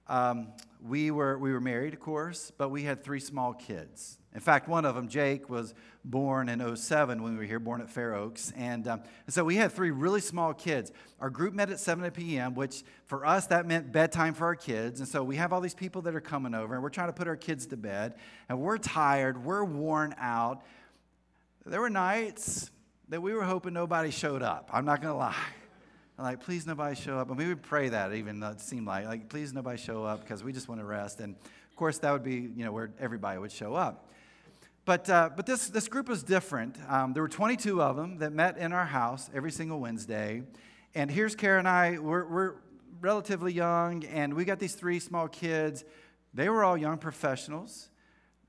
Um, 0.09 0.49
we, 0.85 1.09
were, 1.09 1.37
we 1.37 1.53
were 1.53 1.61
married, 1.61 1.93
of 1.93 2.01
course, 2.01 2.51
but 2.57 2.67
we 2.67 2.83
had 2.83 3.01
three 3.01 3.21
small 3.21 3.53
kids. 3.53 4.17
In 4.33 4.41
fact, 4.41 4.67
one 4.67 4.83
of 4.83 4.93
them, 4.93 5.07
Jake, 5.07 5.49
was 5.49 5.73
born 6.03 6.49
in 6.49 6.75
07 6.75 7.23
when 7.23 7.31
we 7.31 7.37
were 7.37 7.45
here, 7.45 7.61
born 7.61 7.79
at 7.79 7.89
Fair 7.89 8.13
Oaks. 8.13 8.51
And, 8.57 8.85
um, 8.89 9.03
so 9.29 9.45
we 9.45 9.55
had 9.55 9.71
three 9.71 9.91
really 9.91 10.19
small 10.19 10.53
kids. 10.53 10.91
Our 11.21 11.29
group 11.29 11.53
met 11.53 11.69
at 11.69 11.79
7 11.79 12.11
p.m., 12.11 12.53
which 12.53 12.83
for 13.05 13.25
us, 13.25 13.47
that 13.47 13.65
meant 13.65 13.93
bedtime 13.93 14.33
for 14.33 14.47
our 14.47 14.55
kids. 14.55 14.99
And 14.99 15.07
so 15.07 15.23
we 15.23 15.37
have 15.37 15.53
all 15.53 15.61
these 15.61 15.73
people 15.73 16.01
that 16.01 16.13
are 16.13 16.19
coming 16.19 16.53
over, 16.53 16.73
and 16.73 16.83
we're 16.83 16.89
trying 16.89 17.07
to 17.07 17.13
put 17.13 17.29
our 17.29 17.37
kids 17.37 17.67
to 17.67 17.77
bed. 17.77 18.15
And 18.49 18.59
we're 18.59 18.79
tired, 18.79 19.45
we're 19.45 19.63
worn 19.63 20.13
out. 20.17 20.61
There 21.65 21.79
were 21.79 21.89
nights 21.89 22.69
that 23.09 23.21
we 23.21 23.33
were 23.33 23.43
hoping 23.43 23.73
nobody 23.73 24.11
showed 24.11 24.41
up. 24.41 24.69
I'm 24.71 24.85
not 24.85 25.01
going 25.01 25.13
to 25.13 25.17
lie. 25.17 25.35
I'm 26.17 26.25
like, 26.25 26.41
please 26.41 26.67
nobody 26.67 26.95
show 26.95 27.17
up. 27.17 27.29
And 27.29 27.37
we 27.37 27.47
would 27.47 27.63
pray 27.63 27.89
that 27.89 28.13
even 28.13 28.39
though 28.39 28.51
it 28.51 28.61
seemed 28.61 28.87
like, 28.87 29.05
like, 29.05 29.29
please 29.29 29.51
nobody 29.51 29.77
show 29.77 30.03
up 30.05 30.21
because 30.21 30.43
we 30.43 30.53
just 30.53 30.67
want 30.67 30.79
to 30.79 30.85
rest. 30.85 31.19
And 31.19 31.35
of 31.35 31.75
course, 31.75 31.97
that 31.99 32.11
would 32.11 32.23
be, 32.23 32.35
you 32.55 32.63
know, 32.63 32.71
where 32.71 32.91
everybody 32.99 33.39
would 33.39 33.51
show 33.51 33.73
up. 33.73 34.09
But, 34.85 35.09
uh, 35.09 35.29
but 35.35 35.45
this, 35.45 35.69
this 35.69 35.87
group 35.87 36.09
was 36.09 36.23
different. 36.23 36.77
Um, 36.87 37.13
there 37.13 37.23
were 37.23 37.29
22 37.29 37.81
of 37.81 37.95
them 37.95 38.17
that 38.17 38.31
met 38.31 38.57
in 38.57 38.73
our 38.73 38.85
house 38.85 39.29
every 39.33 39.51
single 39.51 39.79
Wednesday. 39.79 40.43
And 40.93 41.09
here's 41.09 41.35
Kara 41.35 41.57
and 41.57 41.67
I, 41.67 41.97
we're, 41.99 42.25
we're 42.25 42.53
relatively 43.01 43.53
young, 43.53 44.03
and 44.05 44.33
we 44.33 44.45
got 44.45 44.59
these 44.59 44.75
three 44.75 44.99
small 44.99 45.27
kids. 45.27 45.83
They 46.33 46.49
were 46.49 46.63
all 46.63 46.77
young 46.77 46.97
professionals. 46.97 47.89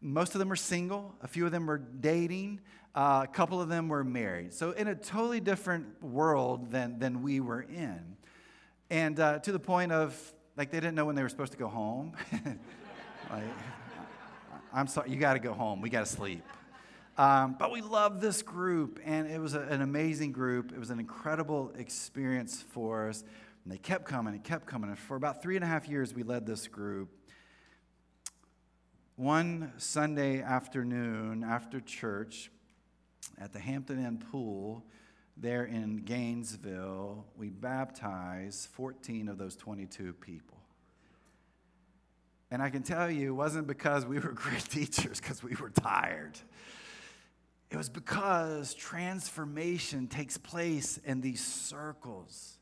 Most 0.00 0.34
of 0.34 0.38
them 0.38 0.48
were 0.48 0.57
single, 0.57 1.14
a 1.22 1.28
few 1.28 1.46
of 1.46 1.52
them 1.52 1.66
were 1.66 1.78
dating, 1.78 2.61
uh, 2.95 3.22
a 3.24 3.26
couple 3.26 3.61
of 3.61 3.68
them 3.68 3.88
were 3.88 4.05
married. 4.05 4.53
So, 4.55 4.70
in 4.70 4.86
a 4.88 4.95
totally 4.95 5.40
different 5.40 6.03
world 6.03 6.70
than, 6.70 6.99
than 6.99 7.22
we 7.22 7.40
were 7.40 7.62
in. 7.62 8.16
And 8.88 9.18
uh, 9.18 9.40
to 9.40 9.53
the 9.53 9.59
point 9.59 9.90
of, 9.90 10.16
like, 10.57 10.70
they 10.70 10.78
didn't 10.78 10.95
know 10.95 11.05
when 11.05 11.16
they 11.16 11.22
were 11.22 11.28
supposed 11.28 11.53
to 11.53 11.59
go 11.59 11.66
home. 11.68 12.12
like, 13.30 13.42
I'm 14.72 14.86
sorry, 14.86 15.11
you 15.11 15.16
got 15.16 15.34
to 15.34 15.40
go 15.40 15.53
home. 15.53 15.80
We 15.80 15.90
got 15.90 16.07
to 16.07 16.12
sleep. 16.12 16.42
Um, 17.16 17.57
but 17.59 17.72
we 17.72 17.80
love 17.80 18.20
this 18.20 18.42
group, 18.42 19.01
and 19.05 19.28
it 19.28 19.40
was 19.40 19.55
a, 19.55 19.61
an 19.61 19.82
amazing 19.82 20.32
group. 20.32 20.72
It 20.72 20.78
was 20.78 20.90
an 20.90 21.01
incredible 21.01 21.72
experience 21.76 22.62
for 22.70 23.09
us. 23.09 23.24
And 23.64 23.72
they 23.72 23.78
kept 23.78 24.05
coming 24.05 24.34
and 24.34 24.45
kept 24.45 24.66
coming. 24.66 24.90
And 24.90 24.99
for 24.99 25.16
about 25.16 25.42
three 25.42 25.57
and 25.57 25.64
a 25.64 25.68
half 25.68 25.88
years, 25.88 26.14
we 26.14 26.22
led 26.22 26.47
this 26.47 26.68
group. 26.68 27.09
One 29.16 29.72
Sunday 29.78 30.42
afternoon 30.42 31.45
after 31.45 31.80
church 31.80 32.51
at 33.38 33.52
the 33.52 33.58
Hampton 33.58 34.04
Inn 34.04 34.18
Pool 34.30 34.84
there 35.36 35.64
in 35.64 35.98
Gainesville, 35.98 37.24
we 37.36 37.48
baptized 37.50 38.68
14 38.70 39.28
of 39.28 39.38
those 39.38 39.56
22 39.56 40.12
people. 40.14 40.58
And 42.50 42.62
I 42.62 42.70
can 42.70 42.82
tell 42.82 43.10
you, 43.10 43.30
it 43.30 43.34
wasn't 43.34 43.66
because 43.66 44.06
we 44.06 44.18
were 44.18 44.32
great 44.34 44.64
teachers, 44.64 45.20
because 45.20 45.42
we 45.42 45.54
were 45.56 45.70
tired. 45.70 46.38
It 47.70 47.76
was 47.76 47.88
because 47.88 48.74
transformation 48.74 50.06
takes 50.06 50.38
place 50.38 51.00
in 51.04 51.20
these 51.20 51.44
circles. 51.44 52.58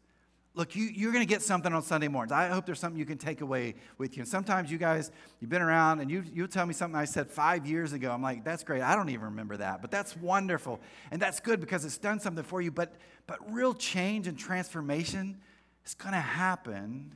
Look, 0.54 0.76
you, 0.76 0.84
you're 0.84 1.12
going 1.12 1.26
to 1.26 1.28
get 1.28 1.40
something 1.40 1.72
on 1.72 1.82
Sunday 1.82 2.08
mornings. 2.08 2.30
I 2.30 2.48
hope 2.48 2.66
there's 2.66 2.78
something 2.78 2.98
you 2.98 3.06
can 3.06 3.16
take 3.16 3.40
away 3.40 3.74
with 3.96 4.16
you. 4.16 4.20
And 4.20 4.28
sometimes 4.28 4.70
you 4.70 4.76
guys, 4.76 5.10
you've 5.40 5.48
been 5.48 5.62
around 5.62 6.00
and 6.00 6.10
you, 6.10 6.22
you 6.30 6.42
will 6.42 6.48
tell 6.48 6.66
me 6.66 6.74
something 6.74 6.98
I 6.98 7.06
said 7.06 7.30
five 7.30 7.66
years 7.66 7.94
ago. 7.94 8.12
I'm 8.12 8.22
like, 8.22 8.44
that's 8.44 8.62
great. 8.62 8.82
I 8.82 8.94
don't 8.94 9.08
even 9.08 9.24
remember 9.26 9.56
that. 9.56 9.80
But 9.80 9.90
that's 9.90 10.14
wonderful. 10.14 10.80
And 11.10 11.22
that's 11.22 11.40
good 11.40 11.58
because 11.58 11.86
it's 11.86 11.96
done 11.96 12.20
something 12.20 12.44
for 12.44 12.60
you. 12.60 12.70
But, 12.70 12.94
but 13.26 13.38
real 13.50 13.72
change 13.72 14.26
and 14.26 14.38
transformation 14.38 15.40
is 15.86 15.94
going 15.94 16.12
to 16.12 16.20
happen 16.20 17.14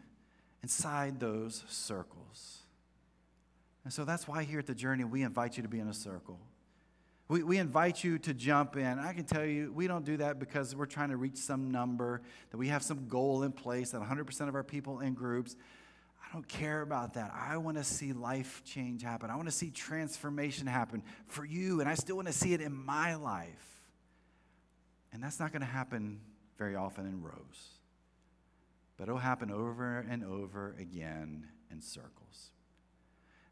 inside 0.62 1.20
those 1.20 1.62
circles. 1.68 2.62
And 3.84 3.93
so 3.93 4.07
that's 4.07 4.26
why 4.26 4.45
here 4.45 4.61
at 4.61 4.66
the 4.66 4.74
journey, 4.74 5.05
we 5.05 5.22
invite 5.22 5.59
you 5.59 5.62
to 5.62 5.68
be 5.68 5.78
in 5.78 5.89
a 5.89 5.95
circle. 5.95 6.41
We, 7.29 7.43
we 7.43 7.59
invite 7.59 8.05
you 8.05 8.18
to 8.20 8.35
jump 8.35 8.77
in. 8.77 8.99
I 8.99 9.12
can 9.12 9.24
tell 9.24 9.45
you, 9.45 9.72
we 9.72 9.89
don't 9.89 10.05
do 10.05 10.16
that 10.18 10.39
because 10.39 10.77
we're 10.77 10.87
trying 10.87 11.11
to 11.11 11.16
reach 11.16 11.39
some 11.39 11.72
number, 11.72 12.22
that 12.51 12.57
we 12.57 12.68
have 12.68 12.83
some 12.83 13.09
goal 13.09 13.43
in 13.43 13.51
place, 13.51 13.91
that 13.91 14.01
100% 14.01 14.49
of 14.49 14.55
our 14.55 14.62
people 14.62 15.01
in 15.01 15.14
groups. 15.14 15.57
I 16.22 16.33
don't 16.33 16.47
care 16.47 16.83
about 16.83 17.14
that. 17.14 17.33
I 17.35 17.57
want 17.57 17.79
to 17.79 17.85
see 17.85 18.12
life 18.12 18.62
change 18.64 19.03
happen. 19.03 19.31
I 19.31 19.37
want 19.37 19.49
to 19.49 19.55
see 19.55 19.70
transformation 19.70 20.66
happen 20.66 21.03
for 21.27 21.45
you, 21.45 21.81
and 21.81 21.89
I 21.89 21.95
still 21.95 22.16
want 22.16 22.29
to 22.29 22.35
see 22.35 22.53
it 22.53 22.61
in 22.61 22.72
my 22.72 23.16
life. 23.16 23.81
And 25.12 25.22
that's 25.22 25.41
not 25.41 25.53
going 25.53 25.61
to 25.61 25.66
happen 25.66 26.20
very 26.59 26.77
often 26.77 27.07
in 27.07 27.22
rows, 27.22 27.70
but 28.97 29.05
it'll 29.05 29.18
happen 29.18 29.51
over 29.51 30.05
and 30.09 30.24
over 30.24 30.74
again 30.79 31.49
in 31.70 31.81
circles. 31.81 32.51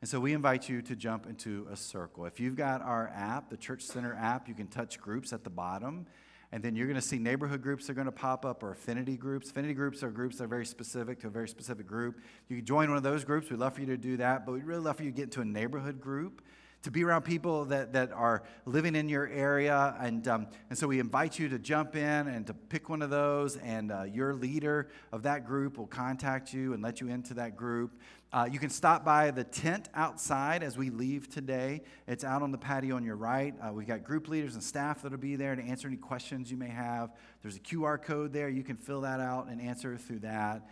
And 0.05 0.09
so 0.11 0.21
we 0.21 0.35
invite 0.35 0.69
you 0.69 0.83
to 0.83 0.95
jump 0.95 1.25
into 1.25 1.67
a 1.73 1.77
circle. 1.77 2.27
If 2.27 2.39
you've 2.39 2.57
got 2.57 2.83
our 2.83 3.11
app, 3.17 3.49
the 3.49 3.57
Church 3.57 3.81
Center 3.85 4.13
app, 4.13 4.49
you 4.49 4.55
can 4.55 4.67
touch 4.67 5.01
groups 5.01 5.33
at 5.33 5.45
the 5.45 5.49
bottom. 5.49 6.05
And 6.53 6.63
then 6.63 6.77
you're 6.77 6.87
going 6.87 7.01
to 7.01 7.01
see 7.01 7.19
neighborhood 7.19 7.63
groups 7.63 7.89
are 7.89 7.95
going 7.95 8.05
to 8.05 8.13
pop 8.13 8.45
up 8.45 8.63
or 8.63 8.73
affinity 8.73 9.17
groups. 9.17 9.49
Affinity 9.49 9.73
groups 9.73 10.03
are 10.03 10.11
groups 10.11 10.37
that 10.37 10.45
are 10.45 10.49
very 10.49 10.67
specific 10.67 11.21
to 11.21 11.29
a 11.29 11.31
very 11.31 11.49
specific 11.49 11.87
group. 11.87 12.21
You 12.51 12.57
can 12.57 12.67
join 12.67 12.89
one 12.91 12.99
of 12.99 13.03
those 13.03 13.25
groups. 13.25 13.49
We'd 13.49 13.61
love 13.61 13.73
for 13.73 13.81
you 13.81 13.87
to 13.87 13.97
do 13.97 14.19
that. 14.19 14.45
But 14.45 14.53
we'd 14.53 14.67
really 14.67 14.83
love 14.83 14.99
for 14.99 15.05
you 15.05 15.11
to 15.11 15.17
get 15.17 15.23
into 15.23 15.41
a 15.41 15.47
neighborhood 15.47 16.03
group 16.03 16.43
to 16.85 16.91
be 16.91 17.03
around 17.03 17.23
people 17.23 17.65
that, 17.65 17.95
that 17.95 18.13
are 18.13 18.43
living 18.67 18.95
in 18.95 19.09
your 19.09 19.27
area. 19.29 19.97
And, 19.99 20.29
um, 20.29 20.47
and 20.69 20.79
so 20.79 20.87
we 20.87 21.01
invite 21.01 21.39
you 21.39 21.49
to 21.49 21.59
jump 21.59 21.97
in 21.97 22.29
and 22.29 22.47
to 22.47 22.53
pick 22.53 22.91
one 22.91 23.01
of 23.01 23.09
those, 23.09 23.57
and 23.57 23.91
uh, 23.91 24.03
your 24.03 24.35
leader 24.35 24.91
of 25.11 25.23
that 25.23 25.47
group 25.47 25.79
will 25.79 25.87
contact 25.87 26.53
you 26.53 26.75
and 26.75 26.83
let 26.83 27.01
you 27.01 27.09
into 27.09 27.33
that 27.35 27.57
group. 27.57 27.99
Uh, 28.35 28.49
you 28.51 28.59
can 28.59 28.69
stop 28.69 29.05
by 29.05 29.31
the 29.31 29.45
tent 29.45 29.89
outside 29.95 30.65
as 30.65 30.77
we 30.77 30.91
leave 30.91 31.29
today. 31.31 31.81
It's 32.09 32.25
out 32.25 32.43
on 32.43 32.51
the 32.51 32.59
patio 32.59 32.97
on 32.97 33.05
your 33.05 33.15
right. 33.15 33.55
Uh, 33.63 33.73
we've 33.73 33.87
got 33.87 34.03
group 34.03 34.27
leaders 34.27 34.55
and 34.55 34.63
staff 34.63 35.03
that'll 35.03 35.19
be 35.19 35.37
there 35.37 35.55
to 35.55 35.63
answer 35.63 35.87
any 35.87 35.97
questions 35.97 36.51
you 36.51 36.57
may 36.57 36.69
have. 36.69 37.13
There's 37.43 37.55
a 37.55 37.61
QR 37.61 38.03
code 38.03 38.33
there. 38.33 38.49
You 38.49 38.65
can 38.65 38.75
fill 38.75 39.03
that 39.03 39.21
out 39.21 39.47
and 39.47 39.61
answer 39.61 39.97
through 39.97 40.19
that. 40.21 40.69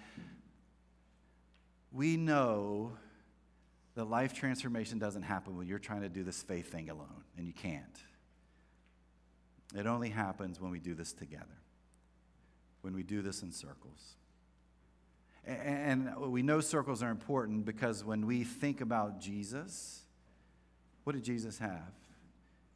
We 1.92 2.16
know 2.16 2.94
that 3.94 4.06
life 4.06 4.34
transformation 4.34 4.98
doesn't 4.98 5.22
happen 5.22 5.56
when 5.56 5.68
you're 5.68 5.78
trying 5.78 6.02
to 6.02 6.08
do 6.08 6.24
this 6.24 6.42
faith 6.42 6.72
thing 6.72 6.90
alone, 6.90 7.22
and 7.36 7.46
you 7.46 7.52
can't. 7.52 7.84
It 9.72 9.86
only 9.86 10.08
happens 10.08 10.60
when 10.60 10.72
we 10.72 10.80
do 10.80 10.94
this 10.94 11.12
together, 11.12 11.60
when 12.80 12.92
we 12.92 13.04
do 13.04 13.22
this 13.22 13.42
in 13.42 13.52
circles. 13.52 14.16
And 15.44 16.16
we 16.16 16.42
know 16.42 16.60
circles 16.60 17.02
are 17.02 17.10
important 17.10 17.64
because 17.64 18.04
when 18.04 18.26
we 18.26 18.44
think 18.44 18.80
about 18.80 19.20
Jesus, 19.20 20.02
what 21.04 21.14
did 21.14 21.24
Jesus 21.24 21.58
have? 21.58 21.92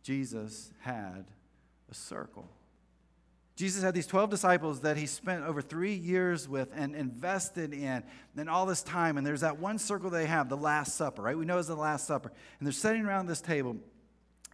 Jesus 0.03 0.71
had 0.81 1.27
a 1.91 1.95
circle. 1.95 2.49
Jesus 3.57 3.83
had 3.83 3.95
these 3.95 4.07
12 4.07 4.29
disciples 4.29 4.81
that 4.81 4.99
he 4.99 5.07
spent 5.07 5.45
over 5.45 5.63
three 5.63 5.95
years 5.95 6.47
with 6.47 6.69
and 6.75 6.95
invested 6.95 7.73
in, 7.73 8.03
and 8.37 8.51
all 8.51 8.67
this 8.67 8.83
time. 8.83 9.17
And 9.17 9.27
there's 9.27 9.41
that 9.41 9.59
one 9.59 9.79
circle 9.79 10.11
they 10.11 10.27
have, 10.27 10.51
the 10.51 10.57
Last 10.57 10.95
Supper, 10.95 11.23
right? 11.23 11.39
We 11.39 11.47
know 11.47 11.59
it's 11.59 11.69
the 11.69 11.75
Last 11.75 12.07
Supper. 12.07 12.31
And 12.59 12.67
they're 12.67 12.73
sitting 12.73 13.07
around 13.07 13.27
this 13.27 13.41
table, 13.41 13.77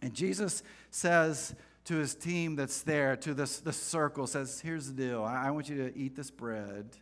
and 0.01 0.13
Jesus 0.13 0.63
says 0.89 1.53
to 1.85 1.95
his 1.95 2.15
team 2.15 2.55
that's 2.55 2.81
there, 2.81 3.17
to 3.17 3.33
this, 3.33 3.59
this 3.59 3.75
circle, 3.75 4.25
says, 4.25 4.61
Here's 4.61 4.87
the 4.87 4.93
deal. 4.93 5.23
I, 5.23 5.47
I 5.47 5.51
want 5.51 5.67
you 5.67 5.89
to 5.89 5.97
eat 5.97 6.15
this 6.15 6.31
bread 6.31 6.95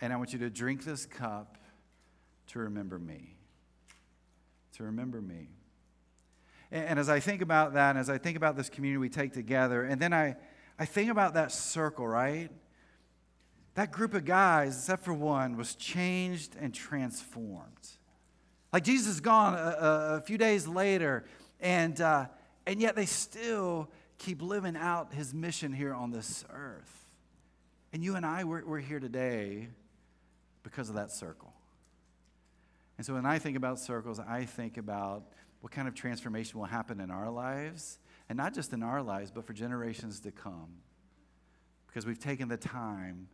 and 0.00 0.12
I 0.12 0.16
want 0.16 0.32
you 0.32 0.38
to 0.40 0.50
drink 0.50 0.84
this 0.84 1.06
cup 1.06 1.58
to 2.48 2.58
remember 2.58 2.98
me. 2.98 3.36
To 4.76 4.84
remember 4.84 5.20
me. 5.20 5.48
And, 6.70 6.84
and 6.86 6.98
as 6.98 7.08
I 7.08 7.20
think 7.20 7.42
about 7.42 7.74
that, 7.74 7.90
and 7.90 7.98
as 7.98 8.08
I 8.08 8.18
think 8.18 8.36
about 8.36 8.56
this 8.56 8.68
community 8.68 8.98
we 8.98 9.08
take 9.08 9.32
together, 9.32 9.82
and 9.82 10.00
then 10.00 10.12
I, 10.12 10.36
I 10.78 10.84
think 10.86 11.10
about 11.10 11.34
that 11.34 11.52
circle, 11.52 12.06
right? 12.06 12.50
That 13.74 13.92
group 13.92 14.14
of 14.14 14.24
guys, 14.24 14.76
except 14.76 15.04
for 15.04 15.14
one, 15.14 15.56
was 15.56 15.74
changed 15.74 16.56
and 16.58 16.74
transformed. 16.74 17.88
Like 18.72 18.84
Jesus 18.84 19.14
is 19.14 19.20
gone 19.20 19.54
a, 19.54 19.58
a, 19.58 20.16
a 20.16 20.20
few 20.20 20.38
days 20.38 20.66
later, 20.66 21.24
and, 21.60 22.00
uh, 22.00 22.26
and 22.66 22.80
yet 22.80 22.96
they 22.96 23.06
still 23.06 23.90
keep 24.18 24.42
living 24.42 24.76
out 24.76 25.12
his 25.12 25.34
mission 25.34 25.72
here 25.72 25.94
on 25.94 26.10
this 26.10 26.44
earth. 26.50 27.06
And 27.92 28.04
you 28.04 28.16
and 28.16 28.24
I, 28.24 28.44
we're, 28.44 28.64
we're 28.64 28.78
here 28.78 29.00
today 29.00 29.68
because 30.70 30.88
of 30.88 30.94
that 30.94 31.10
circle. 31.10 31.52
And 32.96 33.06
so 33.06 33.14
when 33.14 33.26
I 33.26 33.38
think 33.38 33.56
about 33.56 33.78
circles, 33.78 34.20
I 34.20 34.44
think 34.44 34.76
about 34.76 35.24
what 35.60 35.72
kind 35.72 35.88
of 35.88 35.94
transformation 35.94 36.58
will 36.58 36.66
happen 36.66 37.00
in 37.00 37.10
our 37.10 37.30
lives, 37.30 37.98
and 38.28 38.36
not 38.36 38.54
just 38.54 38.72
in 38.72 38.82
our 38.82 39.02
lives, 39.02 39.30
but 39.30 39.44
for 39.44 39.52
generations 39.52 40.20
to 40.20 40.30
come. 40.30 40.68
Because 41.86 42.06
we've 42.06 42.18
taken 42.18 42.48
the 42.48 42.56
time 42.56 43.28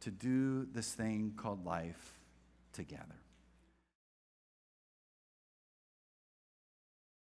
to 0.00 0.10
do 0.10 0.66
this 0.66 0.92
thing 0.92 1.32
called 1.36 1.64
life 1.64 2.18
together. 2.72 3.16